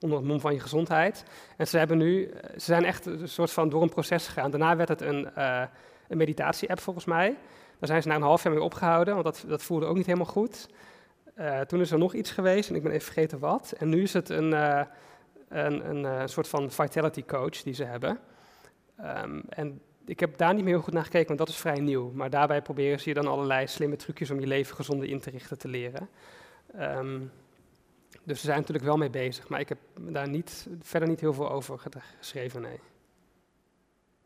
onder 0.00 0.18
het 0.18 0.26
mom 0.26 0.40
van 0.40 0.54
je 0.54 0.60
gezondheid. 0.60 1.24
En 1.56 1.66
ze 1.66 1.78
hebben 1.78 1.98
nu, 1.98 2.30
ze 2.52 2.64
zijn 2.64 2.84
echt 2.84 3.06
een 3.06 3.28
soort 3.28 3.50
van 3.50 3.68
door 3.68 3.82
een 3.82 3.88
proces 3.88 4.26
gegaan. 4.26 4.50
Daarna 4.50 4.76
werd 4.76 4.88
het 4.88 5.00
een, 5.00 5.40
een 6.08 6.16
meditatie-app 6.16 6.80
volgens 6.80 7.04
mij. 7.04 7.36
Daar 7.78 7.88
zijn 7.88 8.02
ze 8.02 8.08
na 8.08 8.14
een 8.14 8.22
half 8.22 8.42
jaar 8.42 8.52
mee 8.52 8.62
opgehouden, 8.62 9.14
want 9.14 9.26
dat, 9.26 9.44
dat 9.46 9.62
voelde 9.62 9.86
ook 9.86 9.96
niet 9.96 10.06
helemaal 10.06 10.32
goed. 10.32 10.68
Uh, 11.38 11.60
toen 11.60 11.80
is 11.80 11.90
er 11.90 11.98
nog 11.98 12.14
iets 12.14 12.30
geweest 12.30 12.68
en 12.68 12.74
ik 12.74 12.82
ben 12.82 12.92
even 12.92 13.04
vergeten 13.04 13.38
wat. 13.38 13.74
En 13.78 13.88
nu 13.88 14.02
is 14.02 14.12
het 14.12 14.28
een, 14.28 14.50
uh, 14.52 14.82
een, 15.48 15.88
een, 15.88 16.04
een, 16.04 16.28
soort 16.28 16.48
van 16.48 16.70
vitality 16.70 17.24
coach 17.24 17.62
die 17.62 17.74
ze 17.74 17.84
hebben. 17.84 18.18
Um, 19.00 19.42
en 19.48 19.80
ik 20.04 20.20
heb 20.20 20.36
daar 20.36 20.54
niet 20.54 20.64
meer 20.64 20.72
heel 20.72 20.82
goed 20.82 20.92
naar 20.92 21.04
gekeken, 21.04 21.26
want 21.26 21.38
dat 21.38 21.48
is 21.48 21.56
vrij 21.56 21.80
nieuw. 21.80 22.10
Maar 22.10 22.30
daarbij 22.30 22.62
proberen 22.62 23.00
ze 23.00 23.08
je 23.08 23.14
dan 23.14 23.26
allerlei 23.26 23.66
slimme 23.66 23.96
trucjes 23.96 24.30
om 24.30 24.40
je 24.40 24.46
leven 24.46 24.76
gezonder 24.76 25.08
in 25.08 25.20
te 25.20 25.30
richten 25.30 25.58
te 25.58 25.68
leren. 25.68 26.08
Um, 26.80 27.30
dus 28.24 28.40
ze 28.40 28.46
zijn 28.46 28.58
natuurlijk 28.58 28.86
wel 28.86 28.96
mee 28.96 29.10
bezig, 29.10 29.48
maar 29.48 29.60
ik 29.60 29.68
heb 29.68 29.78
daar 29.94 30.28
niet, 30.28 30.68
verder 30.80 31.08
niet 31.08 31.20
heel 31.20 31.32
veel 31.32 31.50
over 31.50 31.78
geschreven, 32.18 32.60
nee. 32.60 32.80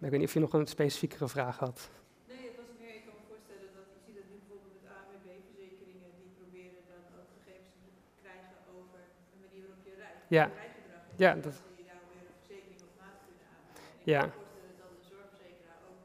Ik 0.01 0.11
weet 0.11 0.21
niet 0.21 0.29
of 0.29 0.35
je 0.35 0.41
nog 0.41 0.53
een 0.53 0.67
specifiekere 0.67 1.29
vraag 1.29 1.59
had. 1.59 1.91
Nee, 2.29 2.45
het 2.51 2.57
was 2.57 2.71
meer, 2.81 2.95
ik 3.01 3.05
kan 3.07 3.15
me 3.21 3.25
voorstellen 3.33 3.69
dat 3.79 3.87
je 3.95 3.99
ziet 4.07 4.17
dat 4.21 4.29
nu 4.33 4.37
bijvoorbeeld 4.43 4.75
met 4.79 4.87
ANWB-verzekeringen, 4.99 6.11
die 6.21 6.31
proberen 6.41 6.83
dan 6.93 7.05
ook 7.19 7.31
gegevens 7.37 7.75
te 7.81 7.91
krijgen 8.23 8.57
over 8.79 9.01
de 9.33 9.39
manier 9.45 9.63
waarop 9.67 9.85
je 9.89 9.95
rijdt. 10.05 10.22
Ja. 10.37 10.51
Ja, 11.17 11.35
dat 11.35 11.55
je 11.77 11.85
daar 11.87 12.03
weer 12.09 12.25
een 12.25 12.37
verzekering 12.39 12.81
op 12.89 12.95
maat 13.01 13.19
kunnen 13.27 13.47
aanbieden. 13.55 14.33
Voorstellen 14.33 14.77
dat 14.83 14.91
de 14.99 15.05
zorgverzekeraar 15.15 15.81
ook 15.91 16.03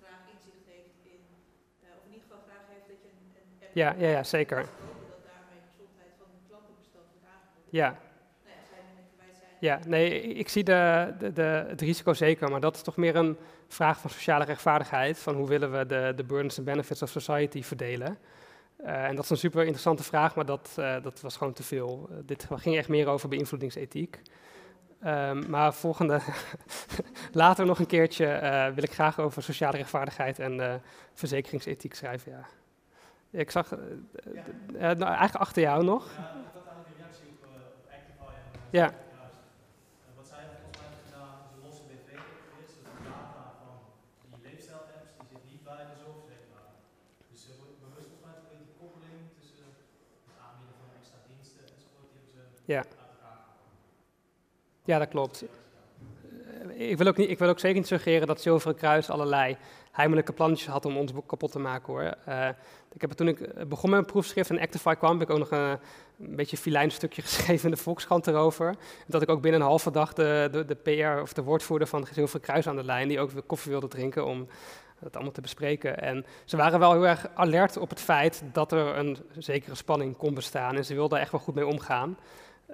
graag 0.00 0.22
inzicht 0.34 0.64
heeft 0.74 0.98
in, 1.14 1.22
of 1.98 2.04
in 2.06 2.12
ieder 2.14 2.26
geval 2.26 2.42
graag 2.48 2.64
heeft 2.72 2.88
dat 2.92 2.98
je 3.02 3.08
een, 3.14 3.22
app 3.62 3.74
Ja, 3.80 3.88
ja, 4.02 4.08
ja, 4.16 4.22
zeker. 4.36 4.60
Dat 4.60 5.22
daarmee 5.30 5.60
de 5.62 5.70
gezondheid 5.70 6.12
van 6.20 6.28
hun 6.34 6.44
klantenbestand 6.50 7.06
wordt 7.12 7.26
aangeboden. 7.34 7.72
Ja, 7.80 7.88
ja 9.66 9.76
nee, 9.94 10.08
ik 10.42 10.48
zie 10.54 10.64
de, 10.64 10.80
de, 11.18 11.32
de, 11.32 11.48
het 11.74 11.80
risico 11.88 12.12
zeker, 12.26 12.50
maar 12.50 12.64
dat 12.66 12.76
is 12.76 12.82
toch 12.82 12.96
meer 12.96 13.16
een 13.16 13.36
vraag 13.68 13.96
van 14.00 14.10
sociale 14.10 14.44
rechtvaardigheid. 14.44 15.16
Van 15.18 15.34
hoe 15.34 15.48
willen 15.48 15.70
we 15.78 15.86
de, 15.86 16.12
de 16.16 16.24
burdens 16.24 16.58
en 16.58 16.64
benefits 16.64 17.02
of 17.02 17.10
society 17.10 17.62
verdelen. 17.62 18.18
Eh, 18.84 19.04
en 19.04 19.14
dat 19.14 19.24
is 19.24 19.30
een 19.30 19.36
super 19.36 19.60
interessante 19.60 20.02
vraag, 20.02 20.34
maar 20.34 20.46
dat, 20.46 20.74
eh, 20.76 21.02
dat 21.02 21.20
was 21.20 21.36
gewoon 21.36 21.52
te 21.52 21.62
veel. 21.62 22.08
Eh, 22.10 22.16
dit 22.24 22.46
ging 22.54 22.76
echt 22.76 22.88
meer 22.88 23.06
over 23.08 23.28
beïnvloedingsethiek. 23.28 24.20
Ehm, 25.00 25.50
maar 25.50 25.74
volgende, 25.74 26.20
later 27.32 27.66
nog 27.66 27.78
een 27.78 27.86
keertje 27.86 28.26
wil 28.74 28.84
ik 28.84 28.92
graag 28.92 29.18
over 29.20 29.42
sociale 29.42 29.76
rechtvaardigheid 29.76 30.38
en 30.38 30.82
verzekeringsethiek 31.14 31.94
schrijven. 31.94 32.32
Ja. 32.32 32.46
Ik 33.30 33.50
zag, 33.50 33.70
nou, 34.72 35.02
eigenlijk 35.02 35.34
achter 35.34 35.62
jou 35.62 35.84
nog. 35.84 36.04
Ja, 36.04 36.10
ik 36.12 36.54
had 36.54 36.66
een 36.76 36.84
reactie 36.98 37.28
op, 37.28 37.40
uh, 37.44 38.34
Ja. 38.70 38.80
juist. 38.80 38.94
Uh, 38.94 40.16
wat 40.18 40.26
zij 40.32 40.44
volgens 40.60 40.78
mij 40.80 40.86
hebben 40.88 41.04
gedaan, 41.08 41.36
ze 41.52 41.56
lossen 41.66 41.86
BV 41.90 42.08
is, 42.62 42.70
dus 42.70 42.72
de 42.76 42.82
data 43.08 43.42
van 43.62 43.74
die 44.32 44.42
leefstijl-apps, 44.46 45.10
die 45.18 45.26
zit 45.32 45.44
niet 45.52 45.62
bij 45.70 45.82
de 45.90 45.96
zorgverzekeraar. 46.04 46.72
Dus 47.30 47.40
ze 47.44 47.50
worden 47.60 47.78
bewust 47.84 48.08
volgens 48.10 48.26
mij 48.26 48.34
een 48.38 48.46
beetje 48.48 48.66
die 48.70 48.78
koppeling 48.82 49.20
tussen 49.38 49.68
het 50.26 50.36
aanbieden 50.46 50.76
van 50.80 50.88
extra 50.98 51.18
diensten 51.30 51.64
enzovoort, 51.74 52.08
die 52.14 52.38
hebben 52.38 52.53
ze 52.53 52.53
Ja. 52.64 52.84
Ja, 54.84 54.98
dat 54.98 55.08
klopt. 55.08 55.44
Eh, 56.76 56.90
Ik 56.90 56.98
wil, 56.98 57.06
ook 57.06 57.16
niet, 57.16 57.30
ik 57.30 57.38
wil 57.38 57.48
ook 57.48 57.58
zeker 57.58 57.76
niet 57.76 57.86
suggereren 57.86 58.26
dat 58.26 58.40
Zilveren 58.40 58.76
Kruis 58.76 59.10
allerlei 59.10 59.56
heimelijke 59.90 60.32
plannetjes 60.32 60.68
had 60.68 60.84
om 60.84 60.96
ons 60.96 61.12
kapot 61.26 61.52
te 61.52 61.58
maken 61.58 61.92
hoor. 61.92 62.14
Eh, 62.24 62.48
ik 62.92 63.00
heb 63.00 63.10
toen 63.10 63.28
ik 63.28 63.40
eh, 63.40 63.66
begon 63.66 63.90
met 63.90 63.98
mijn 64.00 64.12
proefschrift 64.12 64.50
en 64.50 64.60
Actify 64.60 64.94
kwam, 64.94 65.18
heb 65.18 65.28
ik 65.28 65.30
ook 65.30 65.38
nog 65.38 65.50
een, 65.50 65.78
beetje 66.16 66.56
filijn 66.56 66.90
stukje 66.90 67.22
geschreven 67.28 67.64
in 67.64 67.74
de 67.74 67.82
Volkskrant 67.82 68.26
erover. 68.26 68.74
Dat 69.06 69.22
ik 69.22 69.28
ook 69.28 69.42
binnen 69.42 69.60
een 69.60 69.66
halve 69.66 69.90
dag 69.90 70.12
de, 70.12 70.64
de, 70.66 70.74
PR 70.74 71.20
of 71.20 71.32
de 71.32 71.42
woordvoerder 71.42 71.88
van 71.88 72.06
Zilveren 72.12 72.40
Kruis 72.40 72.66
aan 72.66 72.76
de 72.76 72.84
lijn, 72.84 73.08
die 73.08 73.20
ook 73.20 73.30
weer 73.30 73.42
koffie 73.42 73.70
wilde 73.70 73.88
drinken 73.88 74.26
om 74.26 74.46
het 74.98 75.14
allemaal 75.14 75.32
te 75.32 75.40
bespreken. 75.40 76.00
En 76.00 76.26
ze 76.44 76.56
waren 76.56 76.78
wel 76.78 76.92
heel 76.92 77.06
erg 77.06 77.28
alert 77.34 77.76
op 77.76 77.90
het 77.90 78.00
feit 78.00 78.42
dat 78.52 78.72
er 78.72 78.96
een 78.98 79.18
zekere 79.38 79.74
spanning 79.74 80.16
kon 80.16 80.34
bestaan 80.34 80.76
en 80.76 80.84
ze 80.84 80.94
wilden 80.94 81.16
er 81.16 81.22
echt 81.22 81.32
wel 81.32 81.40
goed 81.40 81.54
mee 81.54 81.66
omgaan. 81.66 82.16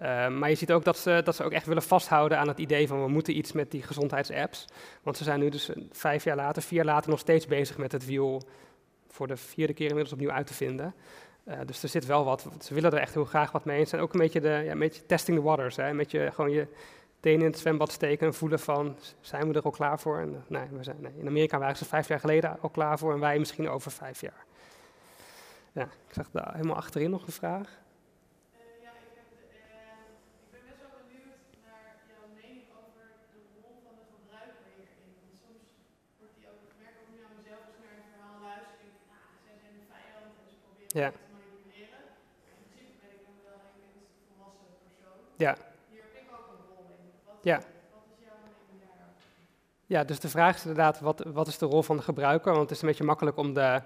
Uh, 0.02 0.28
maar 0.28 0.48
je 0.48 0.54
ziet 0.54 0.72
ook 0.72 0.84
dat 0.84 0.98
ze, 0.98 1.20
dat 1.24 1.36
ze 1.36 1.44
ook 1.44 1.52
echt 1.52 1.66
willen 1.66 1.82
vasthouden 1.82 2.38
aan 2.38 2.48
het 2.48 2.58
idee 2.58 2.88
van 2.88 3.02
we 3.02 3.08
moeten 3.08 3.36
iets 3.36 3.52
met 3.52 3.70
die 3.70 3.82
gezondheidsapps. 3.82 4.64
Want 5.02 5.16
ze 5.16 5.24
zijn 5.24 5.40
nu 5.40 5.48
dus 5.48 5.70
vijf 5.92 6.24
jaar 6.24 6.36
later, 6.36 6.62
vier 6.62 6.76
jaar 6.76 6.94
later 6.94 7.10
nog 7.10 7.18
steeds 7.18 7.46
bezig 7.46 7.78
met 7.78 7.92
het 7.92 8.06
wiel 8.06 8.42
voor 9.08 9.26
de 9.26 9.36
vierde 9.36 9.72
keer 9.72 9.88
inmiddels 9.88 10.12
opnieuw 10.12 10.30
uit 10.30 10.46
te 10.46 10.54
vinden. 10.54 10.94
Uh, 11.44 11.54
dus 11.66 11.82
er 11.82 11.88
zit 11.88 12.06
wel 12.06 12.24
wat, 12.24 12.48
ze 12.60 12.74
willen 12.74 12.92
er 12.92 12.98
echt 12.98 13.14
heel 13.14 13.24
graag 13.24 13.52
wat 13.52 13.64
mee. 13.64 13.80
En 13.80 13.86
zijn 13.86 14.02
ook 14.02 14.12
een 14.12 14.20
beetje, 14.20 14.40
de, 14.40 14.62
ja, 14.64 14.70
een 14.70 14.78
beetje 14.78 15.06
testing 15.06 15.36
the 15.36 15.42
waters. 15.42 15.76
Hè? 15.76 15.88
Een 15.88 15.96
beetje 15.96 16.30
gewoon 16.34 16.50
je 16.50 16.66
tenen 17.20 17.40
in 17.40 17.50
het 17.50 17.58
zwembad 17.58 17.92
steken 17.92 18.26
en 18.26 18.34
voelen 18.34 18.58
van 18.58 18.96
zijn 19.20 19.48
we 19.48 19.54
er 19.54 19.62
al 19.62 19.70
klaar 19.70 20.00
voor? 20.00 20.18
En, 20.18 20.44
nee, 20.46 20.66
we 20.70 20.84
zijn, 20.84 20.96
nee, 21.00 21.12
in 21.16 21.26
Amerika 21.26 21.58
waren 21.58 21.76
ze 21.76 21.84
vijf 21.84 22.08
jaar 22.08 22.20
geleden 22.20 22.60
al 22.60 22.68
klaar 22.68 22.98
voor 22.98 23.12
en 23.12 23.20
wij 23.20 23.38
misschien 23.38 23.68
over 23.68 23.90
vijf 23.90 24.20
jaar. 24.20 24.44
Ja, 25.72 25.82
ik 25.82 26.14
zag 26.14 26.28
daar 26.32 26.54
helemaal 26.54 26.76
achterin 26.76 27.10
nog 27.10 27.26
een 27.26 27.32
vraag. 27.32 27.68
Ja. 27.68 27.78
te 29.00 29.06
manipuleren. 29.26 29.90
In 37.50 37.70
principe 37.70 37.80
ben 37.80 37.90
ik 37.90 37.96
dan 38.14 38.22
wel 38.24 38.36
een 38.38 38.40
volwassen 40.46 40.79
persoon. 44.82 45.18
Ja. 45.36 45.56
Hier 45.90 46.02
ik 46.12 46.28
ook 46.32 46.48
een 46.48 46.64
rol 46.74 46.84
Ja. 47.42 47.56
is 47.58 47.64
jouw? 47.64 48.34
Ja, 49.86 50.04
dus 50.04 50.20
de 50.20 50.28
vraag 50.28 50.56
is 50.56 50.62
inderdaad, 50.62 51.00
wat, 51.00 51.24
wat 51.26 51.46
is 51.46 51.58
de 51.58 51.66
rol 51.66 51.82
van 51.82 51.96
de 51.96 52.02
gebruiker? 52.02 52.52
Want 52.52 52.62
het 52.62 52.70
is 52.70 52.82
een 52.82 52.88
beetje 52.88 53.04
makkelijk 53.04 53.36
om 53.36 53.54
de 53.54 53.82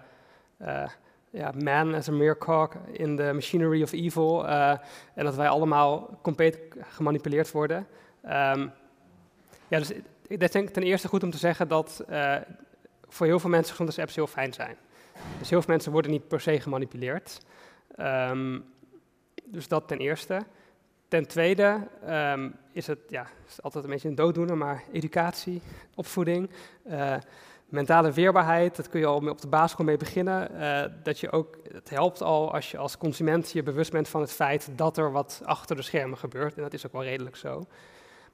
uh, 0.59 0.89
ja, 1.31 1.53
man 1.63 1.95
as 1.95 2.09
a 2.09 2.13
mere 2.13 2.39
cog 2.39 2.75
in 2.93 3.17
the 3.17 3.31
machinery 3.33 3.83
of 3.83 3.93
evil. 3.93 4.45
Uh, 4.45 4.71
en 5.15 5.25
dat 5.25 5.35
wij 5.35 5.49
allemaal 5.49 6.19
compleet 6.23 6.59
gemanipuleerd 6.81 7.51
worden. 7.51 7.87
Um, 8.25 8.73
ja, 9.69 9.79
dus 9.79 9.93
ik 10.27 10.53
denk 10.53 10.69
ten 10.69 10.83
eerste 10.83 11.09
goed 11.09 11.23
om 11.23 11.31
te 11.31 11.39
zeggen 11.39 11.69
dat 11.69 12.05
uh, 12.11 12.37
voor 13.09 13.27
heel 13.27 13.39
veel 13.39 13.51
mensen 13.51 13.71
gezondheidsapps 13.71 14.15
heel 14.15 14.27
fijn 14.27 14.53
zijn. 14.53 14.77
Dus 15.39 15.51
heel 15.51 15.63
veel 15.63 15.73
mensen 15.73 15.93
worden 15.93 16.11
niet 16.11 16.29
per 16.29 16.41
se 16.41 16.61
gemanipuleerd. 16.61 17.41
Um, 17.99 18.65
dus 19.45 19.69
dat 19.69 19.89
ten 19.89 19.99
eerste. 19.99 20.43
Ten 21.09 21.27
tweede 21.27 21.89
um, 22.09 22.55
is 22.73 22.87
het 22.87 22.99
ja, 23.09 23.27
is 23.49 23.63
altijd 23.63 23.85
een 23.85 23.91
beetje 23.91 24.09
een 24.09 24.15
dooddoener, 24.15 24.57
maar 24.57 24.83
educatie, 24.93 25.63
opvoeding, 25.95 26.51
uh, 26.87 27.17
mentale 27.69 28.13
weerbaarheid, 28.13 28.77
dat 28.77 28.89
kun 28.89 29.01
je 29.01 29.07
al 29.07 29.29
op 29.29 29.41
de 29.41 29.49
basisschool 29.49 29.85
mee 29.85 29.97
beginnen. 29.97 30.51
Uh, 30.53 30.85
dat 31.03 31.21
je 31.21 31.31
ook, 31.31 31.57
het 31.73 31.91
helpt 31.91 32.23
al 32.23 32.53
als 32.53 32.71
je 32.71 32.79
als 32.79 32.99
consument 32.99 33.51
je 33.51 33.63
bewust 33.63 33.93
bent 33.93 34.09
van 34.09 34.21
het 34.21 34.33
feit 34.33 34.69
dat 34.77 34.97
er 34.97 35.13
wat 35.13 35.43
achter 35.45 35.77
de 35.77 35.83
schermen 35.83 36.19
gebeurt. 36.19 36.57
En 36.57 36.63
dat 36.63 36.73
is 36.73 36.87
ook 36.87 36.93
wel 36.93 37.05
redelijk 37.05 37.37
zo. 37.37 37.67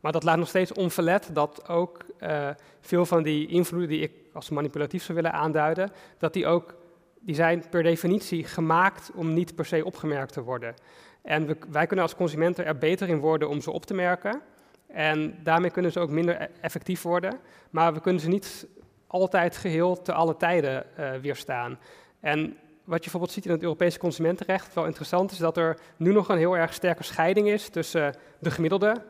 Maar 0.00 0.12
dat 0.12 0.22
laat 0.22 0.38
nog 0.38 0.48
steeds 0.48 0.72
onverlet 0.72 1.30
dat 1.32 1.68
ook 1.68 2.04
uh, 2.20 2.48
veel 2.80 3.06
van 3.06 3.22
die 3.22 3.46
invloeden 3.46 3.88
die 3.88 4.00
ik 4.00 4.12
als 4.32 4.50
manipulatief 4.50 5.02
zou 5.02 5.14
willen 5.14 5.32
aanduiden, 5.32 5.90
dat 6.18 6.32
die 6.32 6.46
ook, 6.46 6.74
die 7.20 7.34
zijn 7.34 7.64
per 7.70 7.82
definitie 7.82 8.44
gemaakt 8.44 9.10
om 9.14 9.32
niet 9.32 9.54
per 9.54 9.64
se 9.66 9.84
opgemerkt 9.84 10.32
te 10.32 10.42
worden. 10.42 10.74
En 11.22 11.46
we, 11.46 11.56
wij 11.70 11.86
kunnen 11.86 12.04
als 12.04 12.14
consumenten 12.14 12.64
er 12.64 12.78
beter 12.78 13.08
in 13.08 13.18
worden 13.18 13.48
om 13.48 13.60
ze 13.60 13.70
op 13.70 13.86
te 13.86 13.94
merken. 13.94 14.40
En 14.86 15.38
daarmee 15.42 15.70
kunnen 15.70 15.92
ze 15.92 16.00
ook 16.00 16.10
minder 16.10 16.50
effectief 16.60 17.02
worden. 17.02 17.38
Maar 17.70 17.94
we 17.94 18.00
kunnen 18.00 18.20
ze 18.20 18.28
niet 18.28 18.66
altijd 19.06 19.56
geheel 19.56 20.02
te 20.02 20.12
alle 20.12 20.36
tijden 20.36 20.86
uh, 20.98 21.10
weerstaan. 21.12 21.78
En 22.20 22.56
wat 22.84 22.96
je 22.96 23.10
bijvoorbeeld 23.10 23.32
ziet 23.32 23.44
in 23.44 23.50
het 23.50 23.62
Europese 23.62 23.98
consumentenrecht, 23.98 24.74
wel 24.74 24.86
interessant 24.86 25.30
is 25.30 25.38
dat 25.38 25.56
er 25.56 25.78
nu 25.96 26.12
nog 26.12 26.28
een 26.28 26.38
heel 26.38 26.56
erg 26.56 26.74
sterke 26.74 27.02
scheiding 27.02 27.48
is 27.48 27.68
tussen 27.68 28.14
de 28.38 28.50
gemiddelde 28.50 29.02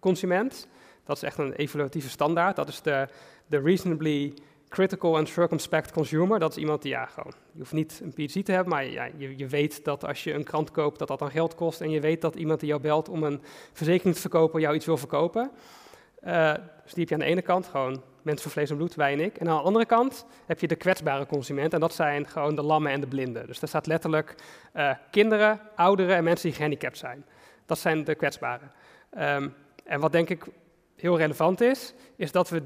consument. 0.00 0.68
Dat 1.04 1.16
is 1.16 1.22
echt 1.22 1.38
een 1.38 1.52
evaluatieve 1.52 2.08
standaard. 2.08 2.56
Dat 2.56 2.68
is 2.68 2.82
de, 2.82 3.08
de 3.46 3.60
reasonably 3.60 4.34
critical 4.68 5.16
and 5.16 5.28
circumspect 5.28 5.92
consumer. 5.92 6.38
Dat 6.38 6.50
is 6.50 6.56
iemand 6.56 6.82
die, 6.82 6.90
ja, 6.90 7.06
gewoon, 7.06 7.32
je 7.52 7.58
hoeft 7.58 7.72
niet 7.72 8.00
een 8.02 8.12
PhD 8.12 8.44
te 8.44 8.52
hebben, 8.52 8.72
maar 8.72 8.84
ja, 8.84 9.08
je, 9.16 9.36
je 9.36 9.46
weet 9.46 9.84
dat 9.84 10.04
als 10.04 10.24
je 10.24 10.32
een 10.32 10.44
krant 10.44 10.70
koopt, 10.70 10.98
dat 10.98 11.08
dat 11.08 11.18
dan 11.18 11.30
geld 11.30 11.54
kost. 11.54 11.80
En 11.80 11.90
je 11.90 12.00
weet 12.00 12.20
dat 12.20 12.34
iemand 12.34 12.60
die 12.60 12.68
jou 12.68 12.80
belt 12.80 13.08
om 13.08 13.22
een 13.22 13.42
verzekering 13.72 14.14
te 14.14 14.20
verkopen, 14.20 14.60
jou 14.60 14.74
iets 14.74 14.86
wil 14.86 14.96
verkopen. 14.96 15.50
Uh, 16.24 16.54
dus 16.82 16.92
die 16.94 17.00
heb 17.00 17.08
je 17.08 17.14
aan 17.14 17.20
de 17.20 17.26
ene 17.26 17.42
kant, 17.42 17.66
gewoon 17.66 18.02
mensen 18.22 18.42
van 18.42 18.52
vlees 18.52 18.70
en 18.70 18.76
bloed, 18.76 18.94
wij 18.94 19.12
en 19.12 19.20
ik. 19.20 19.36
En 19.36 19.48
aan 19.48 19.56
de 19.56 19.62
andere 19.62 19.86
kant 19.86 20.26
heb 20.46 20.60
je 20.60 20.68
de 20.68 20.76
kwetsbare 20.76 21.26
consument. 21.26 21.72
En 21.72 21.80
dat 21.80 21.94
zijn 21.94 22.26
gewoon 22.26 22.54
de 22.54 22.62
lammen 22.62 22.92
en 22.92 23.00
de 23.00 23.06
blinden. 23.06 23.46
Dus 23.46 23.58
daar 23.58 23.68
staat 23.68 23.86
letterlijk 23.86 24.34
uh, 24.74 24.90
kinderen, 25.10 25.60
ouderen 25.76 26.16
en 26.16 26.24
mensen 26.24 26.46
die 26.46 26.56
gehandicapt 26.56 26.98
zijn. 26.98 27.24
Dat 27.66 27.78
zijn 27.78 28.04
de 28.04 28.14
kwetsbaren. 28.14 28.72
Um, 29.18 29.54
en 29.88 30.00
wat 30.00 30.12
denk 30.12 30.28
ik 30.28 30.44
heel 30.96 31.16
relevant 31.16 31.60
is, 31.60 31.94
is 32.16 32.32
dat 32.32 32.48
we 32.48 32.62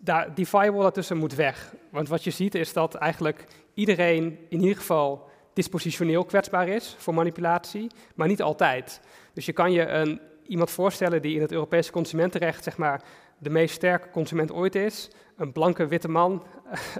daar, 0.00 0.34
die 0.34 0.46
firewall 0.46 0.82
daartussen 0.82 1.16
moet 1.16 1.34
weg. 1.34 1.74
Want 1.90 2.08
wat 2.08 2.24
je 2.24 2.30
ziet 2.30 2.54
is 2.54 2.72
dat 2.72 2.94
eigenlijk 2.94 3.44
iedereen 3.74 4.38
in 4.48 4.60
ieder 4.60 4.76
geval 4.76 5.28
dispositioneel 5.52 6.24
kwetsbaar 6.24 6.68
is 6.68 6.94
voor 6.98 7.14
manipulatie, 7.14 7.90
maar 8.14 8.28
niet 8.28 8.42
altijd. 8.42 9.00
Dus 9.32 9.46
je 9.46 9.52
kan 9.52 9.72
je 9.72 9.86
een, 9.86 10.20
iemand 10.46 10.70
voorstellen 10.70 11.22
die 11.22 11.34
in 11.34 11.40
het 11.40 11.52
Europese 11.52 11.92
consumentenrecht 11.92 12.64
zeg 12.64 12.76
maar, 12.76 13.02
de 13.38 13.50
meest 13.50 13.74
sterke 13.74 14.10
consument 14.10 14.52
ooit 14.52 14.74
is. 14.74 15.10
Een 15.36 15.52
blanke 15.52 15.86
witte 15.86 16.08
man, 16.08 16.46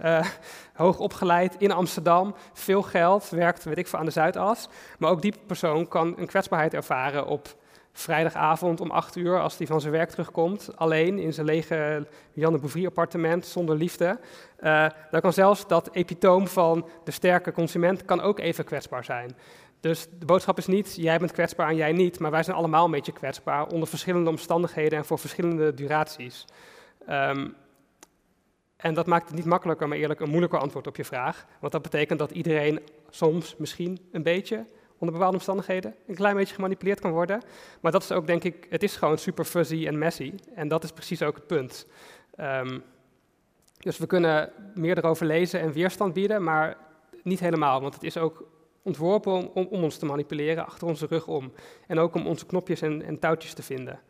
uh, 0.03 0.25
hoog 0.75 0.99
opgeleid 0.99 1.55
in 1.59 1.73
Amsterdam, 1.73 2.35
veel 2.53 2.83
geld, 2.83 3.29
werkt 3.29 3.65
weet 3.65 3.79
ik 3.79 3.87
veel 3.87 3.99
aan 3.99 4.05
de 4.05 4.11
Zuidas. 4.11 4.69
Maar 4.99 5.11
ook 5.11 5.23
die 5.23 5.35
persoon 5.47 5.89
kan 5.89 6.19
een 6.19 6.27
kwetsbaarheid 6.27 6.75
ervaren 6.75 7.27
op 7.27 7.57
vrijdagavond 8.01 8.81
om 8.81 8.91
8 8.91 9.17
uur, 9.17 9.41
als 9.41 9.59
hij 9.59 9.67
van 9.67 9.81
zijn 9.81 9.93
werk 9.93 10.11
terugkomt, 10.11 10.77
alleen 10.77 11.19
in 11.19 11.33
zijn 11.33 11.47
lege 11.47 12.07
Janne 12.33 12.59
Bouvry 12.59 12.87
appartement, 12.87 13.47
zonder 13.47 13.77
liefde. 13.77 14.19
Uh, 14.61 14.87
dan 15.11 15.21
kan 15.21 15.33
zelfs 15.33 15.67
dat 15.67 15.89
epitoom 15.93 16.49
van 16.49 16.89
de 17.05 17.11
sterke 17.11 17.53
consument 17.53 18.05
kan 18.05 18.21
ook 18.21 18.39
even 18.39 18.65
kwetsbaar 18.65 19.05
zijn. 19.05 19.37
Dus 19.81 20.07
de 20.19 20.27
boodschap 20.27 20.59
is 20.59 20.67
niet, 20.67 20.95
jij 20.97 21.19
bent 21.19 21.33
kwetsbaar 21.33 21.69
en 21.69 21.77
jij 21.77 21.93
niet, 21.93 22.19
maar 22.19 22.31
wij 22.31 22.43
zijn 22.43 22.57
allemaal 22.57 22.85
een 22.85 22.91
beetje 22.91 23.13
kwetsbaar 23.13 23.67
onder 23.67 23.89
verschillende 23.89 24.31
omstandigheden 24.31 24.99
en 24.99 25.05
voor 25.05 25.19
verschillende 25.19 25.75
duraties. 25.75 26.45
Um, 27.11 27.55
en 28.77 28.95
dat 28.95 29.07
maakt 29.07 29.29
het 29.29 29.37
niet 29.37 29.45
makkelijker, 29.45 29.89
maar 29.89 29.99
eerlijk 29.99 30.21
een 30.21 30.29
moeilijker 30.29 30.59
antwoord 30.59 30.87
op 30.87 30.97
je 30.97 31.05
vraag. 31.05 31.47
Want 31.61 31.73
dat 31.73 31.83
betekent 31.83 32.19
dat 32.19 32.31
iedereen 32.31 32.81
soms 33.11 33.57
misschien 33.57 33.99
een 34.13 34.23
beetje 34.23 34.67
onder 34.99 35.17
bepaalde 35.17 35.37
omstandigheden 35.37 35.95
een 36.07 36.15
klein 36.15 36.37
beetje 36.37 36.55
gemanipuleerd 36.55 37.01
kan 37.01 37.11
worden. 37.11 37.43
Maar 37.81 37.93
dat 37.93 38.03
is 38.03 38.13
ook, 38.13 38.27
denk 38.27 38.45
ik, 38.45 38.67
het 38.71 38.83
is 38.83 38.97
gewoon 38.97 39.19
super 39.19 39.45
fuzzy 39.45 39.87
en 39.87 39.99
messy. 39.99 40.35
En 40.55 40.69
dat 40.69 40.85
is 40.85 40.93
precies 40.93 41.23
ook 41.23 41.35
het 41.35 41.47
punt. 41.47 41.87
Um, 42.41 42.83
dus 43.79 43.99
we 43.99 44.07
kunnen 44.07 44.53
meer 44.75 44.99
erover 44.99 45.27
lezen 45.27 45.61
en 45.61 45.73
weerstand 45.73 46.13
bieden, 46.13 46.43
maar 46.43 46.77
niet 47.23 47.41
helemaal. 47.41 47.81
Want 47.81 47.95
het 47.95 48.03
is 48.03 48.17
ook 48.17 48.45
ontworpen 48.83 49.33
om, 49.33 49.51
om, 49.55 49.67
om 49.71 49.83
ons 49.83 49.97
te 49.97 50.07
manipuleren, 50.07 50.67
achter 50.67 50.89
onze 50.89 51.07
rug 51.07 51.27
om. 51.27 51.53
En 51.87 51.99
ook 51.99 52.15
om 52.15 52.27
onze 52.27 52.47
knopjes 52.47 52.81
en, 52.81 53.03
en 53.03 53.19
touwtjes 53.19 53.55
te 53.55 53.63
vinden. 53.63 54.01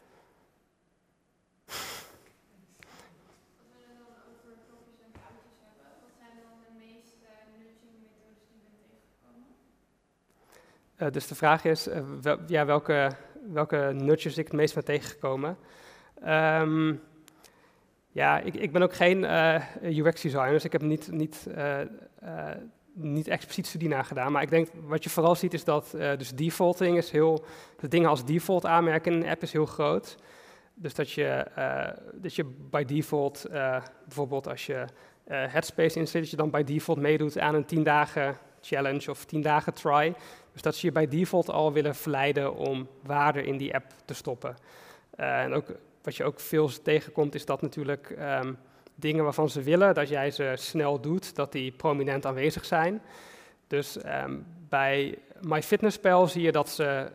Eh, 10.99 11.11
dus 11.11 11.26
de 11.26 11.34
vraag 11.34 11.64
is 11.64 11.86
eh, 11.86 12.03
ja, 12.46 12.64
welke, 12.66 13.11
welke 13.53 13.90
nudges 13.94 14.38
ik 14.38 14.46
het 14.46 14.57
meest 14.57 14.74
ben 14.74 14.84
tegengekomen. 14.84 15.57
Ehm, 16.22 16.94
ja, 18.09 18.40
ik, 18.40 18.55
ik 18.55 18.72
ben 18.72 18.82
ook 18.82 18.94
geen 18.94 19.24
eh, 19.24 19.62
UX-designer, 19.82 20.53
dus 20.53 20.64
ik 20.64 20.72
heb 20.72 20.82
niet, 20.82 21.11
niet, 21.11 21.46
niet 22.92 23.28
expliciet 23.28 23.66
studie 23.66 23.88
naar 23.88 24.05
gedaan. 24.05 24.32
Maar 24.32 24.42
ik 24.42 24.51
denk, 24.51 24.68
wat 24.82 25.05
je 25.05 25.11
vooral 25.11 25.34
ziet 25.34 25.55
is 25.55 25.64
dat 25.64 25.90
dus 25.90 26.30
defaulting 26.30 26.96
is 26.96 27.11
heel... 27.11 27.44
De 27.80 27.88
dingen 27.88 28.09
als 28.09 28.24
default 28.24 28.66
aanmerken 28.66 29.12
in 29.12 29.22
een 29.22 29.28
app 29.28 29.42
is 29.42 29.53
heel 29.53 29.66
groot. 29.66 30.16
Dus 30.74 30.94
dat 30.94 31.11
je, 31.11 31.46
dat 32.14 32.34
je 32.34 32.44
by 32.70 32.84
default, 32.84 33.46
bijvoorbeeld 34.05 34.49
als 34.49 34.66
je 34.66 34.84
Headspace 35.24 35.99
instelt, 35.99 36.22
dat 36.22 36.30
je 36.30 36.36
dan 36.36 36.51
by 36.51 36.62
default 36.62 37.01
meedoet 37.01 37.38
aan 37.38 37.55
een 37.55 37.66
10 37.66 37.82
dagen 37.82 38.38
challenge 38.69 39.11
of 39.11 39.25
10 39.25 39.43
dagen 39.43 39.75
try. 39.75 40.14
Dus 40.53 40.62
dat 40.62 40.77
ze 40.77 40.87
je 40.87 40.93
bij 40.93 41.09
default 41.09 41.51
al 41.51 41.73
willen 41.73 41.95
verleiden 41.95 42.55
om 42.55 42.89
waarde 43.03 43.43
in 43.43 43.57
die 43.57 43.75
app 43.75 43.93
te 44.05 44.14
stoppen. 44.14 44.57
Eh, 45.11 45.43
en 45.43 45.53
ook, 45.53 45.66
wat 46.03 46.16
je 46.16 46.25
ook 46.25 46.41
veel 46.41 46.71
tegenkomt, 46.83 47.35
is 47.35 47.45
dat 47.45 47.62
natuurlijk 47.62 48.11
ehm, 48.11 48.53
dingen 48.95 49.25
waarvan 49.25 49.51
ze 49.51 49.62
willen 49.62 49.95
dat 49.95 50.09
jij 50.09 50.31
ze 50.31 50.53
snel 50.55 51.01
doet, 51.01 51.35
dat 51.35 51.53
die 51.53 51.73
prominent 51.73 52.27
aanwezig 52.27 52.64
zijn. 52.64 53.03
Dus 53.66 53.99
ehm, 53.99 54.37
bij 54.69 55.19
MyFitnessPal 55.41 56.27
zie 56.27 56.43
je 56.43 56.53
dat 56.53 56.69
ze 56.69 57.11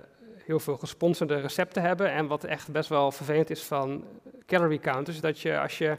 heel 0.46 0.60
veel 0.60 0.78
gesponsorde 0.78 1.40
recepten 1.40 1.82
hebben. 1.82 2.12
En 2.12 2.28
wat 2.28 2.44
echt 2.44 2.72
best 2.72 2.90
wel 2.90 3.12
vervelend 3.12 3.50
is 3.50 3.64
van 3.64 4.06
calorie 4.46 4.80
counters, 4.80 5.20
dat 5.20 5.40
je 5.40 5.60
als 5.60 5.78
je 5.78 5.98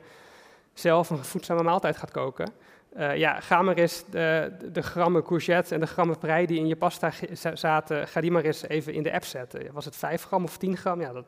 zelf 0.72 1.10
een 1.10 1.24
voedzame 1.24 1.62
maaltijd 1.62 1.96
gaat 1.96 2.10
koken, 2.10 2.52
eh, 2.94 3.16
ja, 3.16 3.40
ga 3.40 3.62
maar 3.62 3.76
eens 3.76 4.04
de, 4.10 4.52
de 4.72 4.82
grammen 4.82 5.22
courgette 5.22 5.74
en 5.74 5.80
de 5.80 5.86
grammen 5.86 6.18
prei 6.18 6.46
die 6.46 6.58
in 6.58 6.66
je 6.66 6.76
pasta 6.76 7.10
zaten, 7.54 8.08
ga 8.08 8.20
die 8.20 8.30
maar 8.30 8.44
eens 8.44 8.68
even 8.68 8.92
in 8.92 9.02
de 9.02 9.12
app 9.12 9.24
zetten. 9.24 9.72
Was 9.72 9.84
het 9.84 9.96
5 9.96 10.24
gram 10.24 10.44
of 10.44 10.58
10 10.58 10.76
gram? 10.76 11.00
Ja, 11.00 11.12
dat, 11.12 11.24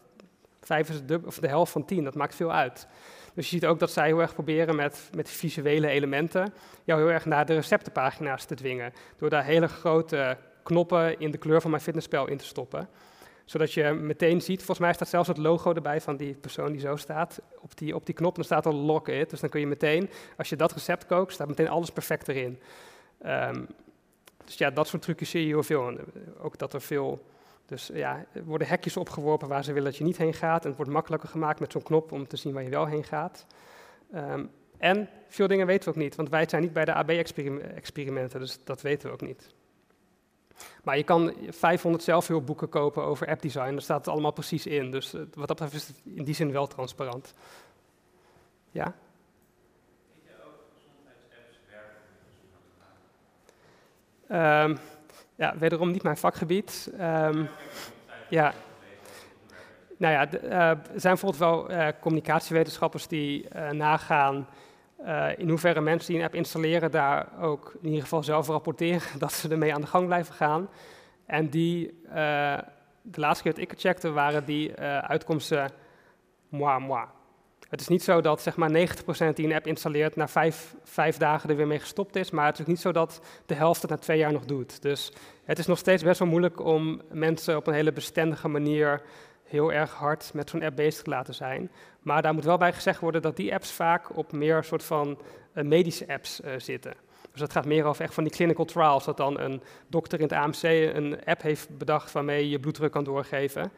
5 0.61 0.89
is 0.89 1.07
de, 1.07 1.21
of 1.25 1.39
de 1.39 1.49
helft 1.49 1.73
van 1.73 1.85
10, 1.85 2.05
dat 2.05 2.15
maakt 2.15 2.35
veel 2.35 2.53
uit. 2.53 2.87
Dus 3.35 3.51
je 3.51 3.57
ziet 3.57 3.67
ook 3.67 3.79
dat 3.79 3.91
zij 3.91 4.07
heel 4.07 4.21
erg 4.21 4.35
proberen 4.35 4.77
met, 4.77 5.11
met 5.15 5.31
visuele 5.31 5.89
elementen 5.89 6.55
jou 6.85 7.01
heel 7.01 7.11
erg 7.11 7.25
naar 7.25 7.47
de 7.47 7.55
receptenpagina's 7.55 8.45
te 8.45 8.55
dwingen. 8.55 8.93
Door 9.19 9.31
daar 9.31 9.45
hele 9.45 9.69
grote 9.69 10.37
knoppen 10.63 11.21
in 11.21 11.31
de 11.31 11.39
kleur 11.39 11.61
van 11.61 11.71
MyFitnessPal 11.71 12.29
in 12.29 12.37
te 12.37 12.45
stoppen. 12.45 12.89
Zodat 13.47 13.73
je 13.73 13.93
meteen 13.93 14.41
ziet, 14.41 14.57
volgens 14.57 14.79
mij 14.79 14.93
staat 14.93 15.09
zelfs 15.09 15.29
het 15.29 15.37
logo 15.37 15.73
erbij 15.73 16.01
van 16.01 16.17
die 16.17 16.35
persoon 16.35 16.73
die 16.73 16.81
zo 16.81 16.97
staat. 16.97 17.41
Op 17.61 17.79
die, 17.79 17.95
op 17.95 18.07
die 18.07 18.15
knop, 18.15 18.35
dan 18.35 18.45
staat 18.45 18.67
er 18.67 18.75
lock 18.75 19.09
it. 19.09 19.31
Dus 19.31 19.41
dan 19.41 19.51
kun 19.51 19.61
je 19.61 19.67
meteen, 19.67 20.11
als 20.37 20.49
je 20.49 20.57
dat 20.57 20.73
recept 20.73 21.07
kookt, 21.07 21.33
staat 21.33 21.49
meteen 21.49 21.69
alles 21.69 21.91
perfect 21.91 22.29
erin. 22.29 22.59
Ehm, 23.19 23.65
dus 24.45 24.55
ja, 24.55 24.71
dat 24.71 24.89
soort 24.89 25.03
trucjes 25.03 25.31
zie 25.31 25.41
je 25.41 25.47
heel 25.47 25.63
veel. 25.63 25.91
Eh, 25.91 25.99
Ook 26.39 26.59
dat 26.59 26.73
er 26.73 26.81
veel, 26.81 27.25
dus 27.67 27.91
ja, 27.93 28.25
er 28.33 28.45
worden 28.45 28.69
hekjes 28.69 28.97
opgeworpen 28.97 29.49
waar 29.49 29.65
ze 29.65 29.73
willen 29.73 29.89
dat 29.91 29.99
je 29.99 30.05
niet 30.05 30.17
heen 30.17 30.35
gaat. 30.35 30.63
En 30.63 30.69
het 30.69 30.77
wordt 30.77 30.93
makkelijker 30.93 31.29
gemaakt 31.29 31.61
met 31.61 31.73
zo'n 31.73 31.83
knop 31.83 32.13
om 32.13 32.27
te 32.27 32.37
zien 32.37 32.53
waar 32.53 32.63
je 32.63 32.71
wel 32.71 32.87
heen 32.87 33.05
gaat. 33.05 33.47
Ehm, 34.13 34.45
en 34.79 35.09
veel 35.29 35.47
dingen 35.49 35.67
weten 35.67 35.85
we 35.85 35.91
ook 35.91 36.03
niet, 36.03 36.15
want 36.15 36.29
wij 36.29 36.49
zijn 36.49 36.63
niet 36.63 36.73
bij 36.73 36.85
de 36.85 36.95
AB-experimenten, 36.95 38.41
dus 38.41 38.65
dat 38.65 38.83
weten 38.83 39.09
we 39.09 39.15
ook 39.15 39.21
niet. 39.21 39.55
Maar 40.85 40.97
je 40.97 41.03
kan 41.03 41.35
500 41.49 42.05
zelfhulpboeken 42.05 42.69
kopen 42.69 43.03
over 43.03 43.29
appdesign, 43.29 43.71
daar 43.71 43.83
staat 43.83 43.99
het 43.99 44.09
allemaal 44.09 44.33
precies 44.33 44.67
in. 44.67 44.91
Dus 44.91 45.15
eh, 45.15 45.21
wat 45.21 45.49
dat 45.49 45.59
betreft 45.59 45.75
is 45.75 45.87
het 45.87 46.01
in 46.05 46.25
die 46.25 46.35
zin 46.35 46.53
wel 46.53 46.67
transparant. 46.67 47.35
Ja? 48.71 48.95
Ehm, 54.29 54.77
ja, 55.35 55.59
wederom 55.59 55.91
niet 55.91 56.03
mijn 56.03 56.17
vakgebied. 56.17 56.91
Ehm, 56.99 57.45
ja. 58.29 58.55
Nou 59.97 60.13
ja, 60.13 60.31
eh, 60.31 60.71
er 60.71 61.01
zijn 61.01 61.15
bijvoorbeeld 61.15 61.37
wel 61.37 61.69
eh, 61.69 61.89
communicatiewetenschappers 62.01 63.07
die 63.07 63.49
nagaan 63.73 64.47
eh, 65.07 65.29
in 65.37 65.49
hoeverre 65.49 65.81
mensen 65.81 66.09
die 66.09 66.19
een 66.19 66.27
app 66.27 66.35
installeren 66.35 66.91
daar 66.91 67.29
ook 67.41 67.75
in 67.81 67.87
ieder 67.89 68.03
geval 68.03 68.23
zelf 68.23 68.49
rapporteren 68.49 69.19
dat 69.19 69.33
ze 69.33 69.49
ermee 69.49 69.75
aan 69.75 69.81
de 69.81 69.87
gang 69.87 70.07
blijven 70.07 70.35
gaan. 70.35 70.69
En 71.27 71.49
die, 71.49 72.01
eh, 72.09 72.59
de 73.03 73.21
laatste 73.21 73.43
keer 73.43 73.53
dat 73.53 73.63
ik 73.63 73.71
het 73.71 73.81
checkte, 73.81 74.11
waren 74.11 74.45
die 74.45 74.75
eh, 74.75 74.99
uitkomsten 74.99 75.71
moi 76.49 76.81
moi. 76.81 77.05
Het 77.69 77.81
is 77.81 77.89
niet 77.89 78.03
zo 78.03 78.21
dat 78.21 78.43
zeg 78.43 78.57
maar 78.57 78.71
90% 78.71 79.37
die 79.37 79.47
een 79.47 79.55
app 79.55 79.67
installeert 79.67 80.17
na 80.17 80.29
vijf, 80.29 80.75
vijf 80.85 81.17
dagen 81.17 81.51
er 81.51 81.57
weer 81.57 81.67
mee 81.67 81.79
gestopt 81.79 82.17
is, 82.17 82.31
maar 82.31 82.47
het 82.47 82.55
is 82.55 82.61
ook 82.61 82.67
niet 82.67 82.81
zo 82.81 82.93
dat 82.93 83.21
de 83.47 83.55
helft 83.55 83.83
het 83.83 83.91
na 83.91 83.97
twee 83.97 84.19
jaar 84.19 84.33
nog 84.33 84.45
doet. 84.45 84.83
Dus 84.83 85.13
het 85.45 85.59
is 85.59 85.67
nog 85.67 85.79
steeds 85.79 86.03
best 86.03 86.19
wel 86.19 86.29
moeilijk 86.29 86.61
om 86.61 87.03
mensen 87.11 87.57
op 87.57 87.67
een 87.67 87.75
hele 87.75 87.93
bestendige 87.93 88.49
manier 88.49 89.03
heel 89.47 89.73
erg 89.73 89.93
hard 89.93 90.31
met 90.35 90.51
zo'n 90.51 90.63
app 90.63 90.77
bezig 90.77 91.03
te 91.03 91.11
laten 91.11 91.35
zijn. 91.35 91.71
Maar 92.01 92.23
daar 92.23 92.35
moet 92.35 92.45
wel 92.45 92.59
bij 92.59 92.73
gezegd 92.73 93.01
worden 93.01 93.23
dat 93.23 93.37
die 93.37 93.55
apps 93.55 93.73
vaak 93.73 94.17
op 94.17 94.33
meer 94.33 94.65
soort 94.65 94.85
van 94.85 95.19
eh, 95.53 95.65
medische 95.65 96.09
apps 96.09 96.41
eh, 96.41 96.53
zitten. 96.57 96.95
Dus 97.31 97.41
dat 97.41 97.53
gaat 97.53 97.67
meer 97.67 97.85
over 97.85 98.03
echt 98.03 98.15
van 98.15 98.25
die 98.25 98.33
clinical 98.33 98.65
trials, 98.65 99.05
dat 99.05 99.17
dan 99.17 99.41
een 99.41 99.63
dokter 99.87 100.19
in 100.19 100.25
het 100.25 100.35
AMC 100.35 100.63
een 100.63 101.25
app 101.25 101.43
heeft 101.43 101.79
bedacht 101.79 102.13
waarmee 102.13 102.49
je 102.49 102.61
bloeddruk 102.61 102.93
kan 102.93 103.05
doorgeven. 103.05 103.73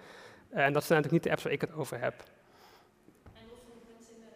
En 0.50 0.72
dat 0.72 0.84
zijn 0.84 1.02
natuurlijk 1.02 1.12
niet 1.12 1.22
de 1.22 1.30
apps 1.30 1.42
waar 1.42 1.52
ik 1.52 1.60
het 1.60 1.72
over 1.72 2.00
heb. 2.00 2.14
En 2.14 3.42
los 3.48 3.58
van 3.66 3.72
dat 3.74 3.84
mensen 3.92 4.14
in 4.14 4.20
de 4.20 4.30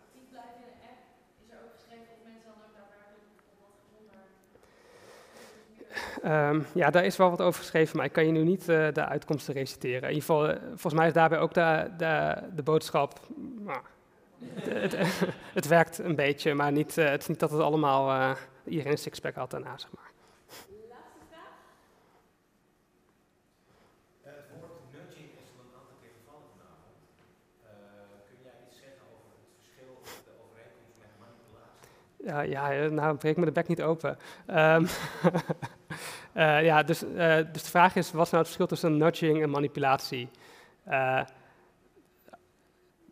actief 0.00 0.26
blijven 0.30 0.56
in 0.56 0.78
de 0.80 0.86
app, 0.92 1.00
is 1.42 1.48
er 1.52 1.58
ook 1.64 1.72
geschreven 1.78 2.10
of 2.16 2.20
mensen 2.28 2.48
dan 2.50 2.58
ook 2.66 2.74
daadwerkelijk 2.78 3.30
wat 3.60 3.72
gezonder 3.82 4.24
Ehm, 6.22 6.60
ja, 6.74 6.90
daar 6.90 7.04
is 7.04 7.16
wel 7.16 7.30
wat 7.30 7.42
over 7.42 7.60
geschreven, 7.60 7.96
maar 7.96 8.06
ik 8.06 8.12
kan 8.12 8.26
je 8.26 8.32
nu 8.32 8.42
niet 8.42 8.68
eh, 8.68 8.86
de 8.92 9.04
uitkomsten 9.04 9.54
reciteren. 9.54 10.02
In 10.02 10.14
ieder 10.14 10.20
geval, 10.20 10.48
eh, 10.48 10.56
volgens 10.68 10.94
mij 10.94 11.06
is 11.06 11.12
daarbij 11.12 11.38
ook 11.38 11.54
de, 11.54 11.90
de, 11.96 12.36
de 12.54 12.62
boodschap. 12.62 13.20
nou, 13.64 13.80
het, 15.52 15.66
werkt 15.76 15.98
een 15.98 16.14
beetje, 16.14 16.54
maar 16.54 16.72
niet, 16.72 16.98
eh, 16.98 17.08
het 17.08 17.20
is 17.20 17.28
niet 17.28 17.40
dat 17.40 17.50
het 17.50 17.60
allemaal 17.60 18.36
iedereen 18.64 18.92
een 18.92 18.98
sixpack 18.98 19.34
had 19.34 19.50
daarna, 19.50 19.78
zeg 19.78 19.90
maar. 19.94 20.10
Laatste 20.88 21.24
vraag? 21.30 21.54
Eh, 24.22 24.32
het 24.32 24.50
woord 24.60 24.86
nudging 24.96 25.28
is 25.42 25.48
al 25.54 25.60
een 25.64 25.74
aantal 25.78 25.96
keer 26.02 26.14
gevallen 26.20 26.48
vanavond. 26.54 26.98
Eh, 27.66 28.18
kun 28.28 28.38
jij 28.46 28.56
iets 28.66 28.78
zeggen 28.84 29.04
over 29.14 29.30
het 29.36 29.48
verschil 29.58 29.90
of 30.02 30.10
de 30.26 30.32
overeenkomst 30.42 30.96
met 31.02 31.12
manipulatie? 31.22 31.90
Ja, 32.26 32.40
ja, 32.40 32.88
nou 32.88 33.16
breek 33.16 33.36
me 33.36 33.44
de 33.44 33.52
bek 33.52 33.68
niet 33.68 33.82
open. 33.82 34.18
Ehm, 34.46 34.86
eh, 36.32 36.64
ja, 36.64 36.82
dus, 36.82 37.02
eh, 37.02 37.36
dus 37.52 37.62
de 37.62 37.70
vraag 37.70 37.96
is, 37.96 38.12
wat 38.12 38.24
is 38.24 38.30
nou 38.30 38.44
het 38.44 38.46
verschil 38.46 38.66
tussen 38.66 38.96
nudging 38.96 39.42
en 39.42 39.50
manipulatie? 39.50 40.28
Het 40.84 41.32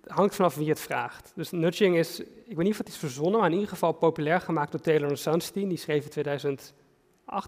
hangt 0.07 0.35
vanaf 0.35 0.55
wie 0.55 0.69
het 0.69 0.81
vraagt. 0.81 1.33
Dus 1.35 1.51
nudging 1.51 1.97
is, 1.97 2.21
ik 2.21 2.57
weet 2.57 2.57
niet 2.57 2.73
of 2.73 2.79
het 2.79 2.89
is 2.89 2.97
verzonnen, 2.97 3.41
maar 3.41 3.49
in 3.49 3.55
ieder 3.55 3.69
geval 3.69 3.93
populair 3.93 4.41
gemaakt 4.41 4.73
door 4.73 4.81
Taylor 4.81 5.11
en 5.11 5.19
Sunstein. 5.19 5.69
Die 5.69 5.79
schreef 5.79 6.05
in 6.05 6.11
2008, 6.11 6.75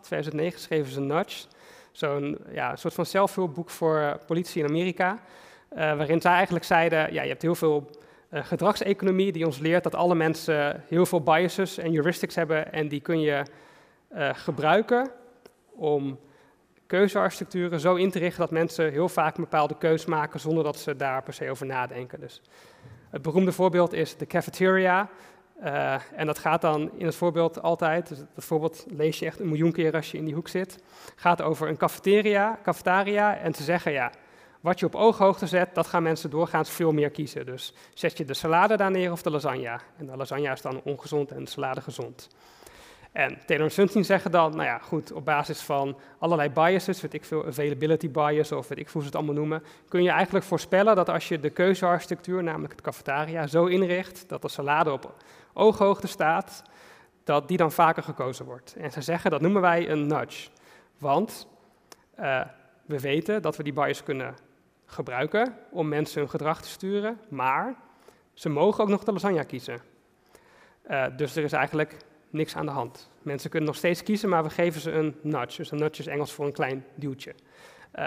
2009 0.03 0.61
schreven 0.61 0.93
ze 0.93 1.01
Nudge. 1.01 1.47
Zo'n 1.93 2.39
ja, 2.53 2.77
soort 2.77 2.95
van 2.95 3.07
zelfhulpboek 3.07 3.71
voor 3.71 4.21
politie 4.27 4.63
in 4.63 4.69
Amerika. 4.69 5.21
waarin 5.69 6.21
zij 6.21 6.33
eigenlijk 6.33 6.65
zeiden, 6.65 7.13
ja, 7.13 7.23
je 7.23 7.29
hebt 7.29 7.43
heel 7.43 7.55
veel 7.55 7.91
gedragseconomie 8.31 9.33
die 9.33 9.47
ons 9.47 9.59
leert 9.59 9.83
dat 9.83 9.95
alle 9.95 10.15
mensen 10.15 10.83
heel 10.89 11.07
veel 11.07 11.21
biases 11.21 11.79
en 11.79 11.93
heuristics 11.93 12.35
hebben. 12.35 12.73
En 12.73 12.89
die 12.89 13.01
kun 13.01 13.21
je 13.21 13.43
eh, 14.09 14.31
gebruiken 14.33 15.11
om 15.75 16.19
keuzearchitecturen 16.87 17.81
zo 17.81 17.95
in 17.95 18.11
te 18.11 18.19
richten 18.19 18.41
dat 18.41 18.51
mensen 18.51 18.93
heel 18.93 19.09
vaak 19.09 19.37
een 19.37 19.43
bepaalde 19.43 19.79
keus 19.79 20.05
maken 20.05 20.41
zonder 20.41 20.65
dat 20.65 20.79
ze 20.79 20.97
daar 20.97 21.23
per 21.23 21.33
se 21.33 21.51
over 21.51 21.67
nadenken. 21.67 22.21
Dus 22.21 22.43
het 23.11 23.23
beroemde 23.23 23.53
voorbeeld 23.53 23.93
is 23.93 24.17
de 24.17 24.27
cafeteria. 24.27 25.09
Eh, 25.61 25.95
en 26.15 26.27
dat 26.27 26.39
gaat 26.39 26.61
dan 26.61 26.91
in 26.99 27.07
het 27.07 27.15
voorbeeld 27.15 27.63
altijd, 27.63 28.09
dus 28.09 28.19
dat 28.35 28.45
voorbeeld 28.45 28.85
lees 28.89 29.19
je 29.19 29.27
echt 29.27 29.41
een 29.41 29.49
miljoen 29.49 29.73
keer 29.73 29.95
als 29.95 30.11
je 30.11 30.19
in 30.19 30.25
die 30.25 30.35
hoek 30.35 30.49
zit, 30.49 30.83
gaat 31.17 31.43
over 31.43 31.69
een 31.69 31.77
cafeteria, 31.77 32.59
cafetaria 32.63 33.37
en 33.37 33.53
te 33.53 33.63
zeggen, 33.63 33.93
ja, 33.93 34.11
wat 34.61 34.81
je 34.81 34.87
op 34.87 34.95
ooghoogte 34.95 35.47
zet, 35.47 35.75
dat 35.75 35.87
gaan 35.87 36.03
mensen 36.03 36.31
doorgaans 36.31 36.71
veel 36.71 36.93
meer 36.93 37.11
kiezen. 37.11 37.47
Dus 37.47 37.73
zet 37.95 38.19
je 38.19 38.25
de 38.25 38.35
salade 38.35 38.77
daar 38.77 38.91
neer 38.91 39.13
of 39.13 39.23
de 39.23 39.31
lasagne. 39.31 39.81
En 39.97 40.07
de 40.07 40.17
lasagne 40.17 40.53
is 40.53 40.61
dan 40.61 40.81
ongezond 40.85 41.31
en 41.31 41.45
de 41.45 41.51
salade 41.51 41.81
gezond. 41.81 42.29
En 43.17 43.39
Taylor 43.47 43.67
en 43.67 43.73
Sunstein 43.73 44.05
zeggen 44.05 44.31
dan, 44.31 44.51
nou 44.51 44.65
ja, 44.65 44.79
goed, 44.79 45.13
op 45.13 45.25
basis 45.25 45.61
van 45.61 45.97
allerlei 46.19 46.51
biases, 46.51 47.01
weet 47.01 47.15
ik 47.15 47.25
veel, 47.25 47.47
availability 47.47 48.11
bias 48.11 48.53
of 48.53 48.69
weet 48.69 48.79
ik 48.79 48.89
hoe 48.89 49.01
ze 49.01 49.07
het 49.07 49.17
allemaal 49.17 49.35
noemen, 49.35 49.63
kun 49.89 50.03
je 50.03 50.11
eigenlijk 50.11 50.45
voorspellen 50.45 50.97
dat 50.97 51.09
als 51.09 51.29
je 51.29 51.41
de 51.41 51.51
keuzearchitectuur, 51.51 52.43
namelijk 52.43 52.73
het 52.73 52.83
cafetaria, 52.83 53.47
zo 53.47 53.67
inricht 53.67 54.29
dat 54.29 54.43
de 54.43 54.49
salade 54.49 54.93
op 54.93 55.15
ooghoogte 55.53 56.07
staat, 56.07 56.63
dat 57.25 57.49
die 57.49 57.57
dan 57.57 57.73
vaker 57.73 58.03
gekozen 58.03 58.45
wordt. 58.45 58.75
En 58.79 58.93
ze 58.93 59.01
zeggen, 59.01 59.31
dat 59.31 59.41
noemen 59.41 59.63
wij 59.63 59.91
een 59.91 60.07
nudge. 60.07 60.49
Want 60.99 61.49
uh, 62.19 62.41
we 62.87 63.01
weten 63.01 63.43
dat 63.43 63.57
we 63.57 63.63
die 63.63 63.73
bias 63.73 64.03
kunnen 64.03 64.35
gebruiken 64.87 65.57
om 65.71 65.89
mensen 65.89 66.21
hun 66.21 66.31
gedrag 66.31 66.63
te 66.63 66.69
sturen, 66.69 67.21
maar 67.29 67.75
ze 68.35 68.49
mogen 68.49 68.85
ook 68.85 68.91
nog 68.91 69.05
de 69.05 69.13
lasagne 69.13 69.45
kiezen. 69.45 69.81
Uh, 70.91 71.07
dus 71.17 71.37
er 71.37 71.45
is 71.45 71.53
eigenlijk 71.53 71.97
niks 72.31 72.57
aan 72.57 72.67
de 72.67 72.73
hand. 72.73 73.11
Mensen 73.23 73.51
kunnen 73.51 73.69
nog 73.69 73.79
steeds 73.79 74.03
kiezen, 74.03 74.29
maar 74.29 74.43
we 74.43 74.51
geven 74.51 74.81
ze 74.81 74.91
een 74.91 75.17
nudge. 75.23 75.57
Dus 75.57 75.71
een 75.71 75.79
nudge 75.79 76.01
is 76.01 76.07
Engels 76.07 76.33
voor 76.33 76.47
een 76.47 76.53
klein 76.53 76.85
duwtje. 76.95 77.35
Uh, 77.95 78.05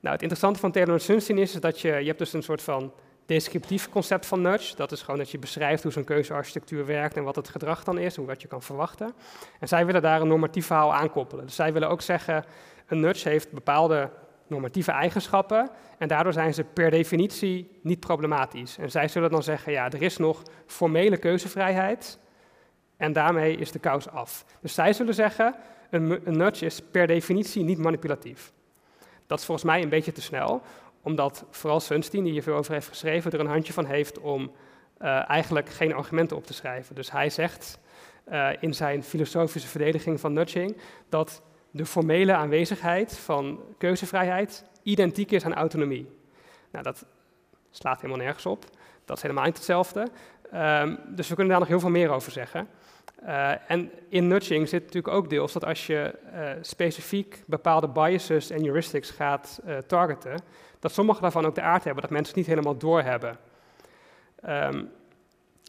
nou, 0.00 0.14
het 0.14 0.22
interessante 0.22 0.58
van 0.60 0.72
Taylor 0.72 1.00
Sunstein 1.00 1.38
is 1.38 1.52
dat 1.52 1.80
je, 1.80 1.88
je 1.88 2.06
hebt 2.06 2.18
dus 2.18 2.32
een 2.32 2.42
soort 2.42 2.62
van 2.62 2.92
descriptief 3.26 3.88
concept 3.88 4.26
van 4.26 4.40
nudge. 4.40 4.76
Dat 4.76 4.92
is 4.92 5.02
gewoon 5.02 5.18
dat 5.18 5.30
je 5.30 5.38
beschrijft 5.38 5.82
hoe 5.82 5.92
zo'n 5.92 6.04
keuzearchitectuur 6.04 6.86
werkt 6.86 7.16
en 7.16 7.24
wat 7.24 7.36
het 7.36 7.48
gedrag 7.48 7.84
dan 7.84 7.98
is, 7.98 8.16
hoe 8.16 8.26
wat 8.26 8.42
je 8.42 8.48
kan 8.48 8.62
verwachten. 8.62 9.12
En 9.60 9.68
zij 9.68 9.86
willen 9.86 10.02
daar 10.02 10.20
een 10.20 10.28
normatief 10.28 10.66
verhaal 10.66 10.94
aan 10.94 11.10
koppelen. 11.10 11.46
Dus 11.46 11.54
zij 11.54 11.72
willen 11.72 11.88
ook 11.88 12.02
zeggen, 12.02 12.44
een 12.86 13.00
nudge 13.00 13.28
heeft 13.28 13.52
bepaalde 13.52 14.10
normatieve 14.48 14.90
eigenschappen 14.90 15.70
en 15.98 16.08
daardoor 16.08 16.32
zijn 16.32 16.54
ze 16.54 16.64
per 16.64 16.90
definitie 16.90 17.78
niet 17.82 18.00
problematisch. 18.00 18.78
En 18.78 18.90
zij 18.90 19.08
zullen 19.08 19.30
dan 19.30 19.42
zeggen, 19.42 19.72
ja, 19.72 19.90
er 19.90 20.02
is 20.02 20.16
nog 20.16 20.42
formele 20.66 21.16
keuzevrijheid 21.16 22.18
en 22.96 23.12
daarmee 23.12 23.56
is 23.56 23.72
de 23.72 23.78
kous 23.78 24.08
af. 24.08 24.44
Dus 24.60 24.74
zij 24.74 24.92
zullen 24.92 25.14
zeggen, 25.14 25.54
een, 25.90 26.20
nudge 26.24 26.64
is 26.64 26.80
per 26.90 27.06
definitie 27.06 27.64
niet 27.64 27.78
manipulatief. 27.78 28.52
Dat 29.26 29.38
is 29.38 29.44
volgens 29.44 29.66
mij 29.66 29.82
een 29.82 29.88
beetje 29.88 30.12
te 30.12 30.22
snel, 30.22 30.62
omdat 31.02 31.44
vooral 31.50 31.80
Sunstein, 31.80 32.24
die 32.24 32.32
hier 32.32 32.42
veel 32.42 32.56
over 32.56 32.72
heeft 32.72 32.88
geschreven, 32.88 33.32
er 33.32 33.40
een 33.40 33.46
handje 33.46 33.72
van 33.72 33.86
heeft 33.86 34.18
om 34.18 34.52
uh, 35.00 35.30
eigenlijk 35.30 35.68
geen 35.68 35.94
argumenten 35.94 36.36
op 36.36 36.46
te 36.46 36.52
schrijven. 36.52 36.94
Dus 36.94 37.10
hij 37.10 37.30
zegt 37.30 37.78
uh, 38.32 38.48
in 38.60 38.74
zijn 38.74 39.02
filosofische 39.02 39.68
verdediging 39.68 40.20
van 40.20 40.32
nudging 40.32 40.76
dat 41.08 41.42
de 41.70 41.86
formele 41.86 42.34
aanwezigheid 42.34 43.18
van 43.18 43.60
keuzevrijheid 43.78 44.64
identiek 44.82 45.30
is 45.30 45.44
aan 45.44 45.54
autonomie. 45.54 46.08
Nou, 46.70 46.84
dat 46.84 47.04
slaat 47.70 48.00
helemaal 48.00 48.24
nergens 48.24 48.46
op. 48.46 48.64
Dat 49.04 49.16
is 49.16 49.22
helemaal 49.22 49.44
niet 49.44 49.56
hetzelfde. 49.56 50.08
Um, 50.54 50.98
dus 51.06 51.28
we 51.28 51.34
kunnen 51.34 51.48
daar 51.48 51.60
nog 51.60 51.68
heel 51.68 51.80
veel 51.80 51.90
meer 51.90 52.10
over 52.10 52.32
zeggen. 52.32 52.68
Uh, 53.22 53.70
en 53.70 53.90
in 54.08 54.26
nudging 54.26 54.68
zit 54.68 54.84
natuurlijk 54.84 55.14
ook 55.14 55.30
deels 55.30 55.52
dat 55.52 55.64
als 55.64 55.86
je 55.86 56.18
uh, 56.34 56.50
specifiek 56.60 57.42
bepaalde 57.46 57.88
biases 57.88 58.50
en 58.50 58.62
heuristics 58.62 59.10
gaat 59.10 59.60
uh, 59.66 59.76
targeten, 59.78 60.40
dat 60.78 60.92
sommige 60.92 61.20
daarvan 61.20 61.46
ook 61.46 61.54
de 61.54 61.60
aard 61.60 61.84
hebben 61.84 62.02
dat 62.02 62.10
mensen 62.10 62.28
het 62.28 62.36
niet 62.36 62.54
helemaal 62.54 62.76
doorhebben. 62.76 63.38
Um, 64.48 64.90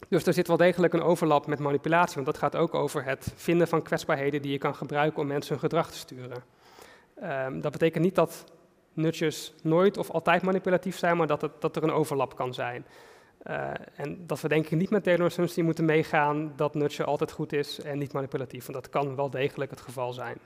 dus 0.08 0.26
er 0.26 0.34
zit 0.34 0.48
wel 0.48 0.58
degelijk 0.58 0.94
een 0.94 1.02
overlap 1.02 1.48
met 1.48 1.60
manipulatie, 1.60 2.14
want 2.14 2.26
dat 2.26 2.38
gaat 2.38 2.56
ook 2.56 2.74
over 2.74 3.04
het 3.04 3.34
vinden 3.36 3.68
van 3.68 3.82
kwetsbaarheden 3.82 4.42
die 4.42 4.52
je 4.52 4.58
kan 4.58 4.76
gebruiken 4.76 5.22
om 5.22 5.28
mensen 5.28 5.52
hun 5.52 5.60
gedrag 5.60 5.92
te 5.92 5.98
sturen. 5.98 6.44
Um, 7.24 7.62
dat 7.62 7.72
betekent 7.72 8.04
niet 8.04 8.16
dat 8.16 8.46
nudges 8.94 9.54
nooit 9.64 9.98
of 9.98 10.10
altijd 10.10 10.42
manipulatief 10.42 10.98
zijn, 10.98 11.18
maar 11.18 11.28
dat, 11.28 11.42
het, 11.42 11.52
dat 11.60 11.76
er 11.76 11.84
een 11.84 11.92
overlap 11.92 12.36
kan 12.36 12.54
zijn. 12.54 12.86
Uh, 13.48 13.72
en 13.96 14.28
dat 14.28 14.42
we 14.42 14.48
denk 14.48 14.66
ik 14.66 14.78
niet 14.78 14.90
met 14.90 15.04
Taylor 15.04 15.34
die 15.54 15.64
moeten 15.64 15.86
meegaan 15.86 16.54
dat 16.56 16.74
nudge 16.74 17.04
altijd 17.04 17.32
goed 17.32 17.54
is 17.54 17.80
en 17.82 17.98
niet 17.98 18.14
manipulatief. 18.14 18.66
Want 18.66 18.84
dat 18.84 18.90
kan 18.90 19.16
wel 19.16 19.30
degelijk 19.30 19.72
het 19.72 19.82
geval 19.82 20.14
zijn. 20.14 20.38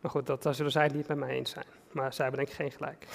Maar 0.00 0.10
goed, 0.10 0.26
dat, 0.26 0.42
daar 0.42 0.54
zullen 0.54 0.72
zij 0.72 0.84
het 0.84 0.94
niet 0.94 1.08
met 1.08 1.16
mij 1.16 1.28
eens 1.28 1.50
zijn. 1.50 1.66
Maar 1.92 2.12
zij 2.12 2.24
hebben 2.24 2.44
denk 2.44 2.58
ik 2.58 2.64
geen 2.64 2.76
gelijk. 2.78 3.06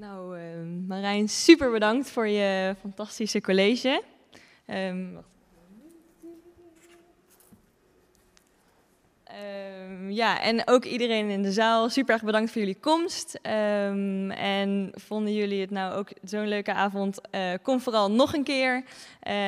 Nou, 0.00 0.38
uh, 0.38 0.42
Marijn, 0.86 1.28
super 1.28 1.70
bedankt 1.70 2.10
voor 2.10 2.26
je 2.26 2.74
fantastische 2.80 3.40
college. 3.40 4.02
Um, 4.66 5.18
Um, 9.30 10.10
ja, 10.10 10.40
en 10.40 10.68
ook 10.68 10.84
iedereen 10.84 11.28
in 11.28 11.42
de 11.42 11.52
zaal, 11.52 11.88
super 11.88 12.14
erg 12.14 12.24
bedankt 12.24 12.50
voor 12.50 12.60
jullie 12.60 12.80
komst. 12.80 13.38
Um, 13.42 14.30
en 14.30 14.90
vonden 14.94 15.34
jullie 15.34 15.60
het 15.60 15.70
nou 15.70 15.94
ook 15.94 16.08
zo'n 16.22 16.48
leuke 16.48 16.72
avond? 16.72 17.20
Uh, 17.30 17.40
kom 17.62 17.80
vooral 17.80 18.10
nog 18.10 18.34
een 18.34 18.44
keer, 18.44 18.76
uh, 18.76 18.84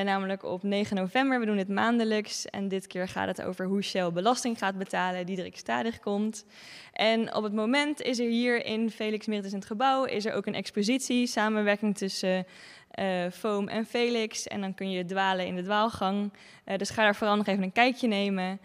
namelijk 0.00 0.44
op 0.44 0.62
9 0.62 0.96
november. 0.96 1.40
We 1.40 1.46
doen 1.46 1.56
het 1.56 1.68
maandelijks 1.68 2.46
en 2.46 2.68
dit 2.68 2.86
keer 2.86 3.08
gaat 3.08 3.26
het 3.26 3.42
over 3.42 3.66
hoe 3.66 3.82
Shell 3.82 4.12
belasting 4.12 4.58
gaat 4.58 4.78
betalen. 4.78 5.26
Diederik 5.26 5.56
Stadig 5.56 6.00
komt. 6.00 6.44
En 6.92 7.34
op 7.34 7.42
het 7.42 7.52
moment 7.52 8.00
is 8.00 8.18
er 8.18 8.28
hier 8.28 8.64
in 8.64 8.90
Felix 8.90 9.26
Meritus 9.26 9.52
in 9.52 9.58
het 9.58 9.66
gebouw 9.66 10.04
is 10.04 10.24
er 10.24 10.34
ook 10.34 10.46
een 10.46 10.54
expositie, 10.54 11.26
samenwerking 11.26 11.96
tussen 11.96 12.46
uh, 12.94 13.06
Foam 13.32 13.68
en 13.68 13.86
Felix. 13.86 14.48
En 14.48 14.60
dan 14.60 14.74
kun 14.74 14.90
je 14.90 15.04
dwalen 15.04 15.46
in 15.46 15.56
de 15.56 15.62
dwaalgang. 15.62 16.32
dus 16.76 16.90
ga 16.90 17.02
daar 17.02 17.16
vooral 17.16 17.36
nog 17.36 17.46
even 17.46 17.62
een 17.62 17.72
kijkje 17.72 18.08
nemen. 18.08 18.60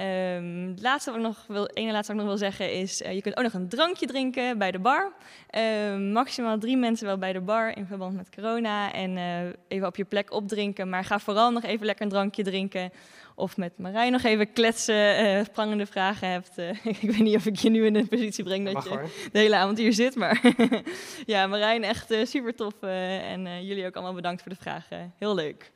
Um, 0.00 0.68
het 0.68 0.82
laatste 0.82 1.10
wat 1.10 1.18
ik 1.20 1.26
nog 1.26 1.44
wil, 1.48 1.66
ene 1.66 1.92
laatste 1.92 2.12
wat 2.12 2.22
ik 2.22 2.28
nog 2.28 2.38
wil 2.38 2.48
zeggen 2.50 2.72
is, 2.72 3.02
uh, 3.02 3.12
je 3.12 3.22
kunt 3.22 3.36
ook 3.36 3.42
nog 3.42 3.52
een 3.52 3.68
drankje 3.68 4.06
drinken 4.06 4.58
bij 4.58 4.70
de 4.70 4.78
bar. 4.78 5.12
Uh, 5.56 6.12
maximaal 6.12 6.58
drie 6.58 6.76
mensen 6.76 7.06
wel 7.06 7.18
bij 7.18 7.32
de 7.32 7.40
bar 7.40 7.76
in 7.76 7.86
verband 7.86 8.16
met 8.16 8.34
corona. 8.34 8.92
En 8.92 9.16
uh, 9.16 9.40
even 9.68 9.86
op 9.86 9.96
je 9.96 10.04
plek 10.04 10.32
opdrinken, 10.32 10.88
maar 10.88 11.04
ga 11.04 11.18
vooral 11.18 11.50
nog 11.50 11.62
even 11.62 11.86
lekker 11.86 12.04
een 12.04 12.10
drankje 12.10 12.42
drinken. 12.42 12.92
Of 13.34 13.56
met 13.56 13.78
Marijn 13.78 14.12
nog 14.12 14.22
even 14.22 14.52
kletsen, 14.52 15.44
sprangende 15.44 15.86
vragen 15.86 16.28
hebt. 16.28 16.58
ik 17.00 17.10
weet 17.10 17.18
niet 17.18 17.36
of 17.36 17.46
ik 17.46 17.56
je 17.56 17.70
nu 17.70 17.86
in 17.86 17.92
de 17.92 18.06
positie 18.06 18.44
breng 18.44 18.72
dat 18.72 18.84
je 18.84 19.28
de 19.32 19.38
hele 19.38 19.56
avond 19.56 19.78
hier 19.78 19.92
zit. 19.92 20.16
Maar 20.16 20.40
ja, 21.26 21.46
Marijn 21.46 21.84
echt 21.84 22.14
super 22.22 22.54
tof. 22.54 22.74
en 22.80 23.66
jullie 23.66 23.86
ook 23.86 23.94
allemaal 23.94 24.14
bedankt 24.14 24.42
voor 24.42 24.52
de 24.52 24.58
vragen. 24.60 25.14
Heel 25.18 25.34
leuk. 25.34 25.70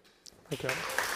Dankjewel. 0.48 1.10